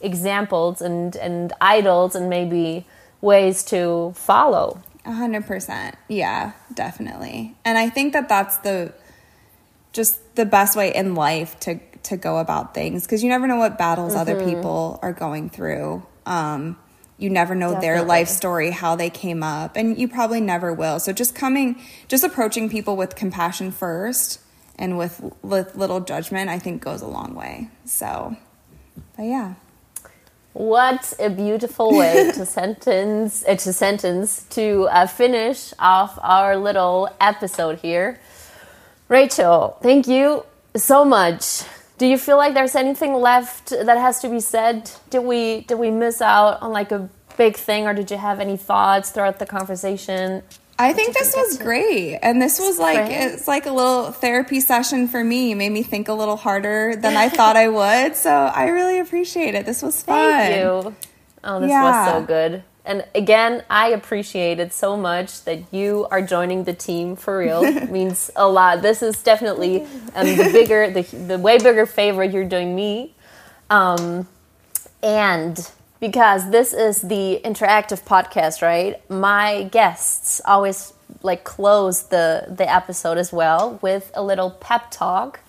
examples 0.00 0.80
and 0.80 1.16
and 1.16 1.52
idols 1.60 2.14
and 2.14 2.30
maybe 2.30 2.86
ways 3.20 3.64
to 3.64 4.12
follow. 4.14 4.80
A 5.04 5.12
hundred 5.12 5.46
percent. 5.46 5.96
Yeah, 6.06 6.52
definitely. 6.74 7.56
And 7.64 7.76
I 7.76 7.90
think 7.90 8.12
that 8.12 8.28
that's 8.28 8.58
the 8.58 8.92
just 9.92 10.18
the 10.36 10.44
best 10.44 10.76
way 10.76 10.94
in 10.94 11.14
life 11.16 11.58
to 11.60 11.80
to 12.04 12.16
go 12.16 12.38
about 12.38 12.72
things 12.74 13.04
because 13.04 13.22
you 13.24 13.28
never 13.28 13.46
know 13.48 13.56
what 13.56 13.76
battles 13.78 14.14
other 14.14 14.36
Mm-hmm. 14.36 14.54
people 14.54 14.98
are 15.02 15.12
going 15.12 15.50
through. 15.50 16.02
Um, 16.26 16.76
you 17.18 17.28
never 17.28 17.54
know 17.54 17.80
their 17.80 18.02
life 18.02 18.28
story, 18.28 18.70
how 18.70 18.94
they 18.94 19.10
came 19.10 19.42
up, 19.42 19.76
and 19.76 19.98
you 19.98 20.08
probably 20.08 20.40
never 20.40 20.72
will. 20.72 21.00
So 21.00 21.12
just 21.12 21.34
coming, 21.34 21.80
just 22.06 22.22
approaching 22.22 22.70
people 22.70 22.96
with 22.96 23.16
compassion 23.16 23.72
first 23.72 24.40
and 24.78 24.96
with 24.96 25.20
with 25.42 25.74
little 25.74 26.00
judgment, 26.00 26.48
I 26.48 26.58
think 26.58 26.82
goes 26.82 27.02
a 27.02 27.08
long 27.08 27.34
way. 27.34 27.70
So, 27.84 28.36
but 29.16 29.24
yeah. 29.24 29.54
What 30.52 31.12
a 31.18 31.28
beautiful 31.30 31.96
way 31.96 32.30
to 32.34 32.46
sentence 32.46 33.44
uh, 33.46 33.56
to 33.56 33.72
sentence 33.72 34.44
to 34.50 34.88
uh, 34.90 35.06
finish 35.06 35.72
off 35.78 36.18
our 36.22 36.56
little 36.56 37.10
episode 37.20 37.80
here. 37.80 38.20
Rachel, 39.08 39.76
thank 39.82 40.06
you 40.06 40.44
so 40.76 41.04
much. 41.04 41.62
Do 41.98 42.06
you 42.06 42.16
feel 42.16 42.36
like 42.36 42.54
there's 42.54 42.76
anything 42.76 43.14
left 43.14 43.70
that 43.70 43.98
has 43.98 44.20
to 44.20 44.28
be 44.28 44.40
said? 44.40 44.90
Did 45.10 45.24
we 45.24 45.62
did 45.62 45.78
we 45.78 45.90
miss 45.90 46.22
out 46.22 46.62
on 46.62 46.72
like 46.72 46.92
a 46.92 47.08
big 47.36 47.56
thing, 47.56 47.86
or 47.86 47.94
did 47.94 48.10
you 48.10 48.16
have 48.16 48.40
any 48.40 48.56
thoughts 48.56 49.10
throughout 49.10 49.38
the 49.38 49.46
conversation? 49.46 50.42
I 50.80 50.92
think 50.92 51.12
this 51.12 51.34
was 51.34 51.58
great. 51.58 52.20
And 52.22 52.40
this 52.40 52.60
was 52.60 52.78
like 52.78 53.10
it's 53.10 53.48
like 53.48 53.66
a 53.66 53.72
little 53.72 54.12
therapy 54.12 54.60
session 54.60 55.08
for 55.08 55.22
me. 55.24 55.50
It 55.50 55.56
made 55.56 55.72
me 55.72 55.82
think 55.82 56.08
a 56.08 56.14
little 56.14 56.36
harder 56.36 56.94
than 56.94 57.16
I 57.16 57.28
thought 57.28 57.56
I 57.56 57.68
would. 57.68 58.14
So 58.14 58.30
I 58.30 58.68
really 58.68 59.00
appreciate 59.00 59.56
it. 59.56 59.66
This 59.66 59.82
was 59.82 60.00
fun. 60.04 60.30
Thank 60.30 60.56
you. 60.56 60.94
Oh, 61.42 61.60
this 61.60 61.70
yeah. 61.70 61.82
was 61.82 62.20
so 62.20 62.26
good. 62.26 62.62
And 62.88 63.04
again, 63.14 63.62
I 63.68 63.88
appreciate 63.88 64.58
it 64.58 64.72
so 64.72 64.96
much 64.96 65.44
that 65.44 65.74
you 65.74 66.08
are 66.10 66.22
joining 66.22 66.64
the 66.64 66.72
team 66.72 67.16
for 67.16 67.38
real. 67.38 67.62
it 67.62 67.90
means 67.98 68.30
a 68.34 68.48
lot. 68.48 68.80
This 68.80 69.02
is 69.02 69.22
definitely 69.22 69.82
um, 70.14 70.26
the 70.26 70.48
bigger, 70.50 70.90
the, 70.90 71.02
the 71.02 71.38
way 71.38 71.58
bigger 71.58 71.84
favor 71.84 72.24
you're 72.24 72.48
doing 72.48 72.74
me. 72.74 73.14
Um, 73.68 74.26
and 75.02 75.70
because 76.00 76.50
this 76.50 76.72
is 76.72 77.02
the 77.02 77.42
interactive 77.44 78.04
podcast, 78.04 78.62
right? 78.62 78.98
My 79.10 79.64
guests 79.64 80.40
always 80.46 80.94
like 81.22 81.44
close 81.44 82.04
the 82.04 82.46
the 82.48 82.70
episode 82.70 83.18
as 83.18 83.32
well 83.32 83.78
with 83.82 84.10
a 84.14 84.22
little 84.22 84.50
pep 84.50 84.90
talk 84.90 85.40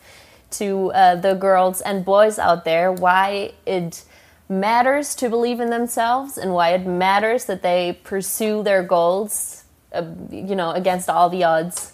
to 0.51 0.91
uh, 0.91 1.15
the 1.15 1.35
girls 1.35 1.81
and 1.81 2.03
boys 2.03 2.39
out 2.39 2.65
there 2.65 2.91
why 2.91 3.51
it 3.65 4.03
matters 4.49 5.13
to 5.15 5.29
believe 5.29 5.59
in 5.59 5.69
themselves 5.69 6.37
and 6.37 6.53
why 6.53 6.73
it 6.73 6.85
matters 6.85 7.45
that 7.45 7.61
they 7.61 7.99
pursue 8.03 8.63
their 8.63 8.81
goals, 8.81 9.63
uh, 9.93 10.03
you 10.31 10.55
know, 10.55 10.71
against 10.71 11.09
all 11.09 11.29
the 11.29 11.43
odds. 11.43 11.93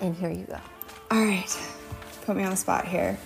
And 0.00 0.14
here 0.14 0.30
you 0.30 0.44
go. 0.44 0.58
All 1.10 1.24
right, 1.24 1.58
put 2.24 2.36
me 2.36 2.44
on 2.44 2.50
the 2.50 2.56
spot 2.56 2.86
here. 2.86 3.18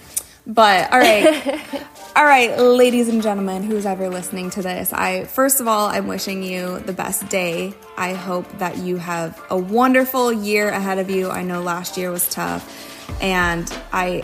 But 0.47 0.93
all 0.93 0.99
right, 0.99 1.61
all 2.17 2.25
right, 2.25 2.57
ladies 2.59 3.09
and 3.09 3.21
gentlemen, 3.21 3.65
who's 3.65 3.85
ever 3.85 4.09
listening 4.09 4.51
to 4.51 4.63
this, 4.63 4.93
I 4.93 5.25
first 5.25 5.61
of 5.61 5.69
all, 5.69 5.89
I'm 5.89 6.07
wishing 6.07 6.43
you 6.43 6.79
the 6.81 6.93
best 6.93 7.29
day. 7.29 7.75
I 7.97 8.15
hope 8.15 8.51
that 8.59 8.79
you 8.79 8.97
have 8.97 9.41
a 9.51 9.59
wonderful 9.59 10.33
year 10.33 10.69
ahead 10.69 10.99
of 10.99 11.11
you. 11.11 11.31
I 11.31 11.43
know 11.43 11.63
last 11.63 11.97
year 11.97 12.11
was 12.11 12.29
tough, 12.31 13.21
and 13.21 13.71
I 13.93 14.23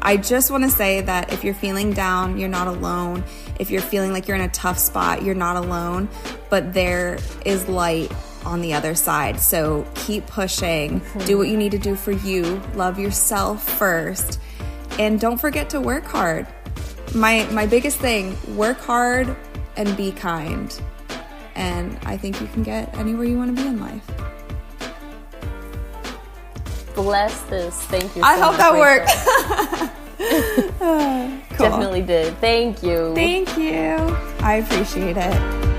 I 0.00 0.16
just 0.16 0.50
want 0.50 0.64
to 0.64 0.70
say 0.70 1.00
that 1.00 1.32
if 1.32 1.42
you're 1.42 1.54
feeling 1.54 1.92
down, 1.92 2.38
you're 2.38 2.48
not 2.48 2.68
alone. 2.68 3.24
If 3.58 3.70
you're 3.70 3.82
feeling 3.82 4.12
like 4.12 4.28
you're 4.28 4.36
in 4.36 4.42
a 4.42 4.48
tough 4.48 4.78
spot, 4.78 5.22
you're 5.22 5.34
not 5.34 5.56
alone, 5.56 6.08
but 6.50 6.72
there 6.72 7.18
is 7.44 7.68
light 7.68 8.12
on 8.44 8.60
the 8.60 8.74
other 8.74 8.94
side. 8.94 9.40
So 9.40 9.86
keep 9.94 10.26
pushing. 10.26 11.00
Mm-hmm. 11.00 11.26
Do 11.26 11.38
what 11.38 11.48
you 11.48 11.56
need 11.56 11.72
to 11.72 11.78
do 11.78 11.96
for 11.96 12.12
you. 12.12 12.60
Love 12.74 12.98
yourself 12.98 13.68
first 13.78 14.40
and 14.98 15.20
don't 15.20 15.38
forget 15.38 15.70
to 15.70 15.80
work 15.80 16.04
hard. 16.04 16.46
My 17.14 17.46
my 17.52 17.66
biggest 17.66 17.98
thing, 17.98 18.36
work 18.56 18.78
hard 18.80 19.34
and 19.76 19.96
be 19.96 20.12
kind. 20.12 20.78
And 21.54 21.98
I 22.04 22.16
think 22.16 22.40
you 22.40 22.46
can 22.48 22.62
get 22.62 22.94
anywhere 22.96 23.24
you 23.24 23.38
want 23.38 23.56
to 23.56 23.62
be 23.62 23.68
in 23.68 23.80
life. 23.80 24.06
Bless 26.94 27.40
this. 27.44 27.74
Thank 27.84 28.16
you. 28.16 28.22
So 28.22 28.28
I 28.28 28.38
hope 28.38 28.56
that 28.56 28.74
worked. 28.74 29.94
cool. 30.18 31.38
Definitely 31.58 32.02
did. 32.02 32.36
Thank 32.38 32.82
you. 32.82 33.14
Thank 33.14 33.56
you. 33.56 33.96
I 34.40 34.64
appreciate 34.64 35.16
it. 35.16 35.77